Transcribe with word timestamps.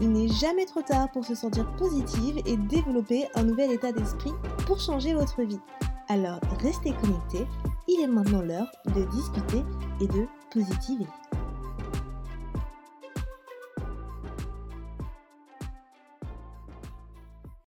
Il 0.00 0.12
n'est 0.12 0.28
jamais 0.28 0.64
trop 0.64 0.82
tard 0.82 1.10
pour 1.10 1.24
se 1.24 1.34
sentir 1.34 1.74
positive 1.74 2.38
et 2.46 2.56
développer 2.56 3.26
un 3.34 3.42
nouvel 3.42 3.72
état 3.72 3.90
d'esprit 3.90 4.30
pour 4.64 4.78
changer 4.78 5.12
votre 5.12 5.42
vie. 5.42 5.58
Alors 6.06 6.38
restez 6.60 6.92
connectés, 6.92 7.44
il 7.88 8.00
est 8.02 8.06
maintenant 8.06 8.42
l'heure 8.42 8.70
de 8.94 9.04
discuter 9.10 9.64
et 10.00 10.06
de 10.06 10.26
positiver. 10.52 11.06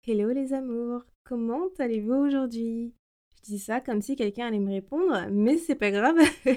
Hello 0.06 0.30
les 0.30 0.54
amours, 0.54 1.02
comment 1.24 1.68
allez-vous 1.78 2.14
aujourd'hui? 2.14 2.94
Je 3.36 3.42
dis 3.52 3.58
ça 3.58 3.82
comme 3.82 4.00
si 4.00 4.16
quelqu'un 4.16 4.46
allait 4.46 4.60
me 4.60 4.72
répondre, 4.72 5.26
mais 5.30 5.58
c'est 5.58 5.74
pas 5.74 5.90
grave. 5.90 6.16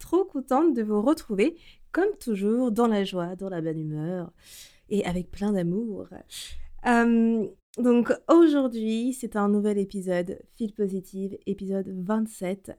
Trop 0.00 0.24
contente 0.24 0.74
de 0.74 0.82
vous 0.82 1.02
retrouver, 1.02 1.56
comme 1.92 2.16
toujours, 2.20 2.72
dans 2.72 2.88
la 2.88 3.04
joie, 3.04 3.36
dans 3.36 3.48
la 3.48 3.60
bonne 3.60 3.78
humeur 3.78 4.32
et 4.88 5.04
avec 5.04 5.30
plein 5.30 5.52
d'amour. 5.52 6.08
Euh, 6.86 7.46
donc 7.78 8.12
aujourd'hui, 8.28 9.12
c'est 9.12 9.36
un 9.36 9.48
nouvel 9.48 9.78
épisode, 9.78 10.40
Fil 10.56 10.72
Positive, 10.72 11.36
épisode 11.46 11.88
27, 11.88 12.72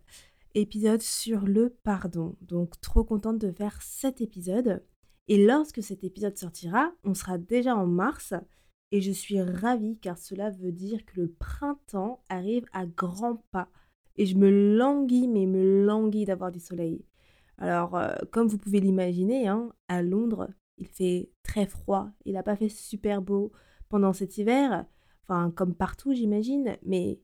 épisode 0.56 1.02
sur 1.02 1.46
le 1.46 1.76
pardon. 1.84 2.36
Donc 2.42 2.80
trop 2.82 3.04
contente 3.04 3.40
de 3.40 3.52
faire 3.52 3.82
cet 3.82 4.22
épisode. 4.22 4.84
Et 5.28 5.46
lorsque 5.46 5.84
cet 5.84 6.04
épisode 6.04 6.38
sortira, 6.38 6.92
on 7.04 7.14
sera 7.14 7.38
déjà 7.38 7.76
en 7.76 7.86
mars. 7.86 8.34
Et 8.92 9.02
je 9.02 9.12
suis 9.12 9.40
ravie 9.42 10.00
car 10.00 10.18
cela 10.18 10.50
veut 10.50 10.72
dire 10.72 11.06
que 11.06 11.22
le 11.22 11.30
printemps 11.30 12.24
arrive 12.30 12.66
à 12.74 12.86
grands 12.88 13.44
pas. 13.52 13.70
Et 14.18 14.26
je 14.26 14.36
me 14.36 14.50
languis, 14.78 15.28
mais 15.28 15.46
me 15.46 15.86
languis 15.86 16.26
d'avoir 16.26 16.52
du 16.52 16.60
soleil. 16.60 17.06
Alors, 17.58 17.96
euh, 17.96 18.16
comme 18.32 18.48
vous 18.48 18.58
pouvez 18.58 18.80
l'imaginer, 18.80 19.48
hein, 19.48 19.72
à 19.88 20.02
Londres, 20.02 20.50
il 20.80 20.88
fait 20.88 21.30
très 21.44 21.66
froid. 21.66 22.10
Il 22.26 22.34
n'a 22.34 22.44
pas 22.44 22.56
fait 22.56 22.70
super 22.70 23.22
beau 23.22 23.52
pendant 23.90 24.14
cet 24.14 24.38
hiver. 24.38 24.86
Enfin, 25.24 25.52
comme 25.52 25.76
partout, 25.76 26.14
j'imagine. 26.14 26.78
Mais 26.84 27.20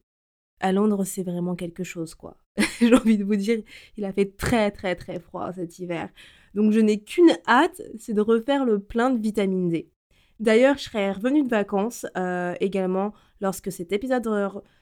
à 0.60 0.72
Londres, 0.72 1.04
c'est 1.04 1.24
vraiment 1.24 1.56
quelque 1.56 1.84
chose, 1.84 2.16
quoi. 2.16 2.38
J'ai 2.80 2.94
envie 2.94 3.18
de 3.18 3.24
vous 3.24 3.36
dire, 3.36 3.62
il 3.98 4.06
a 4.06 4.14
fait 4.14 4.38
très, 4.38 4.72
très, 4.72 4.96
très 4.96 5.20
froid 5.20 5.52
cet 5.54 5.80
hiver. 5.80 6.10
Donc, 6.54 6.72
je 6.72 6.80
n'ai 6.80 7.04
qu'une 7.04 7.38
hâte, 7.48 7.82
c'est 7.98 8.14
de 8.14 8.22
refaire 8.22 8.66
le 8.66 8.80
plein 8.80 9.10
de 9.10 9.20
vitamine 9.20 9.70
D. 9.70 9.92
D'ailleurs, 10.40 10.78
je 10.78 10.84
serai 10.84 11.12
revenue 11.12 11.44
de 11.44 11.50
vacances 11.50 12.06
euh, 12.18 12.56
également 12.60 13.14
lorsque 13.42 13.72
cet 13.72 13.92
épisode 13.92 14.28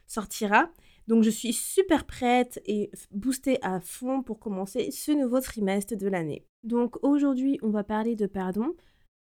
sortira. 0.07 0.69
Donc 1.07 1.23
je 1.23 1.29
suis 1.29 1.53
super 1.53 2.05
prête 2.05 2.61
et 2.65 2.89
boostée 3.11 3.59
à 3.61 3.79
fond 3.81 4.23
pour 4.23 4.39
commencer 4.39 4.89
ce 4.91 5.11
nouveau 5.11 5.41
trimestre 5.41 5.97
de 5.97 6.07
l'année. 6.07 6.47
Donc 6.63 7.03
aujourd'hui, 7.03 7.59
on 7.61 7.69
va 7.69 7.83
parler 7.83 8.15
de 8.15 8.25
pardon. 8.25 8.75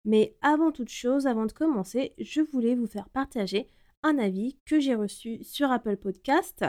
Mais 0.05 0.35
avant 0.41 0.71
toute 0.71 0.89
chose, 0.89 1.27
avant 1.27 1.45
de 1.45 1.51
commencer, 1.51 2.13
je 2.17 2.41
voulais 2.41 2.75
vous 2.75 2.87
faire 2.87 3.09
partager 3.09 3.67
un 4.03 4.17
avis 4.17 4.57
que 4.65 4.79
j'ai 4.79 4.95
reçu 4.95 5.43
sur 5.43 5.71
Apple 5.71 5.97
Podcast. 5.97 6.65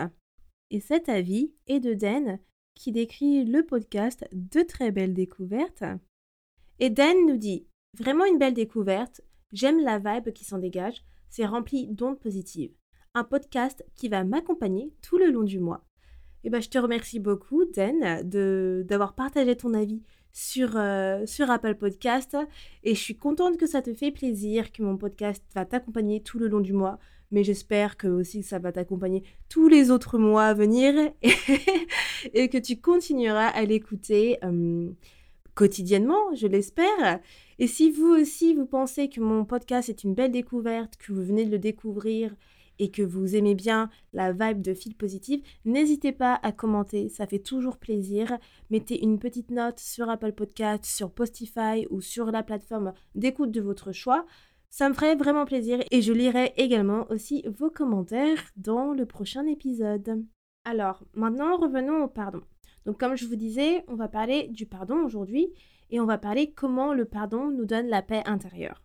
Et 0.71 0.81
cet 0.81 1.09
avis 1.09 1.53
est 1.67 1.81
de 1.81 1.95
Dan 1.95 2.39
qui 2.75 2.93
décrit 2.93 3.45
le 3.45 3.65
podcast 3.65 4.27
De 4.33 4.63
très 4.63 4.91
belles 4.91 5.15
découvertes. 5.15 5.85
Et 6.79 6.91
Dan 6.91 7.27
nous 7.27 7.37
dit 7.37 7.67
Vraiment 7.99 8.25
une 8.25 8.39
belle 8.39 8.55
découverte, 8.55 9.21
J'aime 9.53 9.81
la 9.81 9.99
vibe 9.99 10.33
qui 10.33 10.45
s'en 10.45 10.59
dégage, 10.59 11.05
c'est 11.29 11.45
rempli 11.45 11.87
d'ondes 11.89 12.19
positives. 12.19 12.75
Un 13.15 13.23
podcast 13.23 13.85
qui 13.95 14.09
va 14.09 14.25
m'accompagner 14.25 14.95
tout 15.03 15.19
le 15.19 15.31
long 15.31 15.43
du 15.43 15.61
mois. 15.61 15.85
Et 16.45 16.49
eh 16.49 16.51
ben, 16.51 16.61
je 16.61 16.71
te 16.71 16.79
remercie 16.79 17.21
beaucoup, 17.21 17.67
Dan, 17.67 18.23
d'avoir 18.23 19.15
partagé 19.15 19.55
ton 19.57 19.75
avis 19.75 20.03
sur, 20.33 20.77
euh, 20.77 21.25
sur 21.27 21.51
Apple 21.51 21.75
Podcast. 21.75 22.37
Et 22.83 22.95
je 22.95 23.01
suis 23.01 23.17
contente 23.17 23.59
que 23.59 23.67
ça 23.67 23.83
te 23.83 23.93
fait 23.93 24.11
plaisir, 24.11 24.73
que 24.73 24.83
mon 24.83 24.97
podcast 24.97 25.45
va 25.55 25.65
t'accompagner 25.65 26.23
tout 26.23 26.39
le 26.39 26.49
long 26.49 26.61
du 26.61 26.73
mois. 26.73 26.99
Mais 27.31 27.45
j'espère 27.45 27.97
que 27.97 28.09
aussi 28.09 28.43
ça 28.43 28.59
va 28.59 28.73
t'accompagner 28.73 29.23
tous 29.49 29.69
les 29.69 29.91
autres 29.91 30.19
mois 30.19 30.45
à 30.45 30.55
venir 30.55 30.95
et, 32.35 32.49
que 32.49 32.59
tu 32.59 32.79
continueras 32.79 33.49
à 33.49 33.65
l'écouter 33.65 34.39
euh, 34.45 34.91
quotidiennement, 35.55 36.35
je 36.35 36.47
l'espère. 36.47 37.21
Et 37.59 37.67
si 37.67 37.91
vous 37.91 38.09
aussi, 38.09 38.55
vous 38.55 38.67
pensez 38.67 39.09
que 39.09 39.21
mon 39.21 39.45
podcast 39.45 39.89
est 39.89 40.05
une 40.05 40.15
belle 40.15 40.33
découverte, 40.33 40.97
que 40.97 41.13
vous 41.13 41.25
venez 41.25 41.47
de 41.47 41.51
le 41.51 41.59
découvrir 41.59 42.35
et 42.83 42.91
que 42.91 43.03
vous 43.03 43.37
aimez 43.37 43.55
bien 43.55 43.89
la 44.13 44.33
vibe 44.33 44.61
de 44.61 44.75
fil 44.75 44.97
positive, 44.97 45.41
n'hésitez 45.65 46.11
pas 46.11 46.41
à 46.43 46.51
commenter, 46.51 47.09
ça 47.09 47.29
fait 47.29 47.39
toujours 47.39 47.77
plaisir. 47.77 48.37
Mettez 48.71 49.05
une 49.05 49.21
petite 49.21 49.53
note 49.53 49.79
sur 49.79 50.11
Apple 50.11 50.33
Podcast, 50.33 50.85
sur 50.85 51.13
Postify 51.13 51.87
ou 51.91 52.01
sur 52.01 52.33
la 52.33 52.43
plateforme 52.43 52.93
d'écoute 53.15 53.53
de 53.53 53.61
votre 53.61 53.93
choix. 53.93 54.27
Ça 54.69 54.89
me 54.89 54.95
ferait 54.95 55.15
vraiment 55.15 55.45
plaisir 55.45 55.79
et 55.93 56.03
je 56.03 56.13
lirai 56.13 56.55
également 56.57 57.07
aussi 57.09 57.45
vos 57.47 57.71
commentaires 57.71 58.43
dans 58.57 58.93
le 58.93 59.07
prochain 59.07 59.47
épisode. 59.47 60.25
Alors, 60.65 61.05
maintenant 61.15 61.57
revenons 61.57 62.03
au 62.03 62.09
pardon. 62.09 62.43
Donc 62.85 62.99
comme 62.99 63.17
je 63.17 63.27
vous 63.27 63.37
disais, 63.37 63.85
on 63.87 63.95
va 63.95 64.09
parler 64.09 64.49
du 64.49 64.67
pardon 64.67 64.97
aujourd'hui 65.05 65.53
et 65.91 66.01
on 66.01 66.07
va 66.07 66.19
parler 66.19 66.53
comment 66.53 66.95
le 66.95 67.05
pardon 67.05 67.49
nous 67.53 67.65
donne 67.65 67.87
la 67.87 68.03
paix 68.03 68.25
intérieure. 68.27 68.83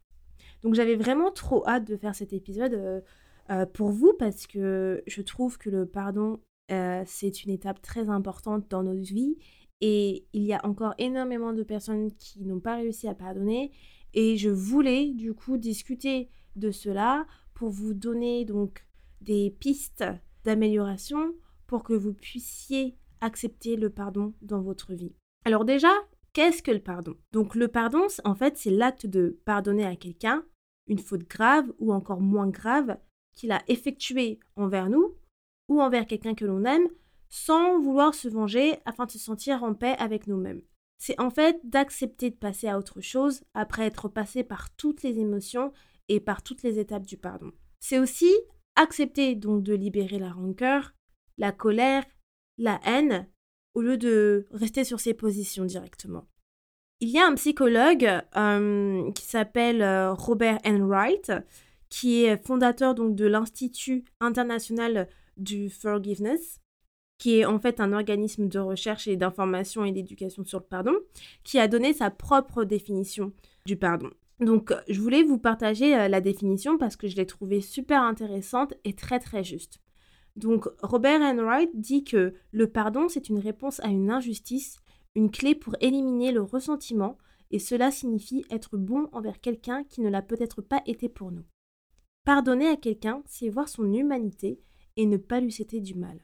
Donc 0.61 0.75
j'avais 0.75 0.95
vraiment 0.95 1.31
trop 1.31 1.67
hâte 1.67 1.85
de 1.85 1.97
faire 1.97 2.13
cet 2.13 2.31
épisode 2.31 2.73
euh, 2.73 3.01
euh, 3.49 3.65
pour 3.65 3.91
vous 3.91 4.13
parce 4.17 4.47
que 4.47 5.03
je 5.07 5.21
trouve 5.21 5.57
que 5.57 5.69
le 5.69 5.85
pardon, 5.85 6.39
euh, 6.71 7.03
c'est 7.05 7.43
une 7.43 7.51
étape 7.51 7.81
très 7.81 8.09
importante 8.09 8.69
dans 8.69 8.83
notre 8.83 9.13
vie 9.13 9.37
et 9.81 10.25
il 10.33 10.43
y 10.43 10.53
a 10.53 10.65
encore 10.65 10.93
énormément 10.97 11.53
de 11.53 11.63
personnes 11.63 12.11
qui 12.15 12.43
n'ont 12.43 12.59
pas 12.59 12.75
réussi 12.75 13.07
à 13.07 13.15
pardonner 13.15 13.71
et 14.13 14.37
je 14.37 14.49
voulais 14.49 15.13
du 15.13 15.33
coup 15.33 15.57
discuter 15.57 16.29
de 16.55 16.71
cela 16.71 17.25
pour 17.53 17.69
vous 17.69 17.93
donner 17.93 18.45
donc 18.45 18.85
des 19.21 19.51
pistes 19.51 20.03
d'amélioration 20.43 21.33
pour 21.67 21.83
que 21.83 21.93
vous 21.93 22.13
puissiez 22.13 22.95
accepter 23.21 23.75
le 23.75 23.89
pardon 23.89 24.33
dans 24.41 24.61
votre 24.61 24.93
vie. 24.93 25.13
Alors 25.45 25.65
déjà, 25.65 25.91
qu'est-ce 26.33 26.61
que 26.61 26.71
le 26.71 26.79
pardon? 26.79 27.15
Donc 27.31 27.55
le 27.55 27.67
pardon, 27.67 28.07
en 28.23 28.35
fait, 28.35 28.57
c'est 28.57 28.71
l'acte 28.71 29.05
de 29.05 29.39
pardonner 29.45 29.85
à 29.85 29.95
quelqu'un 29.95 30.43
une 30.87 30.99
faute 30.99 31.27
grave 31.27 31.71
ou 31.79 31.93
encore 31.93 32.21
moins 32.21 32.47
grave 32.47 32.97
qu'il 33.37 33.53
a 33.53 33.61
effectuée 33.69 34.39
envers 34.57 34.89
nous 34.89 35.15
ou 35.69 35.81
envers 35.81 36.05
quelqu'un 36.05 36.35
que 36.35 36.45
l'on 36.45 36.65
aime 36.65 36.89
sans 37.29 37.79
vouloir 37.79 38.13
se 38.13 38.27
venger 38.27 38.75
afin 38.85 39.05
de 39.05 39.11
se 39.11 39.19
sentir 39.19 39.63
en 39.63 39.73
paix 39.73 39.95
avec 39.99 40.27
nous-mêmes. 40.27 40.61
C'est 40.97 41.19
en 41.21 41.29
fait 41.29 41.59
d'accepter 41.63 42.31
de 42.31 42.35
passer 42.35 42.67
à 42.67 42.77
autre 42.77 43.01
chose 43.01 43.43
après 43.53 43.85
être 43.85 44.09
passé 44.09 44.43
par 44.43 44.75
toutes 44.75 45.03
les 45.03 45.19
émotions 45.19 45.71
et 46.09 46.19
par 46.19 46.41
toutes 46.41 46.63
les 46.63 46.79
étapes 46.79 47.05
du 47.05 47.17
pardon. 47.17 47.51
C'est 47.79 47.99
aussi 47.99 48.33
accepter 48.75 49.35
donc 49.35 49.63
de 49.63 49.73
libérer 49.73 50.19
la 50.19 50.31
rancœur, 50.31 50.93
la 51.37 51.51
colère, 51.51 52.03
la 52.57 52.79
haine 52.83 53.27
au 53.75 53.81
lieu 53.81 53.97
de 53.97 54.47
rester 54.51 54.83
sur 54.83 54.99
ses 54.99 55.13
positions 55.13 55.65
directement. 55.65 56.25
Il 56.99 57.09
y 57.09 57.19
a 57.19 57.27
un 57.27 57.35
psychologue 57.35 58.09
euh, 58.35 59.11
qui 59.11 59.23
s'appelle 59.23 59.83
euh, 59.83 60.13
Robert 60.13 60.57
Enright, 60.65 61.31
qui 61.89 62.23
est 62.23 62.37
fondateur 62.37 62.95
donc 62.95 63.15
de 63.15 63.25
l'Institut 63.25 64.03
international 64.19 65.07
du 65.37 65.69
forgiveness, 65.69 66.59
qui 67.17 67.39
est 67.39 67.45
en 67.45 67.59
fait 67.59 67.79
un 67.79 67.93
organisme 67.93 68.47
de 68.47 68.59
recherche 68.59 69.07
et 69.07 69.15
d'information 69.15 69.85
et 69.85 69.91
d'éducation 69.91 70.43
sur 70.45 70.59
le 70.59 70.65
pardon, 70.65 70.95
qui 71.43 71.59
a 71.59 71.67
donné 71.67 71.93
sa 71.93 72.09
propre 72.11 72.63
définition 72.63 73.33
du 73.65 73.77
pardon. 73.77 74.09
Donc, 74.39 74.71
je 74.87 75.01
voulais 75.01 75.23
vous 75.23 75.39
partager 75.39 75.95
euh, 75.95 76.07
la 76.07 76.21
définition 76.21 76.77
parce 76.77 76.95
que 76.95 77.07
je 77.07 77.15
l'ai 77.15 77.25
trouvée 77.25 77.59
super 77.59 78.03
intéressante 78.03 78.75
et 78.83 78.93
très 78.93 79.19
très 79.19 79.43
juste. 79.43 79.79
Donc 80.37 80.69
Robert 80.83 81.21
Enright 81.21 81.71
dit 81.73 82.03
que 82.03 82.35
le 82.51 82.67
pardon, 82.67 83.09
c'est 83.09 83.27
une 83.27 83.39
réponse 83.39 83.79
à 83.79 83.87
une 83.87 84.11
injustice, 84.11 84.77
une 85.15 85.31
clé 85.31 85.55
pour 85.55 85.75
éliminer 85.81 86.31
le 86.31 86.43
ressentiment, 86.43 87.17
et 87.49 87.57
cela 87.57 87.89
signifie 87.89 88.45
être 88.51 88.77
bon 88.77 89.09
envers 89.13 89.41
quelqu'un 89.41 89.83
qui 89.83 90.01
ne 90.01 90.09
l'a 90.09 90.21
peut-être 90.21 90.61
pas 90.61 90.83
été 90.85 91.09
pour 91.09 91.31
nous. 91.31 91.43
Pardonner 92.27 92.67
à 92.67 92.75
quelqu'un, 92.75 93.23
c'est 93.25 93.47
voir 93.47 93.69
son 93.69 93.93
humanité 93.93 94.61
et 94.97 95.05
ne 95.05 95.15
pas 95.15 95.39
lui 95.39 95.53
céder 95.53 95.79
du 95.79 95.95
mal. 95.95 96.19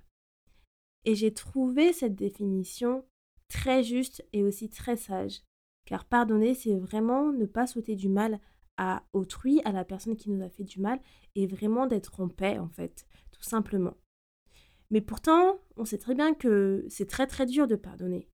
Et 1.05 1.15
j'ai 1.15 1.33
trouvé 1.33 1.93
cette 1.93 2.15
définition 2.15 3.05
très 3.47 3.85
juste 3.85 4.21
et 4.33 4.43
aussi 4.43 4.69
très 4.69 4.97
sage, 4.97 5.43
car 5.85 6.03
pardonner, 6.03 6.55
c'est 6.55 6.75
vraiment 6.75 7.31
ne 7.31 7.45
pas 7.45 7.67
souhaiter 7.67 7.95
du 7.95 8.09
mal 8.09 8.41
à 8.75 9.05
autrui, 9.13 9.61
à 9.63 9.71
la 9.71 9.85
personne 9.85 10.17
qui 10.17 10.29
nous 10.29 10.43
a 10.43 10.49
fait 10.49 10.65
du 10.65 10.81
mal, 10.81 10.99
et 11.35 11.47
vraiment 11.47 11.87
d'être 11.87 12.19
en 12.19 12.27
paix, 12.27 12.59
en 12.59 12.67
fait, 12.67 13.07
tout 13.31 13.43
simplement. 13.43 13.95
Mais 14.91 14.99
pourtant, 14.99 15.61
on 15.77 15.85
sait 15.85 15.99
très 15.99 16.15
bien 16.15 16.33
que 16.33 16.85
c'est 16.89 17.07
très 17.07 17.27
très 17.27 17.45
dur 17.45 17.65
de 17.65 17.77
pardonner. 17.77 18.27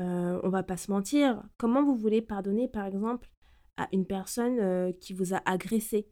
Euh, 0.00 0.40
on 0.42 0.48
va 0.48 0.62
pas 0.62 0.78
se 0.78 0.90
mentir. 0.90 1.46
Comment 1.58 1.84
vous 1.84 1.96
voulez 1.96 2.22
pardonner, 2.22 2.66
par 2.66 2.86
exemple, 2.86 3.30
à 3.76 3.90
une 3.92 4.06
personne 4.06 4.58
euh, 4.58 4.90
qui 4.92 5.12
vous 5.12 5.34
a 5.34 5.42
agressé? 5.44 6.08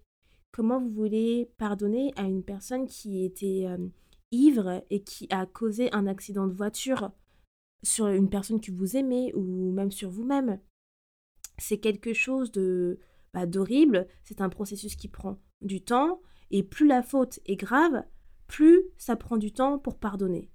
Comment 0.56 0.80
vous 0.80 0.88
voulez 0.88 1.50
pardonner 1.58 2.14
à 2.16 2.22
une 2.22 2.42
personne 2.42 2.86
qui 2.86 3.26
était 3.26 3.66
euh, 3.66 3.76
ivre 4.32 4.82
et 4.88 5.02
qui 5.02 5.26
a 5.28 5.44
causé 5.44 5.92
un 5.92 6.06
accident 6.06 6.46
de 6.46 6.54
voiture 6.54 7.10
sur 7.82 8.06
une 8.06 8.30
personne 8.30 8.62
que 8.62 8.72
vous 8.72 8.96
aimez 8.96 9.34
ou 9.34 9.70
même 9.72 9.90
sur 9.90 10.08
vous-même? 10.08 10.58
C'est 11.58 11.76
quelque 11.76 12.14
chose 12.14 12.52
de 12.52 12.98
bah, 13.34 13.44
d'horrible. 13.44 14.08
C'est 14.24 14.40
un 14.40 14.48
processus 14.48 14.96
qui 14.96 15.08
prend 15.08 15.38
du 15.60 15.82
temps 15.82 16.22
et 16.50 16.62
plus 16.62 16.86
la 16.86 17.02
faute 17.02 17.38
est 17.44 17.56
grave, 17.56 18.02
plus 18.46 18.80
ça 18.96 19.14
prend 19.14 19.36
du 19.36 19.52
temps 19.52 19.78
pour 19.78 19.98
pardonner. 19.98 20.48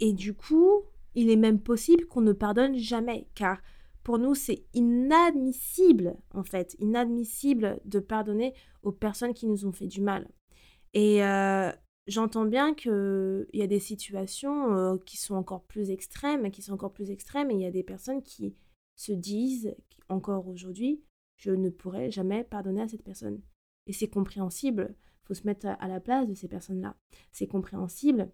Et 0.00 0.14
du 0.14 0.32
coup, 0.32 0.84
il 1.14 1.28
est 1.28 1.36
même 1.36 1.60
possible 1.60 2.06
qu'on 2.06 2.22
ne 2.22 2.32
pardonne 2.32 2.78
jamais, 2.78 3.28
car 3.34 3.60
pour 4.02 4.18
nous, 4.18 4.34
c'est 4.34 4.64
inadmissible, 4.74 6.16
en 6.32 6.42
fait, 6.42 6.76
inadmissible 6.80 7.80
de 7.84 8.00
pardonner 8.00 8.54
aux 8.82 8.92
personnes 8.92 9.34
qui 9.34 9.46
nous 9.46 9.64
ont 9.64 9.72
fait 9.72 9.86
du 9.86 10.00
mal. 10.00 10.28
Et 10.94 11.24
euh, 11.24 11.70
j'entends 12.06 12.44
bien 12.44 12.74
qu'il 12.74 13.46
y 13.52 13.62
a 13.62 13.66
des 13.66 13.80
situations 13.80 14.74
euh, 14.74 14.96
qui 15.06 15.16
sont 15.16 15.34
encore 15.34 15.64
plus 15.64 15.90
extrêmes, 15.90 16.50
qui 16.50 16.62
sont 16.62 16.72
encore 16.72 16.92
plus 16.92 17.10
extrêmes, 17.10 17.50
et 17.50 17.54
il 17.54 17.60
y 17.60 17.66
a 17.66 17.70
des 17.70 17.84
personnes 17.84 18.22
qui 18.22 18.56
se 18.96 19.12
disent, 19.12 19.74
encore 20.08 20.48
aujourd'hui, 20.48 21.02
je 21.36 21.50
ne 21.50 21.70
pourrai 21.70 22.10
jamais 22.10 22.44
pardonner 22.44 22.82
à 22.82 22.88
cette 22.88 23.04
personne. 23.04 23.40
Et 23.86 23.92
c'est 23.92 24.08
compréhensible, 24.08 24.94
il 24.94 25.26
faut 25.26 25.34
se 25.34 25.46
mettre 25.46 25.66
à 25.66 25.88
la 25.88 26.00
place 26.00 26.28
de 26.28 26.34
ces 26.34 26.48
personnes-là. 26.48 26.96
C'est 27.30 27.46
compréhensible, 27.46 28.32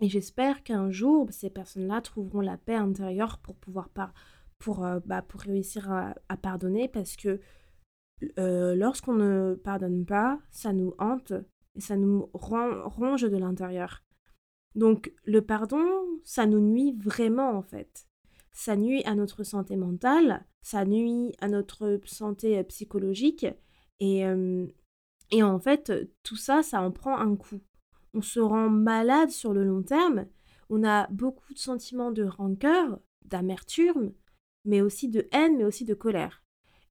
et 0.00 0.08
j'espère 0.08 0.62
qu'un 0.64 0.90
jour, 0.90 1.28
ces 1.30 1.50
personnes-là 1.50 2.00
trouveront 2.00 2.40
la 2.40 2.58
paix 2.58 2.74
intérieure 2.74 3.38
pour 3.38 3.54
pouvoir 3.56 3.88
par 3.90 4.12
pour, 4.58 4.84
euh, 4.84 5.00
bah, 5.04 5.22
pour 5.22 5.40
réussir 5.40 5.90
à, 5.90 6.36
pardonner 6.36 6.88
parce 6.88 7.16
que 7.16 7.40
euh, 8.38 8.74
lorsqu'on 8.74 9.14
ne 9.14 9.54
pardonne 9.54 10.04
pas, 10.04 10.40
ça 10.50 10.72
nous 10.72 10.94
hante 10.98 11.32
et 11.74 11.80
ça 11.80 11.96
nous 11.96 12.30
ronge 12.32 13.22
de 13.22 13.36
l'intérieur. 13.36 14.02
Donc 14.74 15.12
le 15.24 15.42
pardon, 15.42 15.84
ça 16.24 16.46
nous 16.46 16.60
nuit 16.60 16.96
vraiment 16.98 17.50
en 17.50 17.62
fait. 17.62 18.06
Ça 18.52 18.76
nuit 18.76 19.02
à 19.04 19.14
notre 19.14 19.42
santé 19.42 19.76
mentale, 19.76 20.44
ça 20.62 20.84
nuit 20.84 21.34
à 21.40 21.48
notre 21.48 22.00
santé 22.04 22.58
euh, 22.58 22.62
psychologique 22.62 23.46
et, 24.00 24.24
et 25.30 25.42
en 25.42 25.58
fait 25.60 25.92
tout 26.22 26.36
ça, 26.36 26.62
ça 26.62 26.82
en 26.82 26.90
prend 26.90 27.16
un 27.16 27.36
coup 27.36 27.60
on 28.14 28.22
se 28.22 28.40
rend 28.40 28.70
malade 28.70 29.30
sur 29.30 29.52
le 29.52 29.64
long 29.64 29.82
terme, 29.82 30.26
on 30.70 30.84
a 30.84 31.08
beaucoup 31.08 31.52
de 31.52 31.58
sentiments 31.58 32.12
de 32.12 32.24
rancœur, 32.24 33.00
d'amertume, 33.24 34.12
mais 34.64 34.80
aussi 34.80 35.08
de 35.08 35.28
haine, 35.32 35.56
mais 35.56 35.64
aussi 35.64 35.84
de 35.84 35.94
colère. 35.94 36.42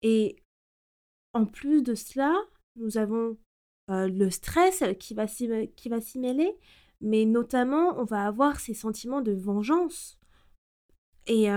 Et 0.01 0.37
en 1.33 1.45
plus 1.45 1.81
de 1.81 1.95
cela, 1.95 2.35
nous 2.75 2.97
avons 2.97 3.37
euh, 3.89 4.07
le 4.07 4.29
stress 4.29 4.83
qui 4.99 5.13
va 5.13 5.27
s'y 5.27 6.19
mêler, 6.19 6.57
mais 7.01 7.25
notamment 7.25 7.99
on 7.99 8.03
va 8.03 8.25
avoir 8.25 8.59
ces 8.59 8.73
sentiments 8.73 9.21
de 9.21 9.31
vengeance. 9.31 10.17
Et 11.27 11.47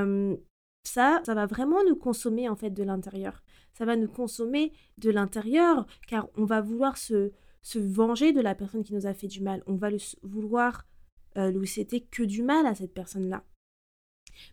ça, 0.85 1.21
ça 1.27 1.35
va 1.35 1.47
vraiment 1.47 1.83
nous 1.85 1.97
consommer 1.97 2.49
en 2.49 2.57
fait 2.57 2.71
de 2.71 2.83
l'intérieur. 2.83 3.43
Ça 3.75 3.85
va 3.85 3.97
nous 3.97 4.09
consommer 4.09 4.73
de 4.99 5.11
l'intérieur, 5.11 5.87
car 6.07 6.29
on 6.37 6.45
va 6.45 6.61
vouloir 6.61 6.97
se, 6.97 7.33
venger 7.75 8.33
de 8.33 8.41
la 8.41 8.55
personne 8.55 8.85
qui 8.85 8.95
nous 8.95 9.07
a 9.07 9.15
fait 9.15 9.27
du 9.27 9.43
mal. 9.43 9.62
On 9.67 9.75
va 9.75 9.89
vouloir 10.23 10.87
euh, 11.37 11.51
lui 11.51 11.67
c'était 11.67 12.01
que 12.01 12.23
du 12.23 12.43
mal 12.43 12.67
à 12.67 12.75
cette 12.75 12.95
personne-là. 12.95 13.45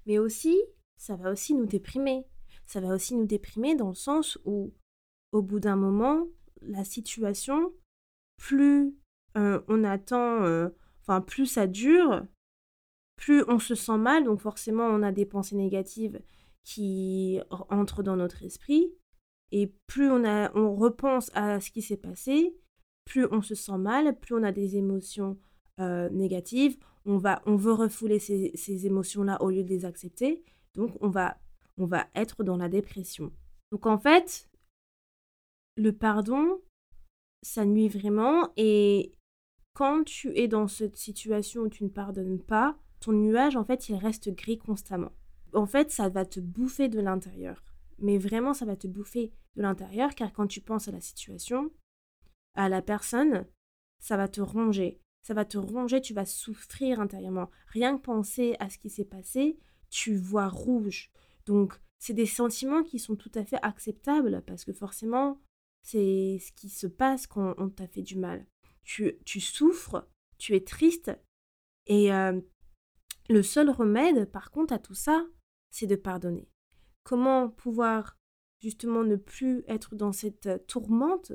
Mais 0.06 0.18
aussi, 0.18 0.60
ça 0.98 1.16
va 1.16 1.32
aussi 1.32 1.54
nous 1.54 1.66
déprimer. 1.66 2.26
Ça 2.66 2.80
va 2.80 2.94
aussi 2.94 3.16
nous 3.16 3.26
déprimer 3.26 3.76
dans 3.76 3.90
le 3.90 3.96
sens 3.96 4.38
où, 4.46 4.74
au 5.32 5.42
bout 5.42 5.60
d'un 5.60 5.76
moment, 5.76 6.28
la 6.62 6.84
situation, 6.84 7.74
plus 8.38 8.96
euh, 9.38 9.62
on 9.68 9.84
attend, 9.84 10.44
euh, 10.44 10.70
enfin 11.02 11.22
plus 11.22 11.46
ça 11.46 11.68
dure, 11.68 12.26
plus 13.16 13.44
on 13.48 13.60
se 13.60 13.76
sent 13.76 13.98
mal. 13.98 14.24
Donc 14.24 14.42
forcément, 14.42 14.86
on 14.86 15.04
a 15.04 15.12
des 15.12 15.26
pensées 15.26 15.56
négatives 15.56 16.22
qui 16.64 17.40
entrent 17.70 18.04
dans 18.04 18.16
notre 18.16 18.44
esprit. 18.44 18.94
Et 19.52 19.72
plus 19.88 20.10
on, 20.10 20.26
a, 20.26 20.52
on 20.58 20.76
repense 20.76 21.30
à 21.36 21.60
ce 21.60 21.70
qui 21.70 21.82
s'est 21.82 21.98
passé, 21.98 22.56
plus 23.06 23.28
on 23.32 23.42
se 23.42 23.54
sent 23.54 23.78
mal, 23.78 24.18
plus 24.20 24.36
on 24.36 24.44
a 24.44 24.52
des 24.52 24.78
émotions 24.78 25.38
euh, 25.80 26.10
négatives, 26.10 26.78
on, 27.06 27.18
va, 27.18 27.42
on 27.46 27.56
veut 27.56 27.74
refouler 27.74 28.18
ces, 28.18 28.52
ces 28.56 28.88
émotions-là 28.88 29.42
au 29.44 29.52
lieu 29.52 29.64
de 29.64 29.70
les 29.70 29.86
accepter, 29.86 30.44
donc 30.76 30.96
on 31.02 31.10
va, 31.10 31.38
on 31.78 31.86
va 31.86 32.08
être 32.16 32.44
dans 32.44 32.58
la 32.58 32.70
dépression. 32.70 33.32
Donc 33.72 33.86
en 33.86 33.98
fait, 33.98 34.50
le 35.76 35.92
pardon, 35.92 36.62
ça 37.42 37.66
nuit 37.66 37.90
vraiment 37.90 38.52
et 38.56 39.14
quand 39.74 40.04
tu 40.04 40.38
es 40.38 40.48
dans 40.48 40.68
cette 40.68 40.98
situation 40.98 41.64
où 41.64 41.70
tu 41.70 41.84
ne 41.84 41.90
pardonnes 41.90 42.40
pas, 42.40 42.78
ton 43.00 43.12
nuage, 43.12 43.56
en 43.56 43.66
fait, 43.66 43.90
il 43.90 43.96
reste 43.96 44.30
gris 44.30 44.58
constamment. 44.58 45.12
En 45.54 45.66
fait, 45.66 45.92
ça 45.92 46.10
va 46.10 46.26
te 46.26 46.40
bouffer 46.40 46.90
de 46.90 47.00
l'intérieur. 47.00 47.64
Mais 48.00 48.18
vraiment, 48.18 48.54
ça 48.54 48.66
va 48.66 48.76
te 48.76 48.88
bouffer 48.88 49.32
de 49.56 49.62
l'intérieur 49.62 50.16
car 50.16 50.32
quand 50.32 50.48
tu 50.48 50.62
penses 50.62 50.88
à 50.88 50.92
la 50.92 51.02
situation, 51.02 51.72
à 52.56 52.70
la 52.70 52.82
personne, 52.82 53.46
ça 54.00 54.18
va 54.18 54.28
te 54.28 54.42
ronger. 54.42 55.00
Ça 55.24 55.34
va 55.34 55.46
te 55.46 55.58
ronger, 55.58 56.02
tu 56.02 56.14
vas 56.14 56.26
souffrir 56.26 57.00
intérieurement. 57.00 57.50
Rien 57.68 57.98
que 57.98 58.02
penser 58.02 58.56
à 58.60 58.70
ce 58.70 58.78
qui 58.78 58.90
s'est 58.90 59.06
passé, 59.06 59.58
tu 59.94 60.16
vois 60.16 60.48
rouge. 60.48 61.12
Donc, 61.46 61.80
c'est 62.00 62.16
des 62.16 62.26
sentiments 62.26 62.84
qui 62.84 62.98
sont 62.98 63.16
tout 63.16 63.32
à 63.36 63.46
fait 63.46 63.60
acceptables 63.62 64.42
parce 64.48 64.66
que 64.66 64.74
forcément, 64.74 65.40
c'est 65.84 66.40
ce 66.40 66.52
qui 66.54 66.70
se 66.70 66.88
passe 66.88 67.28
quand 67.28 67.54
on 67.58 67.70
t'a 67.70 67.88
fait 67.88 68.02
du 68.02 68.18
mal. 68.18 68.46
Tu, 68.84 69.20
tu 69.24 69.40
souffres, 69.40 70.10
tu 70.40 70.56
es 70.56 70.62
triste 70.62 71.12
et 71.86 72.12
euh, 72.12 72.42
le 73.30 73.44
seul 73.44 73.70
remède, 73.70 74.26
par 74.32 74.50
contre, 74.50 74.74
à 74.74 74.80
tout 74.80 74.96
ça, 74.96 75.26
c'est 75.70 75.88
de 75.88 75.96
pardonner. 75.96 76.50
Comment 77.04 77.50
pouvoir 77.50 78.18
justement 78.62 79.04
ne 79.04 79.16
plus 79.16 79.64
être 79.68 79.96
dans 79.96 80.12
cette 80.12 80.66
tourmente 80.66 81.34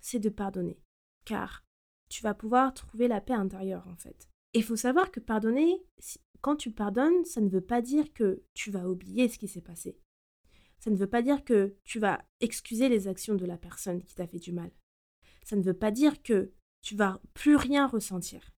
c'est 0.00 0.20
de 0.20 0.30
pardonner. 0.30 0.80
Car 1.26 1.64
tu 2.08 2.22
vas 2.22 2.32
pouvoir 2.32 2.72
trouver 2.72 3.06
la 3.06 3.20
paix 3.20 3.34
intérieure 3.34 3.86
en 3.88 3.96
fait. 3.96 4.30
Et 4.54 4.60
il 4.60 4.64
faut 4.64 4.76
savoir 4.76 5.10
que 5.10 5.20
pardonner, 5.20 5.84
quand 6.40 6.56
tu 6.56 6.70
pardonnes, 6.70 7.24
ça 7.24 7.40
ne 7.40 7.48
veut 7.48 7.60
pas 7.60 7.82
dire 7.82 8.12
que 8.12 8.42
tu 8.54 8.70
vas 8.70 8.88
oublier 8.88 9.28
ce 9.28 9.38
qui 9.38 9.48
s'est 9.48 9.60
passé. 9.60 9.98
Ça 10.78 10.90
ne 10.90 10.96
veut 10.96 11.08
pas 11.08 11.22
dire 11.22 11.44
que 11.44 11.74
tu 11.84 11.98
vas 11.98 12.24
excuser 12.40 12.88
les 12.88 13.08
actions 13.08 13.34
de 13.34 13.44
la 13.44 13.56
personne 13.56 14.02
qui 14.02 14.14
t'a 14.14 14.26
fait 14.26 14.38
du 14.38 14.52
mal. 14.52 14.70
Ça 15.44 15.56
ne 15.56 15.62
veut 15.62 15.74
pas 15.74 15.90
dire 15.90 16.22
que 16.22 16.52
tu 16.82 16.94
vas 16.94 17.20
plus 17.34 17.56
rien 17.56 17.86
ressentir. 17.86 18.52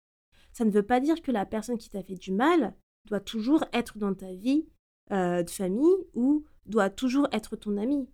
Ça 0.52 0.64
ne 0.64 0.70
veut 0.70 0.82
pas 0.82 1.00
dire 1.00 1.22
que 1.22 1.30
la 1.30 1.46
personne 1.46 1.78
qui 1.78 1.88
t'a 1.88 2.02
fait 2.02 2.16
du 2.16 2.32
mal 2.32 2.74
doit 3.06 3.20
toujours 3.20 3.64
être 3.72 3.96
dans 3.96 4.14
ta 4.14 4.32
vie 4.32 4.68
euh, 5.12 5.42
de 5.42 5.50
famille 5.50 5.96
ou 6.14 6.44
doit 6.66 6.90
toujours 6.90 7.28
être 7.32 7.56
ton 7.56 7.76
ami. 7.76 8.08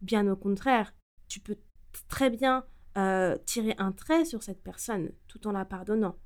Bien 0.00 0.26
au 0.28 0.36
contraire, 0.36 0.94
tu 1.28 1.40
peux 1.40 1.58
très 2.08 2.30
bien 2.30 2.64
euh, 2.96 3.36
tirer 3.44 3.74
un 3.78 3.92
trait 3.92 4.24
sur 4.24 4.42
cette 4.42 4.62
personne 4.62 5.12
tout 5.28 5.46
en 5.46 5.52
la 5.52 5.64
pardonnant. 5.64 6.16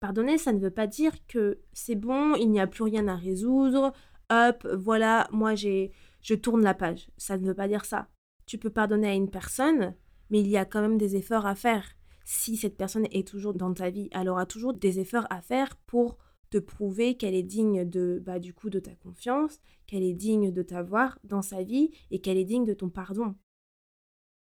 Pardonner, 0.00 0.38
ça 0.38 0.52
ne 0.52 0.58
veut 0.58 0.70
pas 0.70 0.86
dire 0.86 1.26
que 1.26 1.60
c'est 1.72 1.94
bon, 1.94 2.34
il 2.34 2.50
n'y 2.50 2.60
a 2.60 2.66
plus 2.66 2.82
rien 2.82 3.08
à 3.08 3.16
résoudre, 3.16 3.92
hop, 4.30 4.68
voilà, 4.74 5.28
moi 5.32 5.54
j'ai, 5.54 5.90
je 6.20 6.34
tourne 6.34 6.62
la 6.62 6.74
page. 6.74 7.08
Ça 7.16 7.38
ne 7.38 7.46
veut 7.46 7.54
pas 7.54 7.68
dire 7.68 7.84
ça. 7.84 8.08
Tu 8.46 8.58
peux 8.58 8.70
pardonner 8.70 9.08
à 9.08 9.14
une 9.14 9.30
personne, 9.30 9.94
mais 10.30 10.40
il 10.40 10.48
y 10.48 10.56
a 10.56 10.64
quand 10.64 10.80
même 10.80 10.98
des 10.98 11.16
efforts 11.16 11.46
à 11.46 11.54
faire. 11.54 11.96
Si 12.24 12.56
cette 12.56 12.76
personne 12.76 13.06
est 13.10 13.26
toujours 13.26 13.54
dans 13.54 13.72
ta 13.72 13.90
vie, 13.90 14.08
elle 14.12 14.28
aura 14.28 14.46
toujours 14.46 14.74
des 14.74 14.98
efforts 14.98 15.26
à 15.30 15.40
faire 15.40 15.76
pour 15.86 16.18
te 16.50 16.58
prouver 16.58 17.16
qu'elle 17.16 17.34
est 17.34 17.42
digne 17.42 17.88
de, 17.88 18.20
bah, 18.24 18.38
du 18.38 18.52
coup, 18.54 18.70
de 18.70 18.80
ta 18.80 18.94
confiance, 18.94 19.60
qu'elle 19.86 20.02
est 20.02 20.14
digne 20.14 20.50
de 20.52 20.62
t'avoir 20.62 21.18
dans 21.24 21.42
sa 21.42 21.62
vie 21.62 21.90
et 22.10 22.20
qu'elle 22.20 22.36
est 22.36 22.44
digne 22.44 22.64
de 22.64 22.74
ton 22.74 22.88
pardon. 22.88 23.34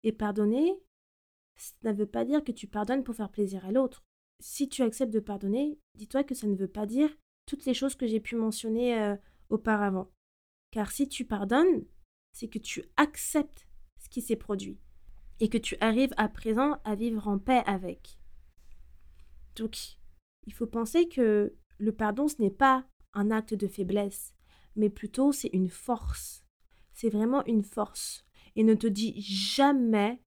Et 0.03 0.11
pardonner, 0.11 0.79
ça 1.55 1.91
ne 1.91 1.97
veut 1.97 2.05
pas 2.05 2.25
dire 2.25 2.43
que 2.43 2.51
tu 2.51 2.67
pardonnes 2.67 3.03
pour 3.03 3.15
faire 3.15 3.31
plaisir 3.31 3.65
à 3.65 3.71
l'autre. 3.71 4.03
Si 4.47 4.69
tu 4.69 4.83
acceptes 4.83 5.11
de 5.11 5.19
pardonner, 5.19 5.79
dis-toi 5.95 6.23
que 6.23 6.35
ça 6.35 6.45
ne 6.45 6.55
veut 6.55 6.67
pas 6.67 6.85
dire 6.85 7.09
toutes 7.47 7.65
les 7.65 7.73
choses 7.73 7.95
que 7.95 8.05
j'ai 8.05 8.19
pu 8.19 8.35
mentionner 8.35 8.95
euh, 8.95 9.15
auparavant. 9.49 10.11
Car 10.69 10.91
si 10.91 11.09
tu 11.09 11.25
pardonnes, 11.25 11.83
c'est 12.31 12.47
que 12.47 12.59
tu 12.59 12.83
acceptes 12.95 13.67
ce 13.97 14.07
qui 14.07 14.21
s'est 14.21 14.35
produit 14.35 14.77
et 15.39 15.49
que 15.49 15.57
tu 15.57 15.75
arrives 15.81 16.13
à 16.17 16.29
présent 16.29 16.79
à 16.83 16.93
vivre 16.93 17.27
en 17.27 17.39
paix 17.39 17.63
avec. 17.65 18.19
Donc, 19.55 19.97
il 20.45 20.53
faut 20.53 20.67
penser 20.67 21.09
que 21.09 21.55
le 21.79 21.91
pardon, 21.91 22.27
ce 22.27 22.39
n'est 22.39 22.51
pas 22.51 22.85
un 23.13 23.31
acte 23.31 23.55
de 23.55 23.67
faiblesse, 23.67 24.35
mais 24.75 24.91
plutôt 24.91 25.31
c'est 25.31 25.49
une 25.53 25.69
force. 25.69 26.45
C'est 26.93 27.09
vraiment 27.09 27.43
une 27.47 27.63
force. 27.63 28.23
et 28.55 28.63
ne 28.63 28.75
te 28.75 28.85
dis 28.85 29.19
jamais, 29.19 30.21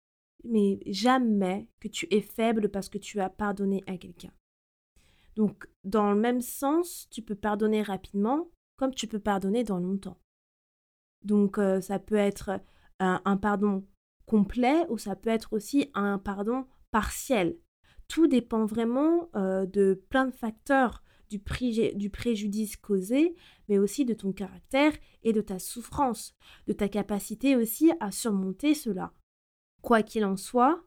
mais 0.49 0.79
jamais 0.85 1.67
que 1.79 1.87
tu 1.87 2.07
es 2.11 2.21
faible 2.21 2.69
parce 2.69 2.89
que 2.89 2.97
tu 2.97 3.19
as 3.19 3.29
pardonné 3.29 3.83
à 3.87 3.97
quelqu'un. 3.97 4.31
Donc, 5.35 5.67
dans 5.83 6.11
le 6.11 6.19
même 6.19 6.41
sens, 6.41 7.07
tu 7.11 7.21
peux 7.21 7.35
pardonner 7.35 7.81
rapidement 7.81 8.49
comme 8.77 8.93
tu 8.93 9.07
peux 9.07 9.19
pardonner 9.19 9.63
dans 9.63 9.79
longtemps. 9.79 10.19
Donc, 11.23 11.57
euh, 11.57 11.81
ça 11.81 11.99
peut 11.99 12.15
être 12.15 12.61
un 12.99 13.37
pardon 13.37 13.85
complet 14.25 14.85
ou 14.89 14.97
ça 14.97 15.15
peut 15.15 15.29
être 15.29 15.53
aussi 15.53 15.89
un 15.93 16.17
pardon 16.17 16.65
partiel. 16.91 17.57
Tout 18.07 18.27
dépend 18.27 18.65
vraiment 18.65 19.29
euh, 19.35 19.65
de 19.65 20.01
plein 20.09 20.25
de 20.25 20.33
facteurs 20.33 21.03
du 21.29 21.39
préjudice 22.09 22.77
causé, 22.77 23.35
mais 23.67 23.77
aussi 23.77 24.05
de 24.05 24.13
ton 24.13 24.31
caractère 24.31 24.93
et 25.23 25.33
de 25.33 25.41
ta 25.41 25.59
souffrance, 25.59 26.35
de 26.67 26.73
ta 26.73 26.87
capacité 26.87 27.55
aussi 27.55 27.91
à 27.99 28.11
surmonter 28.11 28.73
cela. 28.73 29.11
Quoi 29.85 30.01
qu'il 30.01 30.25
en 30.25 30.35
soit, 30.35 30.83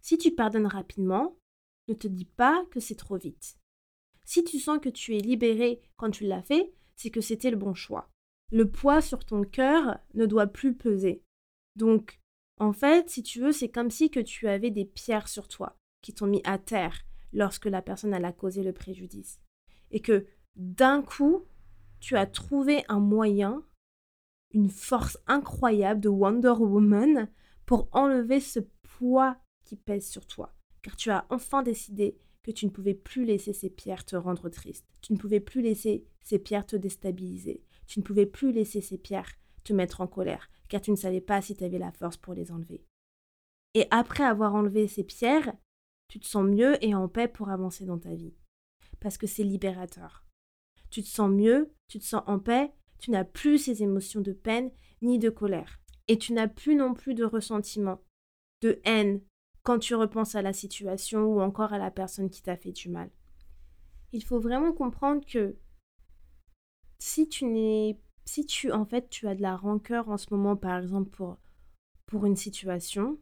si 0.00 0.18
tu 0.18 0.32
pardonnes 0.32 0.66
rapidement, 0.66 1.38
ne 1.86 1.94
te 1.94 2.08
dis 2.08 2.24
pas 2.24 2.66
que 2.72 2.80
c'est 2.80 2.96
trop 2.96 3.16
vite. 3.16 3.56
Si 4.24 4.42
tu 4.42 4.58
sens 4.58 4.80
que 4.80 4.88
tu 4.88 5.16
es 5.16 5.20
libéré 5.20 5.80
quand 5.96 6.10
tu 6.10 6.24
l'as 6.24 6.42
fait, 6.42 6.74
c'est 6.96 7.10
que 7.10 7.20
c'était 7.20 7.52
le 7.52 7.56
bon 7.56 7.72
choix. 7.72 8.10
Le 8.50 8.68
poids 8.68 9.00
sur 9.00 9.24
ton 9.24 9.44
cœur 9.44 9.96
ne 10.14 10.26
doit 10.26 10.48
plus 10.48 10.74
peser. 10.74 11.22
Donc, 11.76 12.20
en 12.58 12.72
fait, 12.72 13.08
si 13.08 13.22
tu 13.22 13.38
veux, 13.38 13.52
c'est 13.52 13.68
comme 13.68 13.92
si 13.92 14.10
que 14.10 14.18
tu 14.18 14.48
avais 14.48 14.72
des 14.72 14.86
pierres 14.86 15.28
sur 15.28 15.46
toi 15.46 15.76
qui 16.00 16.12
t'ont 16.12 16.26
mis 16.26 16.42
à 16.42 16.58
terre 16.58 16.98
lorsque 17.32 17.66
la 17.66 17.80
personne 17.80 18.12
a 18.12 18.32
causé 18.32 18.64
le 18.64 18.72
préjudice. 18.72 19.38
Et 19.92 20.00
que 20.00 20.26
d'un 20.56 21.02
coup, 21.02 21.44
tu 22.00 22.16
as 22.16 22.26
trouvé 22.26 22.84
un 22.88 22.98
moyen, 22.98 23.62
une 24.52 24.68
force 24.68 25.16
incroyable 25.28 26.00
de 26.00 26.08
Wonder 26.08 26.54
Woman 26.58 27.28
pour 27.66 27.88
enlever 27.92 28.40
ce 28.40 28.60
poids 28.82 29.36
qui 29.64 29.76
pèse 29.76 30.08
sur 30.08 30.26
toi. 30.26 30.52
Car 30.82 30.96
tu 30.96 31.10
as 31.10 31.26
enfin 31.30 31.62
décidé 31.62 32.18
que 32.42 32.50
tu 32.50 32.66
ne 32.66 32.70
pouvais 32.70 32.94
plus 32.94 33.24
laisser 33.24 33.52
ces 33.52 33.70
pierres 33.70 34.04
te 34.04 34.16
rendre 34.16 34.48
triste. 34.48 34.86
Tu 35.00 35.12
ne 35.12 35.18
pouvais 35.18 35.40
plus 35.40 35.62
laisser 35.62 36.04
ces 36.22 36.38
pierres 36.38 36.66
te 36.66 36.76
déstabiliser. 36.76 37.62
Tu 37.86 38.00
ne 38.00 38.04
pouvais 38.04 38.26
plus 38.26 38.52
laisser 38.52 38.80
ces 38.80 38.98
pierres 38.98 39.32
te 39.64 39.72
mettre 39.72 40.00
en 40.00 40.06
colère, 40.06 40.50
car 40.68 40.80
tu 40.80 40.90
ne 40.90 40.96
savais 40.96 41.20
pas 41.20 41.40
si 41.40 41.54
tu 41.54 41.62
avais 41.62 41.78
la 41.78 41.92
force 41.92 42.16
pour 42.16 42.34
les 42.34 42.50
enlever. 42.50 42.84
Et 43.74 43.86
après 43.90 44.24
avoir 44.24 44.54
enlevé 44.54 44.88
ces 44.88 45.04
pierres, 45.04 45.54
tu 46.08 46.18
te 46.18 46.26
sens 46.26 46.44
mieux 46.44 46.82
et 46.84 46.94
en 46.94 47.08
paix 47.08 47.28
pour 47.28 47.48
avancer 47.48 47.84
dans 47.86 47.98
ta 47.98 48.14
vie. 48.14 48.34
Parce 49.00 49.18
que 49.18 49.26
c'est 49.26 49.44
libérateur. 49.44 50.24
Tu 50.90 51.02
te 51.02 51.08
sens 51.08 51.30
mieux, 51.30 51.72
tu 51.88 51.98
te 51.98 52.04
sens 52.04 52.22
en 52.26 52.38
paix, 52.38 52.72
tu 52.98 53.10
n'as 53.10 53.24
plus 53.24 53.58
ces 53.58 53.82
émotions 53.82 54.20
de 54.20 54.32
peine 54.32 54.70
ni 55.00 55.18
de 55.18 55.30
colère. 55.30 55.80
Et 56.12 56.18
tu 56.18 56.34
n'as 56.34 56.46
plus 56.46 56.74
non 56.74 56.92
plus 56.92 57.14
de 57.14 57.24
ressentiment, 57.24 57.98
de 58.60 58.82
haine, 58.84 59.22
quand 59.62 59.78
tu 59.78 59.94
repenses 59.94 60.34
à 60.34 60.42
la 60.42 60.52
situation 60.52 61.24
ou 61.24 61.40
encore 61.40 61.72
à 61.72 61.78
la 61.78 61.90
personne 61.90 62.28
qui 62.28 62.42
t'a 62.42 62.54
fait 62.54 62.72
du 62.72 62.90
mal. 62.90 63.10
Il 64.12 64.22
faut 64.22 64.38
vraiment 64.38 64.74
comprendre 64.74 65.24
que 65.24 65.56
si 66.98 67.30
tu 67.30 67.46
n'es 67.46 67.98
si 68.26 68.44
tu 68.44 68.70
en 68.72 68.84
fait 68.84 69.08
tu 69.08 69.26
as 69.26 69.34
de 69.34 69.40
la 69.40 69.56
rancœur 69.56 70.10
en 70.10 70.18
ce 70.18 70.26
moment 70.30 70.54
par 70.54 70.82
exemple 70.82 71.08
pour 71.08 71.38
pour 72.04 72.26
une 72.26 72.36
situation, 72.36 73.18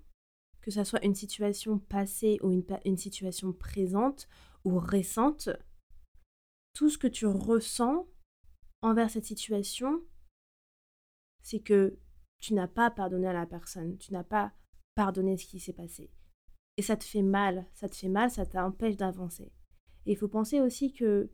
que 0.60 0.72
ce 0.72 0.82
soit 0.82 1.04
une 1.04 1.14
situation 1.14 1.78
passée 1.78 2.40
ou 2.42 2.50
une, 2.50 2.64
une 2.84 2.96
situation 2.96 3.52
présente 3.52 4.28
ou 4.64 4.80
récente, 4.80 5.48
tout 6.74 6.90
ce 6.90 6.98
que 6.98 7.06
tu 7.06 7.26
ressens 7.26 8.08
envers 8.82 9.10
cette 9.10 9.26
situation, 9.26 10.02
c'est 11.44 11.60
que 11.60 11.96
tu 12.40 12.54
n'as 12.54 12.68
pas 12.68 12.90
pardonné 12.90 13.28
à 13.28 13.32
la 13.32 13.46
personne, 13.46 13.96
tu 13.98 14.12
n'as 14.12 14.24
pas 14.24 14.52
pardonné 14.94 15.36
ce 15.36 15.46
qui 15.46 15.60
s'est 15.60 15.72
passé. 15.72 16.10
Et 16.76 16.82
ça 16.82 16.96
te 16.96 17.04
fait 17.04 17.22
mal, 17.22 17.66
ça 17.74 17.88
te 17.88 17.96
fait 17.96 18.08
mal, 18.08 18.30
ça 18.30 18.46
t'empêche 18.46 18.96
d'avancer. 18.96 19.52
Et 20.06 20.12
il 20.12 20.16
faut 20.16 20.28
penser 20.28 20.60
aussi 20.60 20.92
que, 20.92 21.30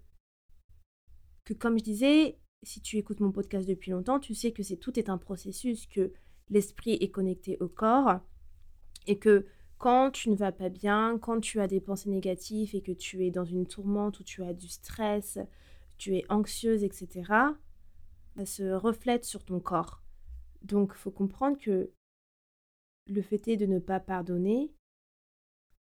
comme 1.58 1.78
je 1.78 1.84
disais, 1.84 2.38
si 2.62 2.80
tu 2.80 2.96
écoutes 2.96 3.20
mon 3.20 3.32
podcast 3.32 3.68
depuis 3.68 3.92
longtemps, 3.92 4.18
tu 4.18 4.34
sais 4.34 4.52
que 4.52 4.62
c'est 4.62 4.76
tout 4.76 4.98
est 4.98 5.08
un 5.08 5.18
processus, 5.18 5.86
que 5.86 6.12
l'esprit 6.48 6.94
est 6.94 7.10
connecté 7.10 7.56
au 7.60 7.68
corps 7.68 8.20
et 9.06 9.18
que 9.18 9.46
quand 9.78 10.10
tu 10.10 10.30
ne 10.30 10.36
vas 10.36 10.52
pas 10.52 10.68
bien, 10.68 11.18
quand 11.18 11.40
tu 11.40 11.60
as 11.60 11.68
des 11.68 11.80
pensées 11.80 12.10
négatives 12.10 12.74
et 12.74 12.82
que 12.82 12.92
tu 12.92 13.24
es 13.24 13.30
dans 13.30 13.44
une 13.44 13.66
tourmente 13.66 14.18
ou 14.20 14.24
tu 14.24 14.42
as 14.42 14.54
du 14.54 14.68
stress, 14.68 15.38
tu 15.98 16.16
es 16.16 16.24
anxieuse, 16.28 16.82
etc., 16.82 17.30
ça 18.36 18.46
se 18.46 18.72
reflète 18.72 19.24
sur 19.24 19.44
ton 19.44 19.60
corps. 19.60 20.02
Donc, 20.66 20.94
faut 20.94 21.12
comprendre 21.12 21.58
que 21.58 21.92
le 23.06 23.22
fait 23.22 23.46
est 23.46 23.56
de 23.56 23.66
ne 23.66 23.78
pas 23.78 24.00
pardonner, 24.00 24.74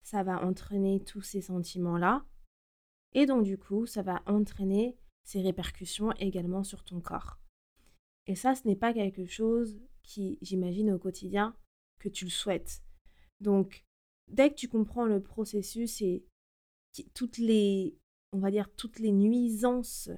ça 0.02 0.22
va 0.22 0.42
entraîner 0.42 1.04
tous 1.04 1.20
ces 1.20 1.42
sentiments-là. 1.42 2.24
Et 3.12 3.26
donc, 3.26 3.44
du 3.44 3.58
coup, 3.58 3.84
ça 3.84 4.00
va 4.00 4.22
entraîner 4.24 4.96
ces 5.22 5.42
répercussions 5.42 6.12
également 6.12 6.64
sur 6.64 6.82
ton 6.82 7.02
corps. 7.02 7.38
Et 8.26 8.34
ça, 8.34 8.54
ce 8.54 8.66
n'est 8.66 8.76
pas 8.76 8.94
quelque 8.94 9.26
chose 9.26 9.78
qui, 10.02 10.38
j'imagine, 10.40 10.92
au 10.92 10.98
quotidien, 10.98 11.54
que 11.98 12.08
tu 12.08 12.24
le 12.24 12.30
souhaites. 12.30 12.82
Donc, 13.40 13.84
dès 14.28 14.48
que 14.48 14.54
tu 14.54 14.68
comprends 14.68 15.04
le 15.04 15.22
processus 15.22 16.00
et 16.00 16.24
toutes 17.12 17.36
les, 17.36 17.98
on 18.32 18.38
va 18.38 18.50
dire, 18.50 18.74
toutes 18.76 18.98
les 18.98 19.12
nuisances 19.12 20.08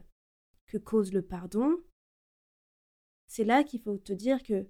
que 0.66 0.78
cause 0.78 1.12
le 1.12 1.23
pardon, 1.23 1.83
c'est 3.33 3.45
là 3.45 3.65
qu'il 3.65 3.81
faut 3.81 3.97
te 3.97 4.12
dire 4.12 4.43
que 4.43 4.69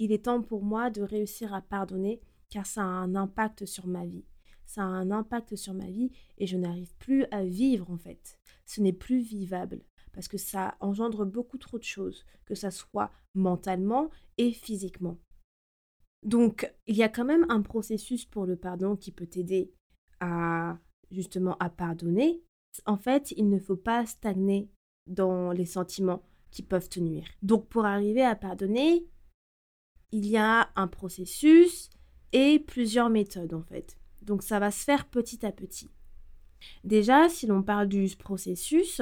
il 0.00 0.10
est 0.10 0.24
temps 0.24 0.42
pour 0.42 0.64
moi 0.64 0.90
de 0.90 1.00
réussir 1.00 1.54
à 1.54 1.62
pardonner 1.62 2.20
car 2.48 2.66
ça 2.66 2.82
a 2.82 2.86
un 2.86 3.14
impact 3.14 3.66
sur 3.66 3.86
ma 3.86 4.04
vie. 4.04 4.24
Ça 4.66 4.82
a 4.82 4.86
un 4.86 5.12
impact 5.12 5.54
sur 5.54 5.72
ma 5.72 5.88
vie 5.88 6.10
et 6.38 6.48
je 6.48 6.56
n'arrive 6.56 6.92
plus 6.96 7.26
à 7.30 7.44
vivre 7.44 7.88
en 7.88 7.98
fait. 7.98 8.36
Ce 8.66 8.80
n'est 8.80 8.92
plus 8.92 9.20
vivable 9.20 9.84
parce 10.12 10.26
que 10.26 10.38
ça 10.38 10.76
engendre 10.80 11.24
beaucoup 11.24 11.56
trop 11.56 11.78
de 11.78 11.84
choses, 11.84 12.26
que 12.46 12.56
ça 12.56 12.72
soit 12.72 13.12
mentalement 13.36 14.10
et 14.36 14.52
physiquement. 14.52 15.16
Donc, 16.24 16.68
il 16.88 16.96
y 16.96 17.04
a 17.04 17.08
quand 17.08 17.24
même 17.24 17.46
un 17.48 17.62
processus 17.62 18.24
pour 18.24 18.44
le 18.44 18.56
pardon 18.56 18.96
qui 18.96 19.12
peut 19.12 19.28
t'aider 19.28 19.72
à 20.18 20.80
justement 21.12 21.56
à 21.58 21.70
pardonner. 21.70 22.42
En 22.86 22.96
fait, 22.96 23.30
il 23.36 23.48
ne 23.48 23.60
faut 23.60 23.76
pas 23.76 24.04
stagner 24.04 24.68
dans 25.06 25.52
les 25.52 25.66
sentiments 25.66 26.24
qui 26.50 26.62
peuvent 26.62 26.88
te 26.88 27.00
nuire. 27.00 27.26
Donc, 27.42 27.68
pour 27.68 27.84
arriver 27.84 28.22
à 28.22 28.36
pardonner, 28.36 29.06
il 30.12 30.26
y 30.26 30.36
a 30.36 30.70
un 30.76 30.88
processus 30.88 31.90
et 32.32 32.58
plusieurs 32.58 33.10
méthodes 33.10 33.54
en 33.54 33.62
fait. 33.62 33.96
Donc, 34.22 34.42
ça 34.42 34.58
va 34.58 34.70
se 34.70 34.84
faire 34.84 35.08
petit 35.08 35.44
à 35.46 35.52
petit. 35.52 35.90
Déjà, 36.84 37.28
si 37.28 37.46
l'on 37.46 37.62
parle 37.62 37.88
du 37.88 38.08
processus, 38.16 39.00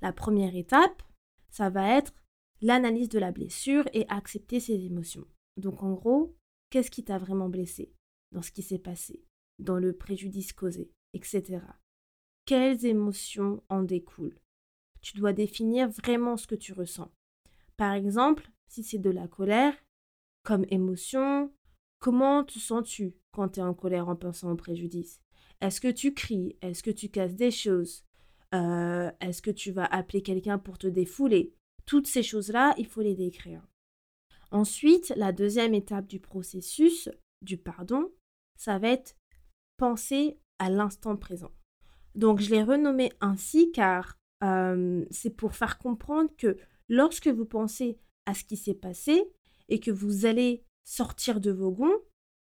la 0.00 0.12
première 0.12 0.56
étape, 0.56 1.02
ça 1.50 1.70
va 1.70 1.96
être 1.96 2.14
l'analyse 2.60 3.08
de 3.08 3.18
la 3.18 3.32
blessure 3.32 3.84
et 3.92 4.06
accepter 4.08 4.58
ses 4.58 4.84
émotions. 4.86 5.26
Donc 5.56 5.82
en 5.82 5.92
gros, 5.92 6.34
Qu'est-ce 6.74 6.90
qui 6.90 7.04
t'a 7.04 7.18
vraiment 7.18 7.48
blessé 7.48 7.94
dans 8.32 8.42
ce 8.42 8.50
qui 8.50 8.62
s'est 8.62 8.80
passé, 8.80 9.24
dans 9.60 9.78
le 9.78 9.92
préjudice 9.92 10.52
causé, 10.52 10.90
etc. 11.12 11.60
Quelles 12.46 12.84
émotions 12.84 13.62
en 13.68 13.84
découlent? 13.84 14.40
Tu 15.04 15.18
dois 15.18 15.34
définir 15.34 15.90
vraiment 15.90 16.38
ce 16.38 16.46
que 16.46 16.54
tu 16.54 16.72
ressens. 16.72 17.12
Par 17.76 17.92
exemple, 17.92 18.50
si 18.68 18.82
c'est 18.82 18.98
de 18.98 19.10
la 19.10 19.28
colère, 19.28 19.74
comme 20.44 20.64
émotion, 20.70 21.52
comment 21.98 22.42
te 22.42 22.58
sens-tu 22.58 23.14
quand 23.30 23.50
tu 23.50 23.60
es 23.60 23.62
en 23.62 23.74
colère 23.74 24.08
en 24.08 24.16
pensant 24.16 24.50
au 24.50 24.56
préjudice? 24.56 25.20
Est-ce 25.60 25.82
que 25.82 25.90
tu 25.90 26.14
cries? 26.14 26.56
Est-ce 26.62 26.82
que 26.82 26.90
tu 26.90 27.10
casses 27.10 27.34
des 27.34 27.50
choses? 27.50 28.02
Euh, 28.54 29.10
Est-ce 29.20 29.42
que 29.42 29.50
tu 29.50 29.72
vas 29.72 29.84
appeler 29.84 30.22
quelqu'un 30.22 30.58
pour 30.58 30.78
te 30.78 30.86
défouler? 30.86 31.52
Toutes 31.84 32.06
ces 32.06 32.22
choses-là, 32.22 32.74
il 32.78 32.86
faut 32.86 33.02
les 33.02 33.14
décrire. 33.14 33.62
Ensuite, 34.52 35.12
la 35.16 35.32
deuxième 35.32 35.74
étape 35.74 36.06
du 36.06 36.18
processus 36.18 37.10
du 37.42 37.58
pardon, 37.58 38.10
ça 38.56 38.78
va 38.78 38.88
être 38.88 39.18
penser 39.76 40.38
à 40.58 40.70
l'instant 40.70 41.16
présent. 41.16 41.52
Donc 42.14 42.40
je 42.40 42.48
l'ai 42.50 42.62
renommé 42.62 43.12
ainsi 43.20 43.70
car 43.70 44.16
euh, 44.44 45.04
c'est 45.10 45.34
pour 45.36 45.54
faire 45.54 45.78
comprendre 45.78 46.30
que 46.36 46.56
lorsque 46.88 47.28
vous 47.28 47.46
pensez 47.46 47.98
à 48.26 48.34
ce 48.34 48.44
qui 48.44 48.56
s'est 48.56 48.74
passé 48.74 49.24
et 49.68 49.80
que 49.80 49.90
vous 49.90 50.26
allez 50.26 50.64
sortir 50.84 51.40
de 51.40 51.50
vos 51.50 51.72
gonds, 51.72 51.98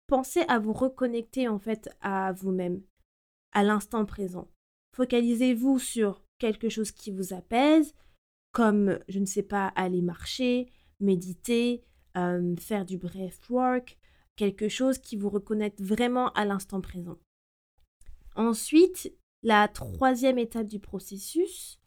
pensez 0.07 0.41
à 0.47 0.59
vous 0.59 0.73
reconnecter 0.73 1.47
en 1.47 1.59
fait 1.59 1.89
à 2.01 2.31
vous-même, 2.33 2.81
à 3.51 3.63
l'instant 3.63 4.05
présent. 4.05 4.49
Focalisez-vous 4.95 5.79
sur 5.79 6.23
quelque 6.39 6.69
chose 6.69 6.91
qui 6.91 7.11
vous 7.11 7.33
apaise, 7.33 7.93
comme, 8.51 8.99
je 9.07 9.19
ne 9.19 9.25
sais 9.25 9.43
pas, 9.43 9.67
aller 9.75 10.01
marcher, 10.01 10.71
méditer, 10.99 11.83
euh, 12.17 12.55
faire 12.57 12.85
du 12.85 12.97
breathwork, 12.97 13.97
quelque 14.35 14.69
chose 14.69 14.97
qui 14.97 15.17
vous 15.17 15.29
reconnecte 15.29 15.81
vraiment 15.81 16.31
à 16.31 16.45
l'instant 16.45 16.81
présent. 16.81 17.19
Ensuite, 18.35 19.13
la 19.43 19.67
troisième 19.67 20.37
étape 20.37 20.67
du 20.67 20.79
processus, 20.79 21.78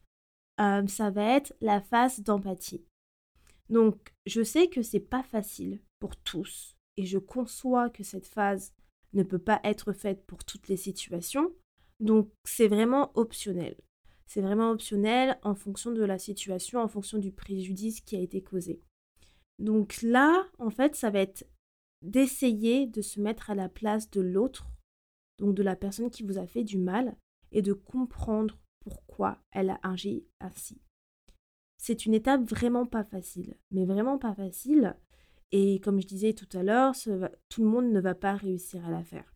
euh, 0.62 0.86
ça 0.86 1.10
va 1.10 1.36
être 1.36 1.54
la 1.60 1.80
phase 1.80 2.20
d'empathie. 2.20 2.84
Donc, 3.68 4.14
je 4.26 4.42
sais 4.42 4.68
que 4.68 4.82
c'est 4.82 5.00
pas 5.00 5.22
facile 5.22 5.80
pour 5.98 6.16
tous 6.16 6.76
et 6.96 7.06
je 7.06 7.18
conçois 7.18 7.90
que 7.90 8.02
cette 8.02 8.26
phase 8.26 8.74
ne 9.12 9.22
peut 9.22 9.38
pas 9.38 9.60
être 9.64 9.92
faite 9.92 10.24
pour 10.26 10.44
toutes 10.44 10.68
les 10.68 10.76
situations. 10.76 11.52
Donc 12.00 12.30
c'est 12.44 12.68
vraiment 12.68 13.12
optionnel. 13.14 13.76
C'est 14.26 14.40
vraiment 14.40 14.70
optionnel 14.70 15.38
en 15.42 15.54
fonction 15.54 15.92
de 15.92 16.02
la 16.02 16.18
situation, 16.18 16.80
en 16.80 16.88
fonction 16.88 17.18
du 17.18 17.32
préjudice 17.32 18.00
qui 18.00 18.16
a 18.16 18.20
été 18.20 18.42
causé. 18.42 18.80
Donc 19.58 20.00
là, 20.02 20.46
en 20.58 20.70
fait, 20.70 20.96
ça 20.96 21.10
va 21.10 21.20
être 21.20 21.46
d'essayer 22.02 22.86
de 22.86 23.02
se 23.02 23.20
mettre 23.20 23.50
à 23.50 23.54
la 23.54 23.68
place 23.68 24.10
de 24.10 24.20
l'autre, 24.20 24.66
donc 25.38 25.54
de 25.54 25.62
la 25.62 25.76
personne 25.76 26.10
qui 26.10 26.24
vous 26.24 26.38
a 26.38 26.46
fait 26.46 26.64
du 26.64 26.78
mal, 26.78 27.16
et 27.52 27.62
de 27.62 27.72
comprendre 27.72 28.58
pourquoi 28.84 29.38
elle 29.52 29.70
a 29.70 29.80
agi 29.82 30.26
ainsi. 30.40 30.80
C'est 31.76 32.06
une 32.06 32.14
étape 32.14 32.42
vraiment 32.48 32.86
pas 32.86 33.04
facile, 33.04 33.56
mais 33.70 33.84
vraiment 33.84 34.18
pas 34.18 34.34
facile. 34.34 34.96
Et 35.50 35.80
comme 35.80 36.00
je 36.00 36.06
disais 36.06 36.32
tout 36.32 36.48
à 36.56 36.62
l'heure, 36.62 36.94
tout 37.48 37.62
le 37.62 37.68
monde 37.68 37.90
ne 37.90 38.00
va 38.00 38.14
pas 38.14 38.34
réussir 38.34 38.86
à 38.86 38.90
la 38.90 39.04
faire. 39.04 39.34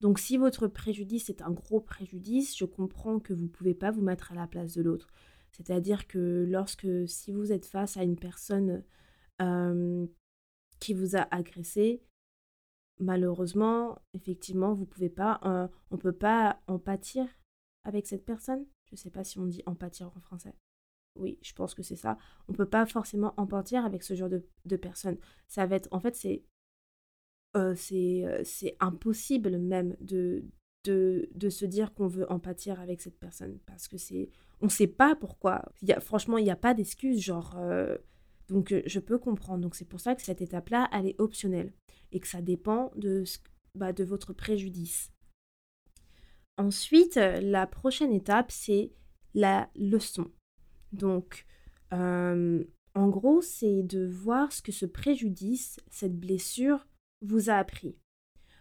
Donc 0.00 0.18
si 0.18 0.36
votre 0.36 0.66
préjudice 0.66 1.30
est 1.30 1.42
un 1.42 1.50
gros 1.50 1.80
préjudice, 1.80 2.56
je 2.56 2.64
comprends 2.64 3.20
que 3.20 3.32
vous 3.32 3.44
ne 3.44 3.48
pouvez 3.48 3.74
pas 3.74 3.90
vous 3.90 4.02
mettre 4.02 4.32
à 4.32 4.34
la 4.34 4.46
place 4.46 4.74
de 4.74 4.82
l'autre. 4.82 5.08
C'est-à-dire 5.52 6.06
que 6.08 6.44
lorsque, 6.48 6.88
si 7.06 7.30
vous 7.30 7.52
êtes 7.52 7.66
face 7.66 7.96
à 7.96 8.02
une 8.02 8.18
personne 8.18 8.84
euh, 9.40 10.06
qui 10.80 10.94
vous 10.94 11.16
a 11.16 11.28
agressé, 11.34 12.02
malheureusement, 12.98 14.00
effectivement, 14.14 14.74
vous 14.74 14.86
pouvez 14.86 15.10
pas, 15.10 15.40
euh, 15.44 15.68
on 15.90 15.98
peut 15.98 16.12
pas 16.12 16.60
empâtir 16.66 17.26
avec 17.84 18.06
cette 18.06 18.24
personne. 18.24 18.66
Je 18.86 18.94
ne 18.94 18.98
sais 18.98 19.10
pas 19.10 19.24
si 19.24 19.38
on 19.38 19.46
dit 19.46 19.62
empâtir 19.66 20.10
en 20.16 20.20
français. 20.20 20.54
Oui, 21.18 21.38
je 21.42 21.52
pense 21.52 21.74
que 21.74 21.82
c'est 21.82 21.96
ça. 21.96 22.16
On 22.48 22.52
peut 22.52 22.68
pas 22.68 22.86
forcément 22.86 23.34
empâtir 23.36 23.84
avec 23.84 24.02
ce 24.02 24.14
genre 24.14 24.30
de, 24.30 24.46
de 24.64 24.76
personne. 24.76 25.18
Ça 25.46 25.66
va 25.66 25.76
être, 25.76 25.88
en 25.90 26.00
fait, 26.00 26.14
c'est 26.14 26.44
euh, 27.54 27.74
c'est 27.76 28.76
impossible 28.80 29.58
même 29.58 29.94
de, 30.00 30.42
de, 30.84 31.28
de 31.34 31.50
se 31.50 31.66
dire 31.66 31.92
qu'on 31.92 32.06
veut 32.06 32.30
empâtir 32.32 32.80
avec 32.80 33.02
cette 33.02 33.18
personne 33.18 33.58
parce 33.66 33.88
que 33.88 33.98
c'est 33.98 34.30
on 34.62 34.70
sait 34.70 34.86
pas 34.86 35.14
pourquoi. 35.16 35.62
Franchement, 36.00 36.38
il 36.38 36.44
n'y 36.44 36.50
a 36.50 36.56
pas 36.56 36.72
d'excuse, 36.72 37.20
genre. 37.20 37.58
donc, 38.48 38.74
je 38.86 39.00
peux 39.00 39.18
comprendre. 39.18 39.60
Donc, 39.62 39.74
c'est 39.74 39.84
pour 39.88 40.00
ça 40.00 40.14
que 40.14 40.22
cette 40.22 40.40
étape-là, 40.40 40.88
elle 40.92 41.08
est 41.08 41.20
optionnelle 41.20 41.72
et 42.12 42.20
que 42.20 42.28
ça 42.28 42.40
dépend 42.40 42.92
de, 42.96 43.24
bah, 43.74 43.92
de 43.92 44.04
votre 44.04 44.32
préjudice. 44.32 45.11
Ensuite, 46.58 47.16
la 47.16 47.66
prochaine 47.66 48.12
étape, 48.12 48.50
c'est 48.50 48.92
la 49.34 49.70
leçon. 49.74 50.30
Donc, 50.92 51.46
en 51.90 53.08
gros, 53.08 53.40
c'est 53.40 53.82
de 53.82 54.06
voir 54.06 54.52
ce 54.52 54.62
que 54.62 54.72
ce 54.72 54.86
préjudice, 54.86 55.80
cette 55.90 56.18
blessure, 56.18 56.86
vous 57.22 57.50
a 57.50 57.54
appris. 57.54 57.96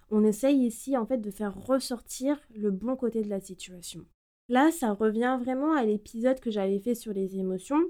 On 0.09 0.23
essaye 0.23 0.65
ici 0.65 0.97
en 0.97 1.05
fait 1.05 1.19
de 1.19 1.31
faire 1.31 1.55
ressortir 1.55 2.39
le 2.53 2.69
bon 2.71 2.95
côté 2.95 3.21
de 3.21 3.29
la 3.29 3.39
situation. 3.39 4.05
Là, 4.49 4.69
ça 4.71 4.91
revient 4.91 5.37
vraiment 5.41 5.73
à 5.73 5.85
l'épisode 5.85 6.41
que 6.41 6.51
j'avais 6.51 6.79
fait 6.79 6.95
sur 6.95 7.13
les 7.13 7.37
émotions, 7.37 7.81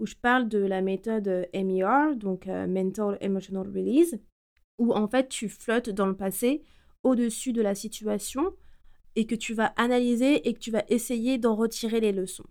où 0.00 0.06
je 0.06 0.14
parle 0.14 0.48
de 0.48 0.58
la 0.58 0.80
méthode 0.80 1.46
MER, 1.52 2.16
donc 2.16 2.48
euh, 2.48 2.66
Mental 2.66 3.18
Emotional 3.20 3.66
Release, 3.66 4.18
où 4.78 4.94
en 4.94 5.08
fait 5.08 5.28
tu 5.28 5.50
flottes 5.50 5.90
dans 5.90 6.06
le 6.06 6.16
passé, 6.16 6.64
au-dessus 7.02 7.52
de 7.52 7.60
la 7.60 7.74
situation, 7.74 8.54
et 9.16 9.26
que 9.26 9.34
tu 9.34 9.54
vas 9.54 9.72
analyser 9.76 10.48
et 10.48 10.54
que 10.54 10.58
tu 10.58 10.70
vas 10.70 10.84
essayer 10.88 11.38
d'en 11.38 11.56
retirer 11.56 12.00
les 12.00 12.12
leçons. 12.12 12.46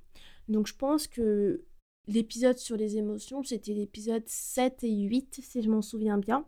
Donc 0.50 0.68
je 0.68 0.76
pense 0.76 1.08
que 1.08 1.64
l'épisode 2.08 2.58
sur 2.58 2.76
les 2.76 2.98
émotions, 2.98 3.44
c'était 3.44 3.74
l'épisode 3.74 4.24
7 4.26 4.84
et 4.84 4.92
8, 4.92 5.40
si 5.42 5.62
je 5.62 5.70
m'en 5.70 5.82
souviens 5.82 6.18
bien. 6.18 6.46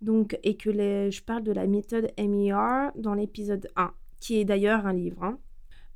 Donc, 0.00 0.38
et 0.42 0.56
que 0.56 0.70
je 0.72 1.22
parle 1.22 1.42
de 1.42 1.52
la 1.52 1.66
méthode 1.66 2.10
MER 2.18 2.90
dans 2.96 3.14
l'épisode 3.14 3.68
1, 3.76 3.92
qui 4.18 4.36
est 4.36 4.44
d'ailleurs 4.44 4.86
un 4.86 4.94
livre. 4.94 5.22
Hein. 5.22 5.38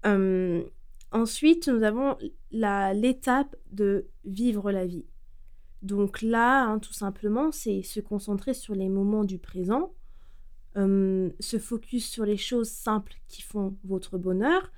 Hum, 0.04 0.64
ensuite, 1.10 1.68
nous 1.68 1.82
avons 1.82 2.16
l'étape 2.50 3.56
de 3.72 4.08
vivre 4.24 4.70
la 4.70 4.86
vie. 4.86 5.06
Donc 5.80 6.22
là, 6.22 6.66
hein, 6.66 6.78
tout 6.78 6.92
simplement, 6.92 7.50
c'est 7.50 7.82
se 7.82 8.00
concentrer 8.00 8.54
sur 8.54 8.74
les 8.74 8.88
moments 8.88 9.24
du 9.24 9.38
présent, 9.38 9.92
hum, 10.74 11.32
se 11.40 11.58
focus 11.58 12.08
sur 12.08 12.24
les 12.24 12.36
choses 12.36 12.68
simples 12.68 13.14
qui 13.28 13.42
font 13.42 13.76
votre 13.84 14.18
bonheur, 14.18 14.72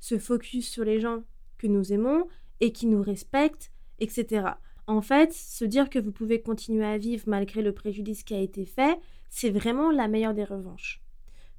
se 0.00 0.18
focus 0.18 0.68
sur 0.68 0.84
les 0.84 1.00
gens 1.00 1.24
que 1.58 1.66
nous 1.66 1.92
aimons 1.92 2.28
et 2.60 2.72
qui 2.72 2.86
nous 2.86 3.02
respectent, 3.02 3.72
etc. 3.98 4.46
En 4.86 5.02
fait, 5.02 5.32
se 5.32 5.64
dire 5.64 5.90
que 5.90 5.98
vous 5.98 6.12
pouvez 6.12 6.40
continuer 6.40 6.86
à 6.86 6.98
vivre 6.98 7.24
malgré 7.26 7.62
le 7.62 7.72
préjudice 7.72 8.22
qui 8.22 8.34
a 8.34 8.40
été 8.40 8.64
fait, 8.64 8.98
c'est 9.28 9.50
vraiment 9.50 9.90
la 9.90 10.08
meilleure 10.08 10.34
des 10.34 10.44
revanches. 10.44 11.02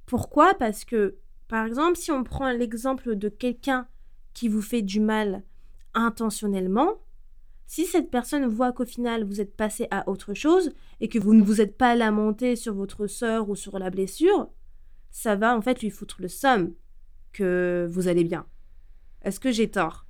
Pourquoi? 0.06 0.54
Parce 0.54 0.84
que, 0.84 1.16
par 1.46 1.64
exemple, 1.66 1.96
si 1.96 2.10
on 2.10 2.24
prend 2.24 2.50
l'exemple 2.50 3.14
de 3.14 3.28
quelqu'un 3.28 3.86
qui 4.34 4.48
vous 4.48 4.62
fait 4.62 4.82
du 4.82 5.00
mal 5.00 5.44
intentionnellement, 5.94 6.98
si 7.70 7.86
cette 7.86 8.10
personne 8.10 8.46
voit 8.46 8.72
qu'au 8.72 8.84
final 8.84 9.22
vous 9.22 9.40
êtes 9.40 9.54
passé 9.54 9.86
à 9.92 10.08
autre 10.08 10.34
chose 10.34 10.72
et 11.00 11.08
que 11.08 11.20
vous 11.20 11.34
ne 11.34 11.44
vous 11.44 11.60
êtes 11.60 11.78
pas 11.78 11.94
lamenté 11.94 12.56
sur 12.56 12.74
votre 12.74 13.06
sœur 13.06 13.48
ou 13.48 13.54
sur 13.54 13.78
la 13.78 13.90
blessure, 13.90 14.50
ça 15.12 15.36
va 15.36 15.56
en 15.56 15.60
fait 15.62 15.80
lui 15.80 15.90
foutre 15.90 16.16
le 16.18 16.26
somme 16.26 16.74
que 17.32 17.88
vous 17.92 18.08
allez 18.08 18.24
bien. 18.24 18.44
Est-ce 19.22 19.38
que 19.38 19.52
j'ai 19.52 19.70
tort? 19.70 20.04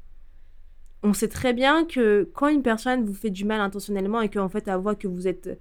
On 1.03 1.13
sait 1.13 1.29
très 1.29 1.53
bien 1.53 1.85
que 1.85 2.31
quand 2.33 2.49
une 2.49 2.63
personne 2.63 3.05
vous 3.05 3.13
fait 3.13 3.29
du 3.29 3.45
mal 3.45 3.61
intentionnellement 3.61 4.23
et 4.23 4.31
qu'en 4.31 4.49
fait 4.49 4.67
elle 4.67 4.77
voit 4.77 4.95
que 4.95 5.07
vous 5.07 5.29
êtes 5.29 5.61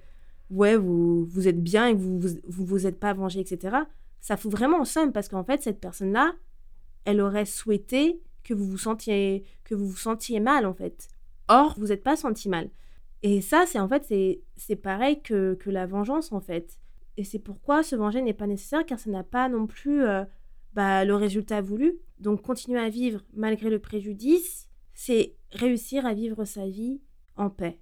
ouais 0.51 0.77
vous, 0.77 1.25
vous 1.25 1.49
êtes 1.49 1.61
bien 1.61 1.87
et 1.87 1.93
que 1.95 1.99
vous 1.99 2.17
vous, 2.21 2.65
vous, 2.65 2.87
êtes 2.87 2.97
pas 3.01 3.13
vengé 3.13 3.41
etc 3.41 3.75
ça 4.21 4.37
fout 4.37 4.49
vraiment 4.49 4.79
en 4.79 4.85
somme 4.85 5.11
parce 5.11 5.27
qu'en 5.27 5.43
fait 5.43 5.61
cette 5.61 5.81
personne 5.81 6.13
là 6.13 6.31
elle 7.03 7.19
aurait 7.19 7.45
souhaité 7.45 8.21
que 8.45 8.53
vous 8.53 8.65
vous 8.65 8.77
sentiez 8.77 9.43
que 9.65 9.75
vous 9.75 9.89
vous 9.89 9.97
sentiez 9.97 10.39
mal 10.39 10.65
en 10.65 10.73
fait 10.73 11.09
or 11.49 11.75
vous 11.77 11.87
n'êtes 11.87 12.03
pas 12.03 12.15
senti 12.15 12.47
mal 12.47 12.69
et 13.21 13.41
ça 13.41 13.65
c'est 13.67 13.79
en 13.79 13.87
fait 13.87 14.05
c'est 14.55 14.75
pareil 14.77 15.21
que, 15.21 15.55
que 15.55 15.69
la 15.69 15.85
vengeance 15.85 16.31
en 16.31 16.39
fait 16.39 16.79
et 17.17 17.25
c'est 17.25 17.39
pourquoi 17.39 17.83
se 17.83 17.95
venger 17.97 18.21
n'est 18.21 18.33
pas 18.33 18.47
nécessaire 18.47 18.85
car 18.85 18.97
ça 18.97 19.09
n'a 19.09 19.23
pas 19.23 19.49
non 19.49 19.67
plus 19.67 20.03
euh, 20.03 20.23
bah, 20.73 21.03
le 21.03 21.15
résultat 21.15 21.61
voulu 21.61 21.99
donc 22.19 22.41
continuer 22.41 22.79
à 22.79 22.89
vivre 22.89 23.21
malgré 23.33 23.69
le 23.69 23.79
préjudice 23.79 24.69
c'est 24.93 25.37
réussir 25.51 26.05
à 26.05 26.13
vivre 26.13 26.43
sa 26.43 26.67
vie 26.67 27.01
en 27.37 27.49
paix. 27.49 27.79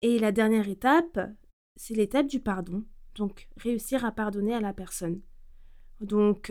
Et 0.00 0.18
la 0.18 0.32
dernière 0.32 0.68
étape, 0.70 1.18
c'est 1.76 1.94
l'étape 1.94 2.26
du 2.26 2.40
pardon. 2.40 2.82
Donc, 3.14 3.48
réussir 3.58 4.06
à 4.06 4.10
pardonner 4.10 4.54
à 4.54 4.60
la 4.60 4.72
personne. 4.72 5.20
Donc, 6.00 6.50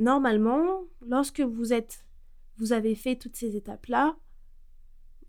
normalement, 0.00 0.82
lorsque 1.06 1.40
vous 1.40 1.72
êtes, 1.72 2.04
vous 2.56 2.72
avez 2.72 2.96
fait 2.96 3.14
toutes 3.14 3.36
ces 3.36 3.54
étapes-là, 3.54 4.16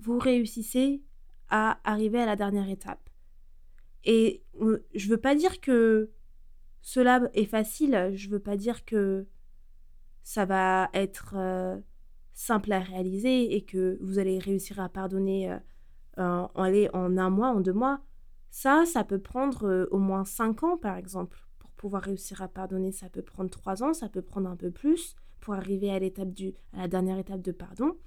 vous 0.02 0.18
réussissez 0.20 1.04
à 1.50 1.80
arriver 1.84 2.22
à 2.22 2.26
la 2.26 2.36
dernière 2.36 2.70
étape. 2.70 3.10
Et 4.04 4.44
euh, 4.60 4.86
je 4.96 5.10
veux 5.10 5.18
pas 5.18 5.36
dire 5.36 5.62
que 5.62 6.10
cela 6.82 7.30
est 7.34 7.46
facile, 7.46 8.12
je 8.16 8.30
veux 8.30 8.40
pas 8.40 8.58
dire 8.58 8.84
que 8.86 9.28
ça 10.24 10.46
va 10.46 10.90
être 10.94 11.36
euh, 11.36 11.78
simple 12.34 12.72
à 12.72 12.80
réaliser 12.80 13.56
et 13.56 13.64
que 13.64 13.98
vous 14.02 14.18
allez 14.18 14.40
réussir 14.40 14.80
à 14.80 14.90
pardonner 14.90 15.52
euh, 15.52 15.58
en, 16.18 16.50
en 16.56 17.18
un 17.18 17.30
mois, 17.30 17.50
en 17.50 17.62
deux 17.62 17.74
mois, 17.74 18.02
ça, 18.50 18.84
ça 18.86 19.04
peut 19.04 19.20
prendre 19.20 19.66
euh, 19.66 19.88
au 19.92 19.98
moins 19.98 20.26
cinq 20.26 20.64
ans, 20.64 20.78
par 20.78 20.98
exemple. 20.98 21.48
Pour 21.60 21.72
pouvoir 21.72 22.04
réussir 22.04 22.42
à 22.42 22.48
pardonner, 22.48 22.92
ça 22.92 23.10
peut 23.10 23.22
prendre 23.22 23.50
trois 23.50 23.82
ans, 23.82 23.94
ça 23.94 24.10
peut 24.10 24.22
prendre 24.22 24.50
un 24.50 24.58
peu 24.58 24.72
plus 24.72 25.16
pour 25.40 25.54
arriver 25.56 25.90
à 25.90 26.00
l'étape 26.00 26.34
du, 26.34 26.54
à 26.74 26.82
la 26.82 26.88
dernière 26.88 27.18
étape 27.18 27.42
de 27.42 27.52
pardon. 27.52 27.98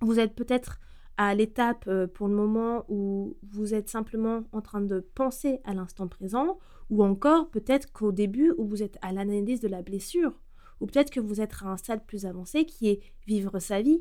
Vous 0.00 0.18
êtes 0.18 0.34
peut-être 0.34 0.80
à 1.18 1.34
l'étape 1.34 1.84
euh, 1.88 2.06
pour 2.06 2.28
le 2.28 2.34
moment 2.34 2.84
où 2.88 3.36
vous 3.42 3.74
êtes 3.74 3.90
simplement 3.90 4.44
en 4.52 4.62
train 4.62 4.80
de 4.80 5.00
penser 5.00 5.60
à 5.64 5.74
l'instant 5.74 6.06
présent, 6.06 6.58
ou 6.90 7.04
encore 7.04 7.50
peut-être 7.50 7.92
qu'au 7.92 8.12
début 8.12 8.54
où 8.56 8.64
vous 8.64 8.82
êtes 8.82 8.98
à 9.02 9.12
l'analyse 9.12 9.60
de 9.60 9.68
la 9.68 9.82
blessure, 9.82 10.40
ou 10.80 10.86
peut-être 10.86 11.10
que 11.10 11.20
vous 11.20 11.40
êtes 11.40 11.54
à 11.60 11.66
un 11.66 11.76
stade 11.76 12.06
plus 12.06 12.24
avancé 12.24 12.64
qui 12.64 12.88
est 12.88 13.00
vivre 13.26 13.58
sa 13.58 13.82
vie. 13.82 14.00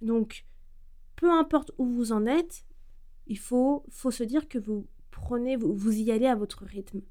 Donc, 0.00 0.46
peu 1.14 1.30
importe 1.30 1.72
où 1.76 1.84
vous 1.84 2.12
en 2.12 2.24
êtes, 2.24 2.64
il 3.26 3.38
faut, 3.38 3.84
faut 3.90 4.10
se 4.10 4.24
dire 4.24 4.48
que 4.48 4.58
vous 4.58 4.86
prenez, 5.10 5.56
vous, 5.56 5.74
vous 5.74 5.98
y 5.98 6.10
allez 6.10 6.26
à 6.26 6.36
votre 6.36 6.64
rythme. 6.64 7.02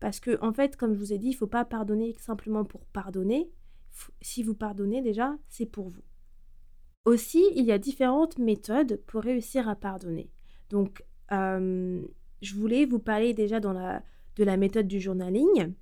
Parce 0.00 0.18
que, 0.18 0.38
en 0.42 0.52
fait, 0.52 0.76
comme 0.76 0.92
je 0.92 0.98
vous 0.98 1.12
ai 1.12 1.18
dit, 1.18 1.28
il 1.28 1.32
ne 1.32 1.36
faut 1.36 1.46
pas 1.46 1.64
pardonner 1.64 2.16
simplement 2.18 2.64
pour 2.64 2.84
pardonner. 2.86 3.48
Si 4.20 4.42
vous 4.42 4.54
pardonnez 4.54 5.02
déjà, 5.02 5.38
c'est 5.48 5.66
pour 5.66 5.88
vous. 5.88 6.02
Aussi, 7.06 7.44
il 7.54 7.64
y 7.64 7.72
a 7.72 7.78
différentes 7.78 8.36
méthodes 8.38 9.00
pour 9.06 9.22
réussir 9.22 9.68
à 9.68 9.76
pardonner. 9.76 10.28
Donc, 10.70 11.04
euh, 11.30 12.02
je 12.42 12.54
voulais 12.54 12.84
vous 12.84 12.98
parler 12.98 13.32
déjà 13.32 13.60
de 13.60 14.44
la 14.44 14.56
méthode 14.56 14.88
du 14.88 15.00
journaling. 15.00 15.72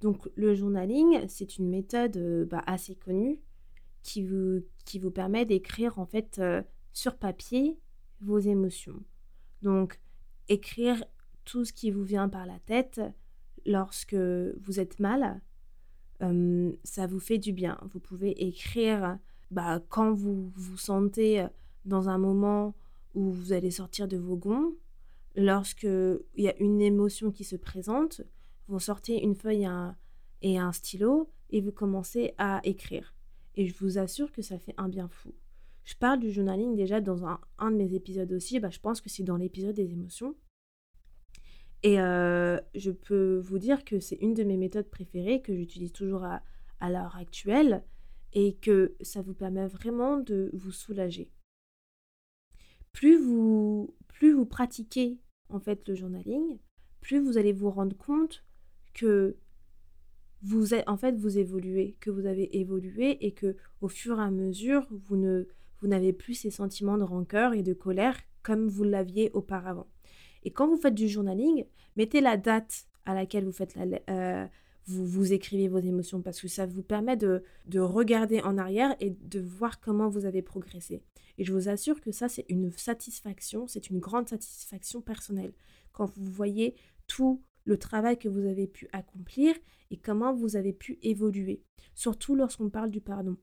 Donc 0.00 0.28
le 0.36 0.54
journaling, 0.54 1.26
c'est 1.28 1.58
une 1.58 1.68
méthode 1.68 2.16
euh, 2.16 2.44
bah, 2.44 2.62
assez 2.66 2.94
connue 2.94 3.40
qui 4.04 4.22
vous, 4.22 4.62
qui 4.84 5.00
vous 5.00 5.10
permet 5.10 5.44
d'écrire 5.44 5.98
en 5.98 6.06
fait 6.06 6.38
euh, 6.38 6.62
sur 6.92 7.16
papier 7.16 7.76
vos 8.20 8.38
émotions. 8.38 9.02
Donc 9.62 9.98
écrire 10.48 11.04
tout 11.44 11.64
ce 11.64 11.72
qui 11.72 11.90
vous 11.90 12.04
vient 12.04 12.28
par 12.28 12.46
la 12.46 12.60
tête 12.60 13.00
lorsque 13.66 14.14
vous 14.14 14.80
êtes 14.80 15.00
mal, 15.00 15.40
ça 16.84 17.06
vous 17.06 17.20
fait 17.20 17.38
du 17.38 17.52
bien. 17.52 17.78
Vous 17.90 18.00
pouvez 18.00 18.46
écrire 18.46 19.18
bah, 19.50 19.82
quand 19.88 20.12
vous 20.12 20.52
vous 20.54 20.76
sentez 20.76 21.46
dans 21.84 22.08
un 22.08 22.18
moment 22.18 22.74
où 23.14 23.30
vous 23.30 23.52
allez 23.52 23.70
sortir 23.70 24.08
de 24.08 24.16
vos 24.16 24.36
gonds, 24.36 24.74
lorsqu'il 25.34 26.20
y 26.36 26.48
a 26.48 26.56
une 26.58 26.80
émotion 26.80 27.30
qui 27.30 27.44
se 27.44 27.56
présente, 27.56 28.22
vous 28.68 28.80
sortez 28.80 29.22
une 29.22 29.34
feuille 29.34 29.66
et 30.42 30.58
un, 30.58 30.72
stylo 30.72 31.30
et 31.50 31.60
vous 31.60 31.72
commencez 31.72 32.34
à 32.38 32.60
écrire. 32.64 33.14
Et 33.54 33.66
je 33.66 33.74
vous 33.78 33.98
assure 33.98 34.30
que 34.30 34.42
ça 34.42 34.58
fait 34.58 34.74
un 34.76 34.88
bien 34.88 35.08
fou. 35.08 35.34
Je 35.84 35.96
parle 35.96 36.20
du 36.20 36.30
journaling 36.30 36.76
déjà 36.76 37.00
dans 37.00 37.24
un, 37.24 37.70
de 37.70 37.76
mes 37.76 37.94
épisodes 37.94 38.30
aussi, 38.32 38.60
bah, 38.60 38.68
je 38.70 38.78
pense 38.78 39.00
que 39.00 39.08
c'est 39.08 39.22
dans 39.22 39.36
l'épisode 39.36 39.74
des 39.74 39.90
émotions. 39.90 40.34
Et 41.82 42.00
euh, 42.00 42.58
je 42.74 42.90
peux 42.90 43.38
vous 43.38 43.58
dire 43.58 43.84
que 43.84 44.00
c'est 44.00 44.16
une 44.16 44.34
de 44.34 44.44
mes 44.44 44.56
méthodes 44.56 44.90
préférées 44.90 45.40
que 45.40 45.54
j'utilise 45.54 45.92
toujours 45.92 46.24
à, 46.24 46.42
à 46.80 46.90
l'heure 46.90 47.16
actuelle 47.16 47.82
et 48.32 48.54
que 48.56 48.94
ça 49.00 49.22
vous 49.22 49.34
permet 49.34 49.66
vraiment 49.66 50.18
de 50.18 50.50
vous 50.52 50.72
soulager. 50.72 51.30
Plus 52.92 53.16
vous, 53.16 53.94
plus 54.08 54.32
vous 54.32 54.46
pratiquez 54.46 55.18
en 55.48 55.60
fait 55.60 55.86
le 55.88 55.94
journaling, 55.94 56.58
plus 57.00 57.18
vous 57.18 57.38
allez 57.38 57.52
vous 57.52 57.70
rendre 57.70 57.96
compte 57.96 58.44
que 58.94 59.36
vous 60.42 60.74
êtes, 60.74 60.88
en 60.88 60.96
fait 60.96 61.16
vous 61.16 61.38
évoluez, 61.38 61.96
que 62.00 62.10
vous 62.10 62.26
avez 62.26 62.58
évolué 62.58 63.24
et 63.26 63.32
que 63.32 63.56
au 63.80 63.88
fur 63.88 64.18
et 64.18 64.22
à 64.22 64.30
mesure 64.30 64.86
vous 64.90 65.16
ne 65.16 65.46
vous 65.80 65.88
n'avez 65.88 66.12
plus 66.12 66.34
ces 66.34 66.50
sentiments 66.50 66.98
de 66.98 67.04
rancœur 67.04 67.54
et 67.54 67.62
de 67.62 67.72
colère 67.72 68.18
comme 68.42 68.68
vous 68.68 68.84
l'aviez 68.84 69.30
auparavant. 69.32 69.86
Et 70.42 70.50
quand 70.50 70.66
vous 70.66 70.76
faites 70.76 70.94
du 70.94 71.08
journaling, 71.08 71.66
mettez 71.96 72.20
la 72.20 72.36
date 72.36 72.86
à 73.04 73.14
laquelle 73.14 73.44
vous 73.44 73.52
faites 73.52 73.74
la, 73.74 74.00
euh, 74.10 74.46
vous, 74.88 75.32
écrivez 75.32 75.68
vos 75.68 75.78
émotions 75.78 76.22
parce 76.22 76.40
que 76.40 76.48
ça 76.48 76.66
vous 76.66 76.82
permet 76.82 77.16
de, 77.16 77.42
de 77.66 77.80
regarder 77.80 78.40
en 78.40 78.56
arrière 78.56 78.96
et 79.00 79.10
de 79.10 79.40
voir 79.40 79.80
comment 79.80 80.08
vous 80.08 80.24
avez 80.24 80.42
progressé. 80.42 81.02
Et 81.36 81.44
je 81.44 81.52
vous 81.52 81.68
assure 81.68 82.00
que 82.00 82.10
ça, 82.10 82.28
c'est 82.28 82.46
une 82.48 82.70
satisfaction, 82.72 83.66
c'est 83.66 83.90
une 83.90 83.98
grande 83.98 84.28
satisfaction 84.28 85.00
personnelle. 85.00 85.52
Quand 85.92 86.10
vous 86.16 86.30
voyez 86.30 86.74
tout 87.06 87.42
le 87.64 87.76
travail 87.76 88.18
que 88.18 88.28
vous 88.28 88.46
avez 88.46 88.66
pu 88.66 88.88
accomplir 88.92 89.54
et 89.90 89.98
comment 89.98 90.34
vous 90.34 90.56
avez 90.56 90.72
pu 90.72 90.98
évoluer, 91.02 91.62
surtout 91.94 92.34
lorsqu'on 92.34 92.70
parle 92.70 92.90
du 92.90 93.00
pardon. 93.00 93.36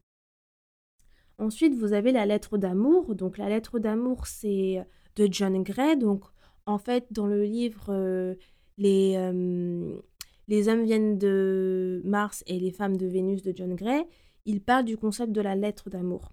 Ensuite, 1.38 1.76
vous 1.76 1.94
avez 1.94 2.12
la 2.12 2.26
lettre 2.26 2.58
d'amour. 2.58 3.14
Donc 3.14 3.38
la 3.38 3.50
lettre 3.50 3.78
d'amour, 3.80 4.26
c'est 4.26 4.86
de 5.16 5.28
John 5.30 5.62
Gray. 5.64 5.98
Donc 5.98 6.24
en 6.66 6.78
fait, 6.78 7.06
dans 7.12 7.28
le 7.28 7.44
livre 7.44 7.88
euh, 7.90 8.36
les, 8.78 9.16
euh, 9.18 10.00
les 10.48 10.70
hommes 10.70 10.84
viennent 10.84 11.18
de 11.18 12.02
Mars 12.06 12.44
et 12.48 12.60
les 12.60 12.72
femmes 12.72 12.98
de 12.98 13.08
Vénus 13.08 13.42
de 13.42 13.54
John 13.56 13.76
Gray, 13.76 14.06
il 14.46 14.62
parle 14.62 14.86
du 14.86 14.98
concept 14.98 15.32
de 15.32 15.42
la 15.42 15.56
lettre 15.56 15.90
d'amour. 15.90 16.32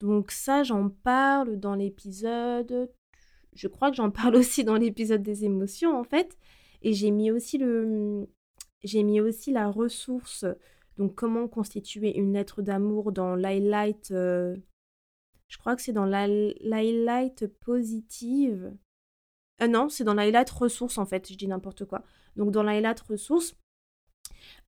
Donc 0.00 0.30
ça, 0.30 0.62
j'en 0.62 0.90
parle 0.90 1.58
dans 1.58 1.74
l'épisode... 1.74 2.90
Je 3.54 3.68
crois 3.68 3.90
que 3.90 3.96
j'en 3.96 4.10
parle 4.10 4.36
aussi 4.36 4.64
dans 4.64 4.76
l'épisode 4.76 5.22
des 5.22 5.44
émotions, 5.44 5.98
en 5.98 6.04
fait. 6.04 6.36
Et 6.82 6.92
j'ai 6.92 7.10
mis 7.10 7.30
aussi 7.30 7.58
le... 7.58 8.28
J'ai 8.82 9.02
mis 9.02 9.20
aussi 9.20 9.50
la 9.50 9.70
ressource, 9.70 10.44
donc 10.98 11.14
comment 11.14 11.48
constituer 11.48 12.18
une 12.18 12.34
lettre 12.34 12.62
d'amour 12.62 13.12
dans 13.12 13.34
l'highlight... 13.34 14.10
Euh, 14.10 14.56
je 15.48 15.58
crois 15.58 15.76
que 15.76 15.82
c'est 15.82 15.92
dans 15.92 16.06
l'highlight 16.06 17.46
positive. 17.60 18.76
Euh, 19.62 19.68
non, 19.68 19.88
c'est 19.88 20.04
dans 20.04 20.14
l'highlight 20.14 20.50
ressources 20.50 20.98
en 20.98 21.06
fait, 21.06 21.30
je 21.30 21.36
dis 21.36 21.46
n'importe 21.46 21.84
quoi. 21.84 22.02
Donc 22.36 22.50
dans 22.50 22.62
l'highlight 22.62 23.00
ressources, 23.00 23.56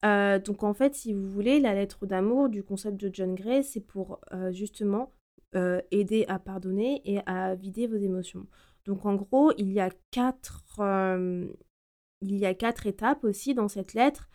euh, 0.05 0.39
donc 0.39 0.63
en 0.63 0.75
fait, 0.75 0.95
si 0.95 1.13
vous 1.13 1.31
voulez, 1.31 1.61
la 1.61 1.75
lettre 1.75 2.07
d'amour 2.07 2.49
du 2.49 2.63
concept 2.63 2.97
de 2.99 3.11
John 3.13 3.35
Gray, 3.35 3.65
c'est 3.65 3.81
pour 3.81 4.21
euh, 4.33 4.53
justement 4.53 5.13
euh, 5.55 5.81
aider 5.91 6.25
à 6.29 6.39
pardonner 6.39 7.03
et 7.05 7.21
à 7.27 7.55
vider 7.55 7.87
vos 7.87 7.97
émotions. 7.97 8.47
Donc 8.85 9.05
en 9.07 9.15
gros, 9.15 9.53
il 9.59 9.73
y 9.73 9.81
a 9.81 9.91
quatre, 10.11 10.65
il 12.23 12.37
y 12.37 12.47
a 12.47 12.55
quatre 12.55 12.87
étapes 12.87 13.25
aussi 13.25 13.55
dans 13.55 13.69
cette 13.69 13.95
lettre 13.95 14.29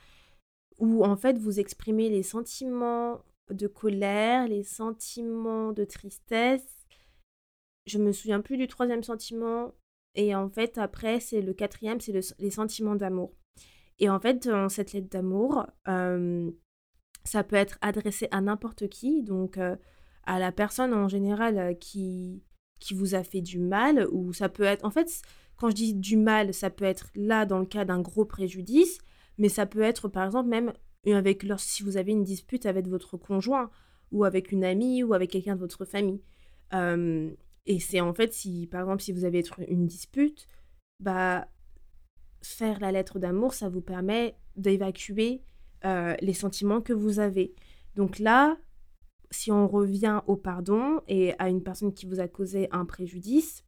où 0.77 1.05
en 1.05 1.15
fait 1.15 1.37
vous 1.37 1.59
exprimez 1.59 2.09
les 2.09 2.23
sentiments 2.23 3.23
de 3.49 3.67
colère, 3.67 4.47
les 4.47 4.63
sentiments 4.63 5.71
de 5.71 5.85
tristesse. 5.85 6.85
Je 7.85 7.97
me 7.97 8.11
souviens 8.11 8.41
plus 8.41 8.57
du 8.57 8.67
troisième 8.67 9.03
sentiment, 9.03 9.73
et 10.15 10.35
en 10.35 10.49
fait, 10.49 10.77
après, 10.77 11.19
c'est 11.19 11.41
le 11.41 11.53
quatrième, 11.53 11.99
c'est 11.99 12.19
les 12.39 12.51
sentiments 12.51 12.95
d'amour. 12.95 13.33
Et 13.99 14.09
en 14.09 14.19
fait, 14.19 14.49
cette 14.69 14.93
lettre 14.93 15.09
d'amour, 15.09 15.65
ça 17.23 17.43
peut 17.43 17.55
être 17.55 17.77
adressé 17.81 18.27
à 18.31 18.41
n'importe 18.41 18.87
qui, 18.89 19.23
donc 19.23 19.57
à 19.57 20.39
la 20.39 20.51
personne 20.51 20.93
en 20.93 21.07
général 21.07 21.77
qui, 21.79 22.43
qui 22.79 22.93
vous 22.93 23.15
a 23.15 23.23
fait 23.23 23.41
du 23.41 23.59
mal, 23.59 24.07
ou 24.11 24.33
ça 24.33 24.49
peut 24.49 24.63
être, 24.63 24.85
en 24.85 24.91
fait, 24.91 25.21
quand 25.55 25.69
je 25.69 25.75
dis 25.75 25.93
du 25.93 26.17
mal, 26.17 26.53
ça 26.53 26.69
peut 26.69 26.85
être 26.85 27.11
là 27.15 27.45
dans 27.45 27.59
le 27.59 27.65
cas 27.65 27.85
d'un 27.85 28.01
gros 28.01 28.25
préjudice, 28.25 28.97
mais 29.37 29.49
ça 29.49 29.65
peut 29.65 29.81
être 29.81 30.07
par 30.07 30.25
exemple 30.25 30.49
même 30.49 30.73
avec 31.05 31.45
si 31.57 31.83
vous 31.83 31.97
avez 31.97 32.11
une 32.11 32.23
dispute 32.23 32.65
avec 32.65 32.87
votre 32.87 33.17
conjoint, 33.17 33.69
ou 34.11 34.25
avec 34.25 34.51
une 34.51 34.63
amie, 34.63 35.03
ou 35.03 35.13
avec 35.13 35.31
quelqu'un 35.31 35.55
de 35.55 35.61
votre 35.61 35.85
famille. 35.85 36.21
Et 37.65 37.79
c'est 37.79 38.01
en 38.01 38.13
fait, 38.13 38.33
si 38.33 38.67
par 38.67 38.81
exemple, 38.81 39.03
si 39.03 39.11
vous 39.11 39.25
avez 39.25 39.43
une 39.67 39.87
dispute, 39.87 40.47
bah, 40.99 41.47
faire 42.41 42.79
la 42.79 42.91
lettre 42.91 43.19
d'amour, 43.19 43.53
ça 43.53 43.69
vous 43.69 43.81
permet 43.81 44.35
d'évacuer 44.55 45.43
euh, 45.85 46.15
les 46.21 46.33
sentiments 46.33 46.81
que 46.81 46.93
vous 46.93 47.19
avez. 47.19 47.53
Donc 47.95 48.19
là, 48.19 48.57
si 49.31 49.51
on 49.51 49.67
revient 49.67 50.21
au 50.27 50.35
pardon 50.35 51.01
et 51.07 51.33
à 51.39 51.49
une 51.49 51.63
personne 51.63 51.93
qui 51.93 52.05
vous 52.05 52.19
a 52.19 52.27
causé 52.27 52.67
un 52.71 52.85
préjudice, 52.85 53.63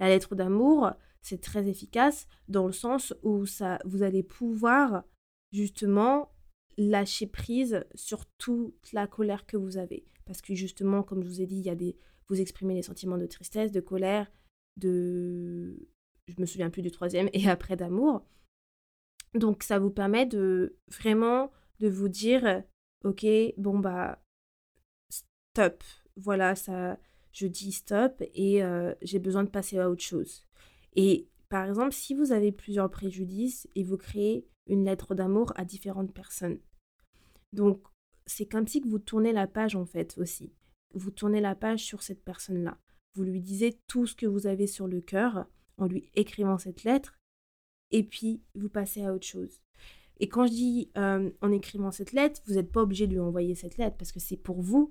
la 0.00 0.08
lettre 0.08 0.34
d'amour, 0.34 0.92
c'est 1.22 1.40
très 1.40 1.68
efficace 1.68 2.26
dans 2.48 2.66
le 2.66 2.72
sens 2.72 3.14
où 3.22 3.46
ça, 3.46 3.78
vous 3.84 4.02
allez 4.02 4.22
pouvoir 4.22 5.04
justement 5.52 6.32
lâcher 6.76 7.26
prise 7.26 7.84
sur 7.94 8.24
toute 8.38 8.92
la 8.92 9.06
colère 9.06 9.46
que 9.46 9.56
vous 9.56 9.76
avez. 9.76 10.06
Parce 10.26 10.42
que 10.42 10.54
justement, 10.54 11.02
comme 11.02 11.22
je 11.22 11.28
vous 11.28 11.40
ai 11.40 11.46
dit, 11.46 11.56
il 11.56 11.66
y 11.66 11.70
a 11.70 11.74
des, 11.74 11.96
vous 12.28 12.40
exprimez 12.40 12.74
les 12.74 12.82
sentiments 12.82 13.18
de 13.18 13.26
tristesse, 13.26 13.72
de 13.72 13.80
colère, 13.80 14.30
de... 14.76 15.88
Je 16.26 16.34
me 16.38 16.46
souviens 16.46 16.70
plus 16.70 16.82
du 16.82 16.90
troisième, 16.90 17.30
et 17.32 17.48
après 17.48 17.76
d'amour. 17.76 18.26
Donc 19.34 19.62
ça 19.62 19.78
vous 19.78 19.90
permet 19.90 20.26
de 20.26 20.76
vraiment 20.88 21.50
de 21.80 21.88
vous 21.88 22.08
dire, 22.08 22.62
ok, 23.04 23.26
bon 23.56 23.78
bah, 23.78 24.22
stop. 25.10 25.82
Voilà, 26.16 26.54
ça, 26.56 26.98
je 27.32 27.46
dis 27.46 27.72
stop 27.72 28.22
et 28.34 28.62
euh, 28.62 28.94
j'ai 29.02 29.18
besoin 29.18 29.44
de 29.44 29.50
passer 29.50 29.78
à 29.78 29.88
autre 29.88 30.02
chose. 30.02 30.46
Et 30.96 31.28
par 31.48 31.66
exemple, 31.66 31.92
si 31.92 32.14
vous 32.14 32.32
avez 32.32 32.52
plusieurs 32.52 32.90
préjudices 32.90 33.68
et 33.74 33.84
vous 33.84 33.96
créez 33.96 34.48
une 34.66 34.84
lettre 34.84 35.14
d'amour 35.14 35.52
à 35.56 35.64
différentes 35.64 36.12
personnes. 36.12 36.58
Donc, 37.52 37.82
c'est 38.26 38.46
comme 38.46 38.66
si 38.66 38.80
vous 38.80 38.98
tournez 38.98 39.32
la 39.32 39.46
page 39.46 39.74
en 39.74 39.86
fait 39.86 40.18
aussi 40.18 40.52
vous 40.94 41.10
tournez 41.10 41.40
la 41.40 41.54
page 41.54 41.84
sur 41.84 42.02
cette 42.02 42.24
personne-là. 42.24 42.78
Vous 43.14 43.24
lui 43.24 43.40
disiez 43.40 43.78
tout 43.86 44.06
ce 44.06 44.14
que 44.14 44.26
vous 44.26 44.46
avez 44.46 44.66
sur 44.66 44.86
le 44.86 45.00
cœur 45.00 45.46
en 45.76 45.86
lui 45.86 46.10
écrivant 46.14 46.58
cette 46.58 46.84
lettre, 46.84 47.18
et 47.90 48.02
puis 48.02 48.42
vous 48.54 48.68
passez 48.68 49.04
à 49.04 49.12
autre 49.12 49.26
chose. 49.26 49.60
Et 50.20 50.28
quand 50.28 50.46
je 50.46 50.52
dis 50.52 50.90
euh, 50.98 51.30
en 51.40 51.52
écrivant 51.52 51.90
cette 51.90 52.12
lettre, 52.12 52.40
vous 52.46 52.54
n'êtes 52.54 52.72
pas 52.72 52.82
obligé 52.82 53.06
de 53.06 53.12
lui 53.12 53.20
envoyer 53.20 53.54
cette 53.54 53.76
lettre 53.76 53.96
parce 53.96 54.12
que 54.12 54.20
c'est 54.20 54.36
pour 54.36 54.60
vous. 54.60 54.90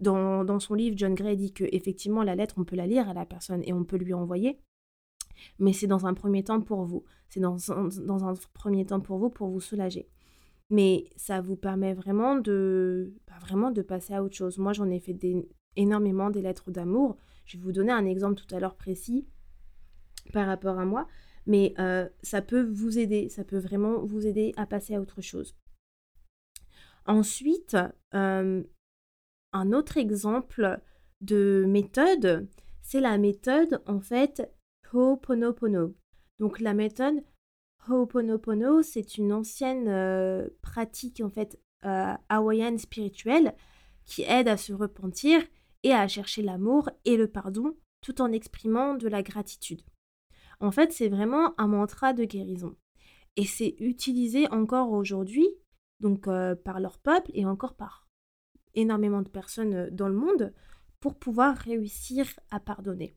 Dans, 0.00 0.44
dans, 0.44 0.58
son 0.58 0.74
livre, 0.74 0.98
John 0.98 1.14
Gray 1.14 1.36
dit 1.36 1.52
que 1.52 1.64
effectivement 1.70 2.24
la 2.24 2.34
lettre, 2.34 2.56
on 2.58 2.64
peut 2.64 2.74
la 2.74 2.86
lire 2.86 3.08
à 3.08 3.14
la 3.14 3.24
personne 3.24 3.62
et 3.64 3.72
on 3.72 3.84
peut 3.84 3.96
lui 3.96 4.12
envoyer, 4.12 4.58
mais 5.60 5.72
c'est 5.72 5.86
dans 5.86 6.06
un 6.06 6.14
premier 6.14 6.42
temps 6.42 6.60
pour 6.60 6.84
vous. 6.84 7.04
C'est 7.28 7.40
dans, 7.40 7.56
dans, 8.04 8.24
un 8.24 8.34
premier 8.52 8.84
temps 8.84 9.00
pour 9.00 9.18
vous 9.18 9.30
pour 9.30 9.48
vous 9.48 9.60
soulager 9.60 10.08
mais 10.70 11.04
ça 11.16 11.40
vous 11.40 11.56
permet 11.56 11.94
vraiment 11.94 12.36
de, 12.36 13.14
bah, 13.26 13.38
vraiment 13.40 13.70
de 13.70 13.82
passer 13.82 14.14
à 14.14 14.22
autre 14.22 14.36
chose. 14.36 14.58
Moi, 14.58 14.72
j'en 14.72 14.90
ai 14.90 15.00
fait 15.00 15.16
énormément 15.76 16.30
des 16.30 16.42
lettres 16.42 16.70
d'amour. 16.70 17.16
Je 17.44 17.56
vais 17.56 17.62
vous 17.62 17.72
donner 17.72 17.92
un 17.92 18.06
exemple 18.06 18.36
tout 18.36 18.54
à 18.54 18.60
l'heure 18.60 18.76
précis 18.76 19.26
par 20.32 20.46
rapport 20.46 20.78
à 20.78 20.84
moi, 20.84 21.06
mais 21.46 21.74
euh, 21.78 22.08
ça 22.22 22.40
peut 22.40 22.62
vous 22.62 22.98
aider, 22.98 23.28
ça 23.28 23.44
peut 23.44 23.58
vraiment 23.58 24.04
vous 24.04 24.26
aider 24.26 24.52
à 24.56 24.66
passer 24.66 24.94
à 24.94 25.00
autre 25.00 25.20
chose. 25.20 25.54
Ensuite, 27.06 27.76
euh, 28.14 28.62
un 29.52 29.72
autre 29.72 29.98
exemple 29.98 30.80
de 31.20 31.64
méthode, 31.68 32.48
c'est 32.80 33.00
la 33.00 33.18
méthode 33.18 33.82
en 33.86 34.00
fait 34.00 34.50
Ho'oponopono. 34.92 35.94
Donc 36.38 36.60
la 36.60 36.74
méthode 36.74 37.22
Ho'oponopono, 37.88 38.82
c'est 38.82 39.18
une 39.18 39.32
ancienne 39.32 39.88
euh, 39.88 40.48
pratique 40.62 41.20
en 41.20 41.30
fait 41.30 41.60
euh, 41.84 42.14
hawaïenne 42.28 42.78
spirituelle 42.78 43.54
qui 44.04 44.22
aide 44.22 44.48
à 44.48 44.56
se 44.56 44.72
repentir 44.72 45.42
et 45.82 45.92
à 45.92 46.08
chercher 46.08 46.42
l'amour 46.42 46.88
et 47.04 47.16
le 47.16 47.28
pardon 47.28 47.76
tout 48.00 48.20
en 48.20 48.32
exprimant 48.32 48.94
de 48.94 49.08
la 49.08 49.22
gratitude. 49.22 49.82
En 50.60 50.70
fait, 50.70 50.92
c'est 50.92 51.08
vraiment 51.08 51.58
un 51.58 51.66
mantra 51.66 52.12
de 52.12 52.24
guérison. 52.24 52.76
Et 53.36 53.44
c'est 53.44 53.74
utilisé 53.80 54.48
encore 54.50 54.92
aujourd'hui, 54.92 55.48
donc 56.00 56.28
euh, 56.28 56.54
par 56.54 56.80
leur 56.80 56.98
peuple 56.98 57.30
et 57.34 57.44
encore 57.44 57.74
par 57.74 58.08
énormément 58.74 59.22
de 59.22 59.28
personnes 59.28 59.90
dans 59.90 60.08
le 60.08 60.14
monde, 60.14 60.52
pour 61.00 61.18
pouvoir 61.18 61.56
réussir 61.56 62.26
à 62.50 62.60
pardonner. 62.60 63.16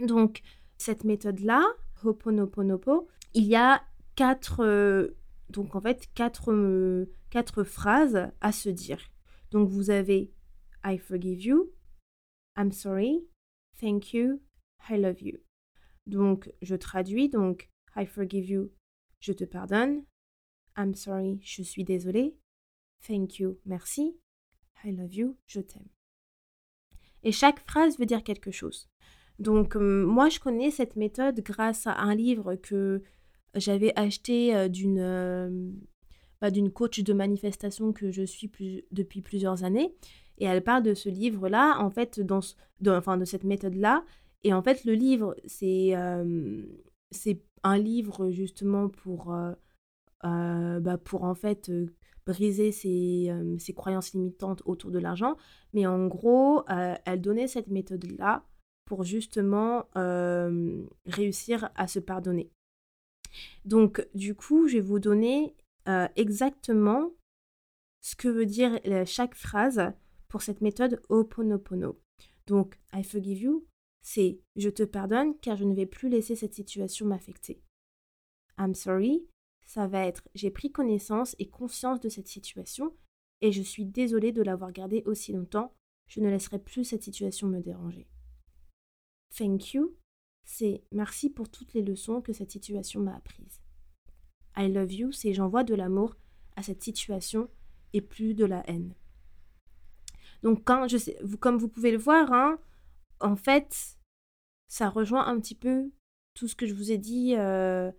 Donc, 0.00 0.42
cette 0.76 1.04
méthode-là, 1.04 1.62
Hoponoponopo, 2.04 3.08
il 3.36 3.44
y 3.44 3.54
a 3.54 3.84
quatre, 4.16 4.64
euh, 4.64 5.18
donc 5.50 5.76
en 5.76 5.80
fait, 5.82 6.08
quatre, 6.14 7.06
quatre 7.28 7.64
phrases 7.64 8.32
à 8.40 8.50
se 8.50 8.70
dire. 8.70 9.10
Donc, 9.50 9.68
vous 9.68 9.90
avez 9.90 10.32
I 10.82 10.96
forgive 10.96 11.42
you, 11.42 11.72
I'm 12.56 12.72
sorry, 12.72 13.28
thank 13.78 14.14
you, 14.14 14.40
I 14.88 14.96
love 14.96 15.20
you. 15.20 15.38
Donc, 16.06 16.50
je 16.62 16.74
traduis, 16.74 17.28
donc, 17.28 17.70
I 17.94 18.06
forgive 18.06 18.48
you, 18.48 18.72
je 19.20 19.34
te 19.34 19.44
pardonne. 19.44 20.04
I'm 20.78 20.94
sorry, 20.94 21.38
je 21.42 21.62
suis 21.62 21.84
désolée. 21.84 22.38
Thank 23.06 23.38
you, 23.38 23.58
merci. 23.66 24.18
I 24.82 24.92
love 24.92 25.14
you, 25.14 25.36
je 25.46 25.60
t'aime. 25.60 25.88
Et 27.22 27.32
chaque 27.32 27.60
phrase 27.68 27.98
veut 27.98 28.06
dire 28.06 28.24
quelque 28.24 28.50
chose. 28.50 28.88
Donc, 29.38 29.76
euh, 29.76 30.06
moi, 30.06 30.30
je 30.30 30.40
connais 30.40 30.70
cette 30.70 30.96
méthode 30.96 31.40
grâce 31.40 31.86
à 31.86 31.98
un 31.98 32.14
livre 32.14 32.54
que 32.54 33.02
j'avais 33.56 33.92
acheté 33.98 34.54
euh, 34.54 34.68
d'une 34.68 35.00
euh, 35.00 35.70
bah, 36.40 36.50
d'une 36.50 36.70
coach 36.70 37.00
de 37.00 37.12
manifestation 37.12 37.92
que 37.92 38.10
je 38.10 38.22
suis 38.22 38.50
depuis 38.90 39.22
plusieurs 39.22 39.64
années. 39.64 39.94
Et 40.38 40.44
elle 40.44 40.62
parle 40.62 40.82
de 40.82 40.92
ce 40.92 41.08
livre-là, 41.08 41.78
en 41.80 41.90
fait, 41.90 42.20
dans, 42.20 42.40
enfin, 42.88 43.16
de 43.16 43.24
cette 43.24 43.44
méthode-là. 43.44 44.04
Et 44.44 44.52
en 44.52 44.62
fait, 44.62 44.84
le 44.84 44.92
livre, 44.92 45.34
c'est 45.46 45.94
c'est 47.10 47.40
un 47.62 47.78
livre 47.78 48.30
justement 48.30 48.88
pour, 48.88 49.34
euh, 49.34 49.52
euh, 50.24 50.80
bah, 50.80 50.98
pour 50.98 51.24
en 51.24 51.34
fait 51.34 51.68
euh, 51.68 51.92
briser 52.24 52.72
ses, 52.72 53.74
croyances 53.74 54.12
limitantes 54.12 54.62
autour 54.64 54.90
de 54.90 54.98
l'argent. 54.98 55.36
Mais 55.72 55.86
en 55.86 56.06
gros, 56.06 56.64
elle 56.68 57.20
donnait 57.20 57.46
cette 57.46 57.68
méthode-là 57.68 58.44
pour 58.84 59.04
justement 59.04 59.86
réussir 61.06 61.70
à 61.76 61.86
se 61.86 62.00
pardonner. 62.00 62.50
Donc, 63.64 64.06
du 64.14 64.34
coup, 64.34 64.68
je 64.68 64.74
vais 64.74 64.82
vous 64.82 64.98
donner 64.98 65.54
exactement 66.16 67.12
ce 68.00 68.16
que 68.16 68.28
veut 68.28 68.46
dire 68.46 68.78
chaque 69.06 69.34
phrase 69.34 69.92
pour 70.28 70.42
cette 70.42 70.60
méthode 70.60 71.00
Oponopono. 71.08 72.00
Donc, 72.46 72.78
I 72.92 73.02
forgive 73.02 73.40
you, 73.40 73.66
c'est 74.02 74.40
je 74.54 74.68
te 74.68 74.82
pardonne 74.84 75.36
car 75.40 75.56
je 75.56 75.64
ne 75.64 75.74
vais 75.74 75.86
plus 75.86 76.08
laisser 76.08 76.36
cette 76.36 76.54
situation 76.54 77.06
m'affecter. 77.06 77.60
I'm 78.58 78.74
sorry, 78.74 79.26
ça 79.66 79.88
va 79.88 80.06
être 80.06 80.28
j'ai 80.34 80.50
pris 80.50 80.70
connaissance 80.70 81.34
et 81.38 81.48
conscience 81.48 82.00
de 82.00 82.08
cette 82.08 82.28
situation 82.28 82.94
et 83.40 83.52
je 83.52 83.62
suis 83.62 83.84
désolée 83.84 84.32
de 84.32 84.42
l'avoir 84.42 84.72
gardée 84.72 85.02
aussi 85.06 85.32
longtemps, 85.32 85.74
je 86.06 86.20
ne 86.20 86.30
laisserai 86.30 86.58
plus 86.58 86.84
cette 86.84 87.02
situation 87.02 87.48
me 87.48 87.60
déranger. 87.60 88.06
Thank 89.36 89.74
you, 89.74 89.96
c'est 90.46 90.84
merci 90.92 91.28
pour 91.28 91.50
toutes 91.50 91.74
les 91.74 91.82
leçons 91.82 92.22
que 92.22 92.32
cette 92.32 92.52
situation 92.52 93.00
m'a 93.00 93.16
apprises. 93.16 93.60
I 94.56 94.72
love 94.72 94.92
you, 94.92 95.12
c'est 95.12 95.34
j'envoie 95.34 95.64
de 95.64 95.74
l'amour 95.74 96.16
à 96.54 96.62
cette 96.62 96.82
situation 96.82 97.50
et 97.92 98.00
plus 98.00 98.32
de 98.34 98.46
la 98.46 98.62
haine. 98.70 98.94
Donc 100.42 100.64
quand 100.64 100.88
je 100.88 100.96
sais, 100.96 101.18
vous, 101.22 101.36
comme 101.36 101.58
vous 101.58 101.68
pouvez 101.68 101.90
le 101.90 101.98
voir, 101.98 102.32
hein, 102.32 102.58
en 103.20 103.36
fait, 103.36 103.98
ça 104.68 104.88
rejoint 104.88 105.26
un 105.26 105.38
petit 105.40 105.54
peu 105.54 105.90
tout 106.34 106.48
ce 106.48 106.54
que 106.54 106.66
je 106.66 106.74
vous 106.74 106.92
ai 106.92 106.98
dit 106.98 107.34
euh, 107.36 107.90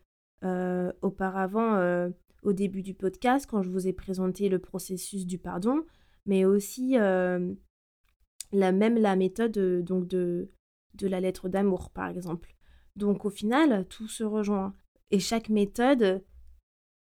euh, 0.43 0.91
auparavant 1.01 1.75
euh, 1.75 2.09
au 2.43 2.53
début 2.53 2.81
du 2.81 2.93
podcast 2.93 3.45
quand 3.45 3.61
je 3.61 3.69
vous 3.69 3.87
ai 3.87 3.93
présenté 3.93 4.47
le 4.47 4.59
processus 4.59 5.25
du 5.25 5.37
pardon, 5.37 5.85
mais 6.25 6.45
aussi 6.45 6.91
la 6.93 8.71
même 8.71 8.97
la 8.97 9.15
méthode 9.17 9.83
donc 9.83 10.07
de, 10.07 10.49
de 10.97 11.07
la 11.07 11.19
lettre 11.19 11.49
d'amour 11.49 11.89
par 11.91 12.09
exemple. 12.09 12.55
Donc 12.95 13.25
au 13.25 13.29
final, 13.29 13.87
tout 13.87 14.07
se 14.07 14.23
rejoint 14.23 14.73
et 15.11 15.19
chaque 15.19 15.49
méthode 15.49 16.23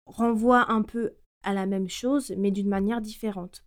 renvoie 0.07 0.71
un 0.71 0.83
peu 0.83 1.15
à 1.43 1.55
la 1.55 1.67
même 1.67 1.89
chose 1.89 2.35
mais 2.37 2.51
d'une 2.51 2.69
manière 2.69 3.01
différente. 3.01 3.65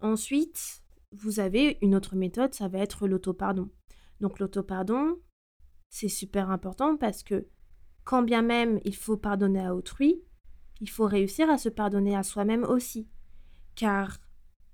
Ensuite, 0.00 0.82
vous 1.12 1.40
avez 1.40 1.78
une 1.80 1.94
autre 1.94 2.16
méthode, 2.16 2.54
ça 2.54 2.68
va 2.68 2.78
être 2.78 3.08
l'auto-pardon. 3.08 3.70
Donc 4.20 4.38
l'auto-pardon, 4.38 5.18
c'est 5.88 6.08
super 6.08 6.50
important 6.50 6.96
parce 6.96 7.22
que 7.22 7.46
quand 8.04 8.22
bien 8.22 8.42
même 8.42 8.80
il 8.84 8.94
faut 8.94 9.16
pardonner 9.16 9.64
à 9.64 9.74
autrui, 9.74 10.22
il 10.80 10.90
faut 10.90 11.06
réussir 11.06 11.48
à 11.50 11.58
se 11.58 11.68
pardonner 11.68 12.16
à 12.16 12.22
soi-même 12.22 12.64
aussi. 12.64 13.08
Car 13.74 14.18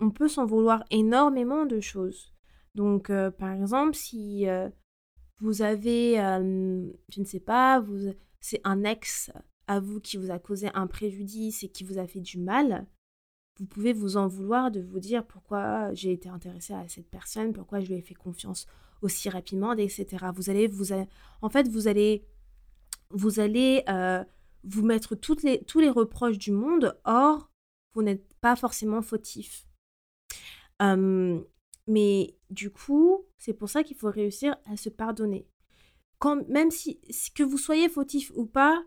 on 0.00 0.10
peut 0.10 0.28
s'en 0.28 0.46
vouloir 0.46 0.84
énormément 0.90 1.64
de 1.66 1.80
choses. 1.80 2.31
Donc 2.74 3.10
euh, 3.10 3.30
par 3.30 3.52
exemple, 3.52 3.94
si 3.94 4.48
euh, 4.48 4.68
vous 5.40 5.62
avez, 5.62 6.14
je 6.16 7.20
ne 7.20 7.24
sais 7.24 7.40
pas, 7.40 7.80
vous, 7.80 8.12
c'est 8.40 8.60
un 8.64 8.84
ex 8.84 9.30
à 9.66 9.80
vous 9.80 10.00
qui 10.00 10.16
vous 10.16 10.30
a 10.30 10.38
causé 10.38 10.68
un 10.74 10.86
préjudice 10.86 11.62
et 11.62 11.68
qui 11.68 11.84
vous 11.84 11.98
a 11.98 12.06
fait 12.06 12.20
du 12.20 12.38
mal, 12.38 12.86
vous 13.58 13.66
pouvez 13.66 13.92
vous 13.92 14.16
en 14.16 14.26
vouloir 14.26 14.70
de 14.70 14.80
vous 14.80 15.00
dire 15.00 15.26
pourquoi 15.26 15.92
j'ai 15.94 16.12
été 16.12 16.28
intéressé 16.28 16.72
à 16.72 16.88
cette 16.88 17.10
personne, 17.10 17.52
pourquoi 17.52 17.80
je 17.80 17.86
lui 17.86 17.94
ai 17.94 18.02
fait 18.02 18.14
confiance 18.14 18.66
aussi 19.02 19.28
rapidement, 19.28 19.72
etc. 19.74 20.26
Vous 20.34 20.48
allez, 20.48 20.66
vous 20.66 20.92
en 21.42 21.48
fait, 21.48 21.68
vous 21.68 21.88
allez, 21.88 22.24
vous 23.10 23.40
allez 23.40 23.82
euh, 23.88 24.24
vous 24.64 24.82
mettre 24.82 25.14
tous 25.14 25.42
les 25.44 25.90
reproches 25.90 26.38
du 26.38 26.52
monde. 26.52 26.98
Or, 27.04 27.50
vous 27.94 28.02
n'êtes 28.02 28.34
pas 28.40 28.56
forcément 28.56 29.02
fautif. 29.02 29.66
Mais 31.86 32.36
du 32.50 32.70
coup, 32.70 33.24
c'est 33.38 33.54
pour 33.54 33.68
ça 33.68 33.82
qu'il 33.82 33.96
faut 33.96 34.10
réussir 34.10 34.56
à 34.66 34.76
se 34.76 34.88
pardonner. 34.88 35.46
Quand, 36.18 36.46
même 36.48 36.70
si, 36.70 37.00
que 37.34 37.42
vous 37.42 37.58
soyez 37.58 37.88
fautif 37.88 38.30
ou 38.36 38.46
pas, 38.46 38.84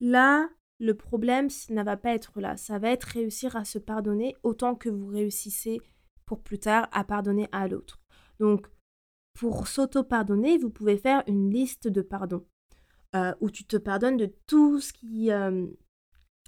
là, 0.00 0.48
le 0.80 0.96
problème 0.96 1.48
ça 1.48 1.72
ne 1.72 1.82
va 1.82 1.96
pas 1.96 2.14
être 2.14 2.40
là. 2.40 2.56
Ça 2.56 2.78
va 2.78 2.90
être 2.90 3.04
réussir 3.04 3.54
à 3.56 3.64
se 3.64 3.78
pardonner 3.78 4.34
autant 4.42 4.74
que 4.74 4.88
vous 4.88 5.06
réussissez 5.06 5.80
pour 6.26 6.42
plus 6.42 6.58
tard 6.58 6.88
à 6.92 7.04
pardonner 7.04 7.48
à 7.52 7.68
l'autre. 7.68 8.00
Donc, 8.40 8.66
pour 9.34 9.68
s'auto-pardonner, 9.68 10.58
vous 10.58 10.70
pouvez 10.70 10.96
faire 10.96 11.22
une 11.26 11.50
liste 11.50 11.88
de 11.88 12.02
pardons 12.02 12.44
euh, 13.14 13.34
où 13.40 13.50
tu 13.50 13.64
te 13.64 13.76
pardonnes 13.76 14.16
de 14.16 14.34
tout 14.46 14.80
ce 14.80 14.92
qui 14.92 15.30
euh, 15.30 15.66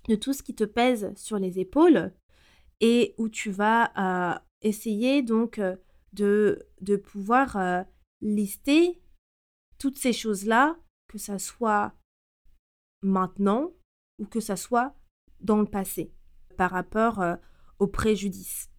de 0.09 0.17
tout 0.17 0.33
ce 0.33 0.43
qui 0.43 0.55
te 0.55 0.65
pèse 0.65 1.13
sur 1.15 1.39
les 1.39 1.59
épaules 1.59 2.13
et 2.81 3.15
où 3.19 3.29
tu 3.29 3.51
vas 3.51 3.93
euh, 3.99 4.39
essayer 4.65 5.23
donc 5.23 5.61
de, 6.13 6.67
de 6.81 6.97
pouvoir 6.97 7.85
lister 8.21 9.01
toutes 9.79 9.99
ces 9.99 10.13
choses-là, 10.13 10.77
que 11.09 11.19
ça 11.19 11.39
soit 11.39 11.95
maintenant 13.03 13.73
ou 14.19 14.27
que 14.27 14.41
ça 14.41 14.57
soit 14.57 14.95
dans 15.41 15.61
le 15.61 15.67
passé 15.67 16.13
par 16.57 16.71
rapport 16.71 17.23
au 17.79 17.87
préjudice. 17.87 18.71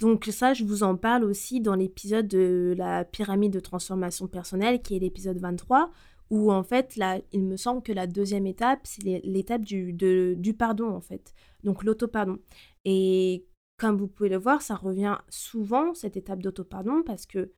Donc 0.00 0.26
ça, 0.26 0.52
je 0.52 0.64
vous 0.64 0.82
en 0.82 0.96
parle 0.96 1.24
aussi 1.24 1.60
dans 1.60 1.74
l'épisode 1.74 2.28
de 2.28 2.74
la 2.76 3.04
pyramide 3.04 3.52
de 3.52 3.60
transformation 3.60 4.28
personnelle, 4.28 4.82
qui 4.82 4.96
est 4.96 4.98
l'épisode 4.98 5.38
23, 5.38 5.90
où 6.30 6.52
en 6.52 6.62
fait, 6.62 6.96
là, 6.96 7.18
il 7.32 7.44
me 7.44 7.56
semble 7.56 7.82
que 7.82 7.92
la 7.92 8.06
deuxième 8.06 8.46
étape, 8.46 8.80
c'est 8.84 9.02
l'étape 9.24 9.62
du, 9.62 9.92
du 9.92 10.54
pardon, 10.54 10.90
en 10.90 11.00
fait. 11.00 11.32
Donc 11.64 11.82
l'auto-pardon. 11.82 12.38
Et 12.84 13.46
comme 13.78 13.96
vous 13.96 14.08
pouvez 14.08 14.28
le 14.28 14.38
voir, 14.38 14.62
ça 14.62 14.74
revient 14.74 15.18
souvent, 15.28 15.94
cette 15.94 16.16
étape 16.16 16.40
d'auto-pardon, 16.40 17.02
parce 17.04 17.26
que 17.26 17.52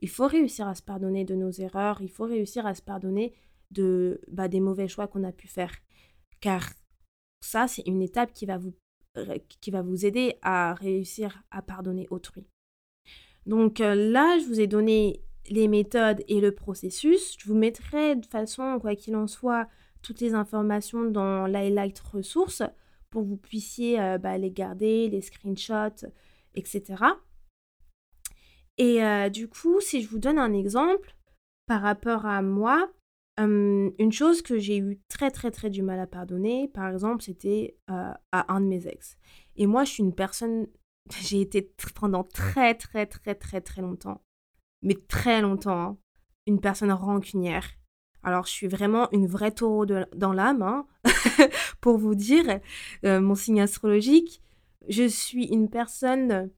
il 0.00 0.08
faut 0.08 0.26
réussir 0.26 0.66
à 0.66 0.74
se 0.74 0.82
pardonner 0.82 1.24
de 1.24 1.34
nos 1.34 1.50
erreurs, 1.50 2.02
il 2.02 2.10
faut 2.10 2.24
réussir 2.24 2.66
à 2.66 2.74
se 2.74 2.82
pardonner 2.82 3.34
de, 3.70 4.20
bah, 4.28 4.48
des 4.48 4.60
mauvais 4.60 4.88
choix 4.88 5.06
qu'on 5.06 5.22
a 5.22 5.32
pu 5.32 5.46
faire. 5.46 5.72
Car 6.40 6.68
ça, 7.40 7.68
c'est 7.68 7.86
une 7.86 8.02
étape 8.02 8.32
qui 8.32 8.46
va 8.46 8.58
vous 8.58 8.74
qui 9.60 9.70
va 9.70 9.82
vous 9.82 10.06
aider 10.06 10.38
à 10.40 10.72
réussir 10.72 11.42
à 11.50 11.60
pardonner 11.60 12.06
autrui. 12.10 12.46
Donc 13.44 13.80
euh, 13.80 13.94
là, 13.94 14.38
je 14.38 14.46
vous 14.46 14.58
ai 14.58 14.66
donné 14.66 15.22
les 15.50 15.68
méthodes 15.68 16.22
et 16.28 16.40
le 16.40 16.54
processus. 16.54 17.36
Je 17.38 17.46
vous 17.46 17.54
mettrai 17.54 18.16
de 18.16 18.24
façon, 18.24 18.78
quoi 18.80 18.94
qu'il 18.94 19.16
en 19.16 19.26
soit, 19.26 19.68
toutes 20.00 20.20
les 20.20 20.34
informations 20.34 21.04
dans 21.04 21.46
l'highlight 21.46 21.98
ressources 22.00 22.62
pour 23.12 23.22
que 23.22 23.28
vous 23.28 23.36
puissiez 23.36 24.00
euh, 24.00 24.18
bah, 24.18 24.36
les 24.38 24.50
garder, 24.50 25.08
les 25.08 25.20
screenshots, 25.20 26.08
etc. 26.56 26.82
Et 28.78 29.04
euh, 29.04 29.28
du 29.28 29.48
coup, 29.48 29.80
si 29.80 30.02
je 30.02 30.08
vous 30.08 30.18
donne 30.18 30.38
un 30.38 30.52
exemple 30.52 31.14
par 31.66 31.82
rapport 31.82 32.26
à 32.26 32.42
moi, 32.42 32.90
une 33.38 34.12
chose 34.12 34.40
que 34.42 34.58
j'ai 34.58 34.78
eu 34.78 35.00
très 35.08 35.30
très 35.30 35.50
très 35.50 35.70
du 35.70 35.82
mal 35.82 35.98
à 35.98 36.06
pardonner, 36.06 36.68
par 36.68 36.88
exemple, 36.88 37.22
c'était 37.22 37.76
à 37.88 38.52
un 38.52 38.60
de 38.60 38.66
mes 38.66 38.86
ex. 38.86 39.16
Et 39.56 39.66
moi, 39.66 39.84
je 39.84 39.90
suis 39.92 40.02
une 40.02 40.14
personne, 40.14 40.66
j'ai 41.22 41.40
été 41.40 41.72
pendant 41.94 42.24
très 42.24 42.74
très 42.74 43.06
très 43.06 43.34
très 43.34 43.60
très 43.60 43.82
longtemps, 43.82 44.22
mais 44.82 44.94
très 45.08 45.40
longtemps, 45.40 45.80
hein, 45.80 45.98
une 46.46 46.60
personne 46.60 46.92
rancunière. 46.92 47.68
Alors, 48.22 48.46
je 48.46 48.52
suis 48.52 48.68
vraiment 48.68 49.10
une 49.10 49.26
vraie 49.26 49.50
taureau 49.50 49.84
dans 49.84 50.32
l'âme, 50.32 50.62
hein, 50.62 50.86
pour 51.80 51.98
vous 51.98 52.14
dire 52.14 52.60
euh, 53.04 53.20
mon 53.20 53.34
signe 53.34 53.60
astrologique. 53.60 54.42
Je 54.88 55.06
suis 55.06 55.46
une 55.46 55.68
personne 55.68 56.50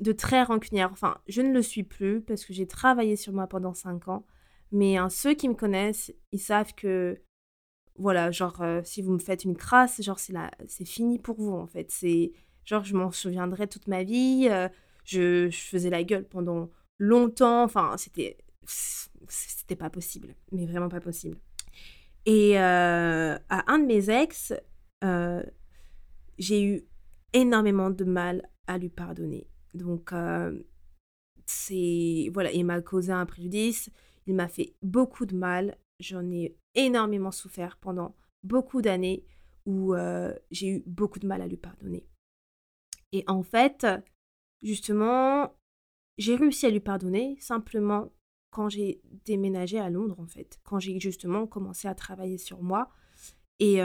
de 0.00 0.12
très 0.12 0.42
rancunière. 0.42 0.90
Enfin, 0.92 1.18
je 1.28 1.42
ne 1.42 1.52
le 1.52 1.62
suis 1.62 1.82
plus 1.82 2.20
parce 2.20 2.44
que 2.44 2.52
j'ai 2.52 2.66
travaillé 2.66 3.16
sur 3.16 3.32
moi 3.32 3.46
pendant 3.46 3.74
5 3.74 4.08
ans. 4.08 4.26
Mais 4.72 4.96
hein, 4.96 5.08
ceux 5.10 5.34
qui 5.34 5.48
me 5.48 5.54
connaissent, 5.54 6.12
ils 6.32 6.40
savent 6.40 6.74
que, 6.74 7.20
voilà, 7.96 8.30
genre, 8.30 8.62
euh, 8.62 8.80
si 8.84 9.02
vous 9.02 9.12
me 9.12 9.18
faites 9.18 9.44
une 9.44 9.56
crasse, 9.56 10.00
genre, 10.02 10.18
c'est, 10.18 10.34
c'est 10.68 10.84
fini 10.84 11.18
pour 11.18 11.36
vous, 11.36 11.52
en 11.52 11.66
fait. 11.66 11.90
C'est, 11.90 12.32
genre, 12.64 12.84
je 12.84 12.96
m'en 12.96 13.10
souviendrai 13.10 13.66
toute 13.66 13.88
ma 13.88 14.04
vie. 14.04 14.48
Euh, 14.50 14.68
je, 15.04 15.48
je, 15.50 15.58
faisais 15.58 15.90
la 15.90 16.04
gueule 16.04 16.26
pendant 16.26 16.70
longtemps. 16.98 17.64
Enfin, 17.64 17.96
c'était, 17.96 18.38
c'était 19.28 19.76
pas 19.76 19.90
possible. 19.90 20.34
Mais 20.52 20.66
vraiment 20.66 20.88
pas 20.88 21.00
possible. 21.00 21.38
Et 22.26 22.60
euh, 22.60 23.36
à 23.48 23.72
un 23.72 23.78
de 23.78 23.86
mes 23.86 24.10
ex, 24.10 24.52
j'ai 26.38 26.64
eu 26.64 26.82
énormément 27.32 27.90
de 27.90 28.04
mal 28.04 28.48
à 28.66 28.78
lui 28.78 28.90
pardonner. 28.90 29.48
Donc, 29.74 30.12
c'est. 31.46 32.30
Voilà, 32.32 32.52
il 32.52 32.64
m'a 32.64 32.80
causé 32.80 33.12
un 33.12 33.26
préjudice 33.26 33.90
il 34.30 34.36
m'a 34.36 34.48
fait 34.48 34.76
beaucoup 34.82 35.26
de 35.26 35.34
mal. 35.34 35.76
J'en 35.98 36.30
ai 36.30 36.56
énormément 36.74 37.32
souffert 37.32 37.76
pendant 37.76 38.14
beaucoup 38.44 38.80
d'années 38.80 39.24
où 39.66 39.94
euh, 39.94 40.32
j'ai 40.52 40.68
eu 40.68 40.82
beaucoup 40.86 41.18
de 41.18 41.26
mal 41.26 41.42
à 41.42 41.48
lui 41.48 41.56
pardonner. 41.56 42.06
Et 43.12 43.24
en 43.26 43.42
fait, 43.42 43.86
justement, 44.62 45.52
j'ai 46.16 46.36
réussi 46.36 46.66
à 46.66 46.70
lui 46.70 46.80
pardonner 46.80 47.36
simplement 47.40 48.12
quand 48.50 48.68
j'ai 48.68 49.00
déménagé 49.24 49.78
à 49.78 49.90
Londres, 49.90 50.16
en 50.18 50.26
fait, 50.26 50.58
quand 50.64 50.78
j'ai 50.78 50.98
justement 51.00 51.46
commencé 51.46 51.88
à 51.88 51.94
travailler 51.94 52.38
sur 52.38 52.62
moi. 52.62 52.88
Et 53.58 53.80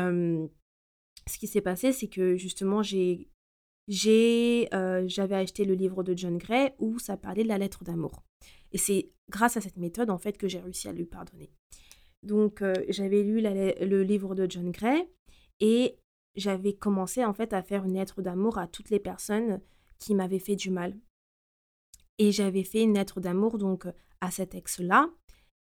ce 1.28 1.38
qui 1.38 1.48
s'est 1.48 1.62
passé, 1.62 1.92
c'est 1.92 2.08
que 2.08 2.36
justement, 2.36 2.82
euh, 2.82 5.04
j'avais 5.08 5.36
acheté 5.36 5.66
le 5.66 5.74
livre 5.74 6.04
de 6.04 6.18
John 6.18 6.38
Gray 6.38 6.74
où 6.80 7.00
ça 7.00 7.18
parlait 7.18 7.44
de 7.44 7.48
la 7.48 7.58
lettre 7.58 7.84
d'amour. 7.84 8.24
Et 8.72 8.78
c'est 8.78 9.12
grâce 9.30 9.58
à 9.58 9.62
cette 9.62 9.78
méthode, 9.78 10.10
en 10.10 10.18
fait, 10.18 10.38
que 10.38 10.48
j'ai 10.48 10.60
réussi 10.60 10.88
à 10.88 10.94
lui 10.94 11.06
pardonner. 11.06 11.52
Donc, 12.24 12.62
euh, 12.62 12.74
j'avais 12.90 13.24
lu 13.24 13.42
le 13.42 14.04
livre 14.04 14.36
de 14.36 14.50
John 14.50 14.72
Gray 14.72 15.08
et 15.60 15.98
j'avais 16.36 16.74
commencé, 16.74 17.24
en 17.24 17.34
fait, 17.34 17.54
à 17.54 17.64
faire 17.64 17.86
une 17.86 17.94
lettre 17.94 18.22
d'amour 18.22 18.58
à 18.58 18.68
toutes 18.68 18.90
les 18.90 19.00
personnes 19.00 19.62
qui 20.00 20.14
m'avaient 20.14 20.40
fait 20.40 20.56
du 20.56 20.70
mal. 20.70 20.98
Et 22.18 22.32
j'avais 22.32 22.64
fait 22.64 22.84
une 22.84 22.94
lettre 22.94 23.20
d'amour, 23.20 23.58
donc, 23.58 23.86
à 24.22 24.32
cet 24.32 24.56
ex-là. 24.56 25.10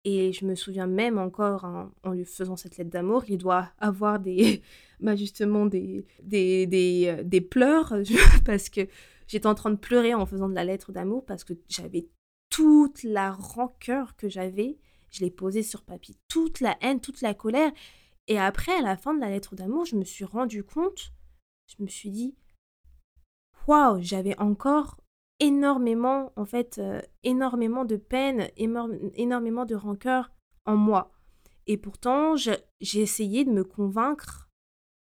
Et 0.03 0.31
je 0.31 0.45
me 0.45 0.55
souviens 0.55 0.87
même 0.87 1.17
encore, 1.17 1.65
en 2.03 2.11
lui 2.11 2.23
faisant 2.23 2.55
cette 2.55 2.77
lettre 2.77 2.89
d'amour, 2.89 3.25
il 3.27 3.37
doit 3.37 3.69
avoir 3.77 4.19
des, 4.19 4.61
bah 5.01 5.15
justement, 5.15 5.65
des, 5.65 6.05
des, 6.23 6.65
des, 6.65 7.07
euh, 7.07 7.23
des 7.23 7.41
pleurs, 7.41 7.93
parce 8.45 8.69
que 8.69 8.87
j'étais 9.27 9.47
en 9.47 9.55
train 9.55 9.71
de 9.71 9.75
pleurer 9.75 10.13
en 10.13 10.25
faisant 10.25 10.47
de 10.47 10.55
la 10.55 10.63
lettre 10.63 10.91
d'amour, 10.91 11.25
parce 11.25 11.43
que 11.43 11.53
j'avais 11.67 12.07
toute 12.49 13.03
la 13.03 13.31
rancœur 13.31 14.15
que 14.15 14.29
j'avais, 14.29 14.77
je 15.09 15.21
l'ai 15.21 15.31
posée 15.31 15.63
sur 15.63 15.83
papier, 15.83 16.15
toute 16.29 16.61
la 16.61 16.77
haine, 16.81 17.01
toute 17.01 17.21
la 17.21 17.33
colère. 17.33 17.71
Et 18.27 18.39
après, 18.39 18.73
à 18.73 18.81
la 18.81 18.97
fin 18.97 19.13
de 19.13 19.19
la 19.19 19.29
lettre 19.29 19.55
d'amour, 19.55 19.85
je 19.85 19.95
me 19.95 20.03
suis 20.03 20.25
rendu 20.25 20.63
compte, 20.63 21.11
je 21.67 21.83
me 21.83 21.87
suis 21.87 22.11
dit, 22.11 22.35
waouh, 23.67 24.01
j'avais 24.01 24.37
encore 24.39 24.97
énormément, 25.39 26.31
en 26.35 26.45
fait, 26.45 26.77
euh, 26.79 27.01
énormément 27.23 27.85
de 27.85 27.97
peine, 27.97 28.49
énormément 28.57 29.65
de 29.65 29.75
rancœur 29.75 30.31
en 30.65 30.75
moi. 30.75 31.11
Et 31.67 31.77
pourtant, 31.77 32.35
j'ai 32.35 33.01
essayé 33.01 33.43
de 33.45 33.51
me 33.51 33.63
convaincre 33.63 34.49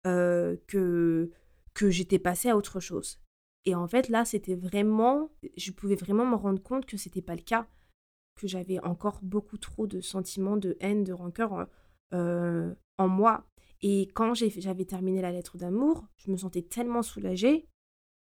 euh, 0.06 0.56
que, 0.66 1.30
que 1.74 1.90
j'étais 1.90 2.18
passée 2.18 2.50
à 2.50 2.56
autre 2.56 2.80
chose. 2.80 3.18
Et 3.64 3.74
en 3.74 3.86
fait, 3.86 4.08
là, 4.08 4.24
c'était 4.24 4.54
vraiment, 4.54 5.30
je 5.56 5.72
pouvais 5.72 5.96
vraiment 5.96 6.24
me 6.24 6.36
rendre 6.36 6.62
compte 6.62 6.86
que 6.86 6.96
c'était 6.96 7.22
pas 7.22 7.34
le 7.34 7.42
cas, 7.42 7.66
que 8.36 8.46
j'avais 8.46 8.78
encore 8.80 9.20
beaucoup 9.22 9.58
trop 9.58 9.86
de 9.86 10.00
sentiments 10.00 10.56
de 10.56 10.76
haine, 10.80 11.04
de 11.04 11.12
rancœur 11.12 11.66
euh, 12.14 12.74
en 12.98 13.08
moi. 13.08 13.46
Et 13.82 14.08
quand 14.14 14.34
j'avais 14.34 14.84
terminé 14.84 15.22
la 15.22 15.32
lettre 15.32 15.56
d'amour, 15.56 16.06
je 16.16 16.30
me 16.30 16.36
sentais 16.36 16.62
tellement 16.62 17.02
soulagée, 17.02 17.66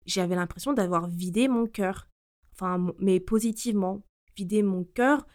j'avais 0.08 0.36
l'impression 0.36 0.74
d'avoir 0.74 1.08
vidé 1.08 1.48
mon 1.48 1.68
cœur. 1.68 2.08
Enfin, 2.54 2.94
mais 2.98 3.20
positivement, 3.20 4.02
vidé 4.36 4.64
mon 4.64 4.84
cœur 4.84 5.28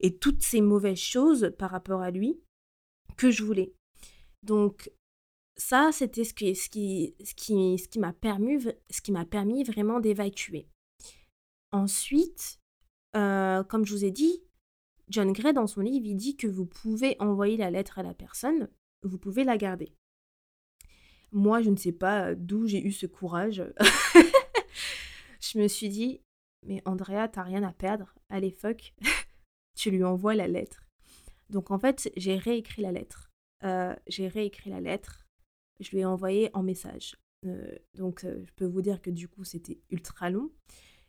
et 0.00 0.16
toutes 0.16 0.42
ces 0.42 0.60
mauvaises 0.60 0.98
choses 0.98 1.52
par 1.58 1.70
rapport 1.70 2.02
à 2.02 2.10
lui 2.10 2.40
que 3.16 3.30
je 3.30 3.42
voulais. 3.42 3.74
Donc, 4.44 4.92
ça, 5.56 5.90
c'était 5.92 6.22
ce 6.22 6.32
qui, 6.34 6.54
ce 6.54 6.68
qui, 6.68 7.16
ce 7.24 7.34
qui, 7.34 7.78
ce 7.78 7.88
qui 7.88 7.98
m'a 7.98 8.12
permis, 8.12 8.60
ce 8.90 9.00
qui 9.00 9.12
permis 9.28 9.64
vraiment 9.64 9.98
d'évacuer. 9.98 10.68
Ensuite, 11.72 12.60
euh, 13.16 13.64
comme 13.64 13.84
je 13.84 13.92
vous 13.92 14.04
ai 14.04 14.12
dit, 14.12 14.44
John 15.08 15.32
Gray, 15.32 15.52
dans 15.52 15.66
son 15.66 15.80
livre, 15.80 16.06
il 16.06 16.16
dit 16.16 16.36
que 16.36 16.46
vous 16.46 16.66
pouvez 16.66 17.16
envoyer 17.18 17.56
la 17.56 17.70
lettre 17.70 17.98
à 17.98 18.02
la 18.02 18.14
personne, 18.14 18.68
vous 19.02 19.18
pouvez 19.18 19.42
la 19.42 19.56
garder. 19.56 19.92
Moi, 21.32 21.62
je 21.62 21.70
ne 21.70 21.76
sais 21.76 21.92
pas 21.92 22.34
d'où 22.34 22.66
j'ai 22.66 22.84
eu 22.84 22.92
ce 22.92 23.06
courage. 23.06 23.64
je 25.40 25.58
me 25.58 25.68
suis 25.68 25.88
dit, 25.88 26.20
mais 26.66 26.82
Andrea, 26.84 27.28
t'as 27.28 27.42
rien 27.42 27.62
à 27.62 27.72
perdre. 27.72 28.14
Allez, 28.30 28.50
fuck. 28.50 28.94
tu 29.76 29.90
lui 29.90 30.04
envoies 30.04 30.34
la 30.34 30.48
lettre. 30.48 30.86
Donc, 31.50 31.70
en 31.70 31.78
fait, 31.78 32.10
j'ai 32.16 32.36
réécrit 32.36 32.82
la 32.82 32.92
lettre. 32.92 33.30
Euh, 33.64 33.94
j'ai 34.06 34.28
réécrit 34.28 34.70
la 34.70 34.80
lettre 34.80 35.28
je 35.80 35.90
lui 35.90 36.00
ai 36.00 36.04
envoyé 36.04 36.50
en 36.54 36.62
message. 36.62 37.16
Euh, 37.46 37.76
donc, 37.94 38.24
euh, 38.24 38.42
je 38.44 38.52
peux 38.54 38.66
vous 38.66 38.82
dire 38.82 39.00
que 39.00 39.10
du 39.10 39.28
coup, 39.28 39.44
c'était 39.44 39.80
ultra 39.90 40.30
long. 40.30 40.50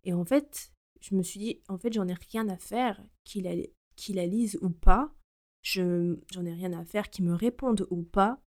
Et 0.04 0.14
en 0.14 0.26
fait, 0.26 0.72
je 1.02 1.16
me 1.16 1.24
suis 1.24 1.40
dit, 1.40 1.62
en 1.68 1.78
fait, 1.78 1.94
j'en 1.94 2.08
ai 2.08 2.14
rien 2.14 2.48
à 2.50 2.58
faire 2.58 3.02
qu'il 3.24 3.44
la, 3.44 3.56
la 3.56 4.26
lise 4.26 4.58
ou 4.62 4.70
pas. 4.70 5.14
Je, 5.62 6.18
j'en 6.32 6.46
ai 6.46 6.54
rien 6.54 6.74
à 6.74 6.86
faire 6.86 7.10
qu'il 7.10 7.26
me 7.26 7.34
réponde 7.34 7.88
ou 7.90 8.04
pas. 8.04 8.42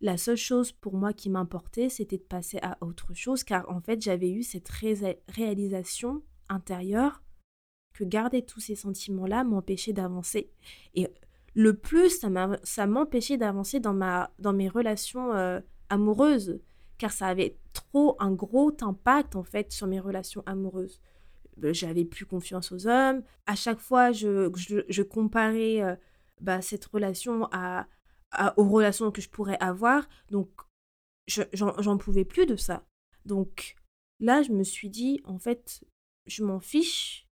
La 0.00 0.16
seule 0.16 0.36
chose 0.36 0.72
pour 0.72 0.94
moi 0.94 1.12
qui 1.12 1.30
m'importait, 1.30 1.88
c'était 1.88 2.18
de 2.18 2.22
passer 2.22 2.58
à 2.62 2.76
autre 2.80 3.14
chose, 3.14 3.44
car 3.44 3.68
en 3.70 3.80
fait, 3.80 4.00
j'avais 4.02 4.30
eu 4.30 4.42
cette 4.42 4.68
réalisation 5.28 6.22
intérieure 6.48 7.22
que 7.92 8.04
garder 8.04 8.42
tous 8.42 8.60
ces 8.60 8.74
sentiments-là 8.74 9.44
m'empêchait 9.44 9.92
d'avancer. 9.92 10.50
Et 10.94 11.08
le 11.54 11.76
plus 11.76 12.20
ça 12.64 12.86
m'empêchait 12.86 13.36
d'avancer 13.36 13.80
dans, 13.80 14.26
dans 14.38 14.52
mes 14.52 14.68
relations 14.68 15.34
euh, 15.34 15.60
amoureuses, 15.90 16.60
car 16.98 17.12
ça 17.12 17.26
avait 17.26 17.58
trop 17.72 18.16
un 18.18 18.32
gros 18.32 18.72
impact 18.80 19.36
en 19.36 19.42
fait 19.42 19.72
sur 19.72 19.86
mes 19.86 20.00
relations 20.00 20.42
amoureuses. 20.46 21.00
Euh, 21.62 21.72
j'avais 21.72 22.04
plus 22.04 22.24
confiance 22.24 22.72
aux 22.72 22.86
hommes. 22.86 23.22
À 23.46 23.54
chaque 23.54 23.80
fois, 23.80 24.12
je, 24.12 24.50
je, 24.88 25.02
comparais 25.02 25.82
euh, 25.82 25.94
bah, 26.40 26.62
cette 26.62 26.84
relation 26.86 27.48
à, 27.52 27.86
aux 28.56 28.68
relations 28.68 29.10
que 29.10 29.20
je 29.20 29.28
pourrais 29.28 29.58
avoir. 29.60 30.08
Donc, 30.30 30.48
j'en 31.26 31.98
pouvais 31.98 32.24
plus 32.24 32.46
de 32.46 32.56
ça. 32.56 32.86
Donc, 33.24 33.76
là, 34.20 34.42
je 34.42 34.52
me 34.52 34.64
suis 34.64 34.90
dit, 34.90 35.20
en 35.24 35.38
fait, 35.38 35.84
je 36.26 36.44
m'en 36.44 36.60
fiche 36.60 37.26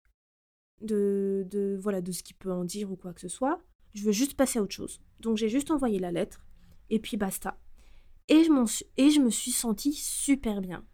de, 0.81 1.45
de, 1.49 1.77
voilà, 1.81 2.01
de 2.01 2.12
ce 2.12 2.23
qu'il 2.23 2.35
peut 2.35 2.51
en 2.51 2.63
dire 2.63 2.91
ou 2.91 2.95
quoi 2.95 3.13
que 3.13 3.21
ce 3.21 3.27
soit 3.27 3.62
je 3.93 4.03
veux 4.03 4.12
juste 4.12 4.35
passer 4.35 4.59
à 4.59 4.62
autre 4.62 4.75
chose. 4.75 5.01
Donc 5.19 5.38
j'ai 5.38 5.50
juste 5.50 5.71
envoyé 5.71 6.00
la 6.00 6.12
lettre 6.12 6.45
et 6.89 7.00
puis 7.00 7.17
basta. 7.17 7.58
Et 8.27 8.43
je, 8.43 8.83
et 8.97 9.10
je 9.10 9.19
me 9.19 9.29
suis 9.29 9.52
sentie 9.52 9.93
super 9.93 10.62
bien. 10.62 10.85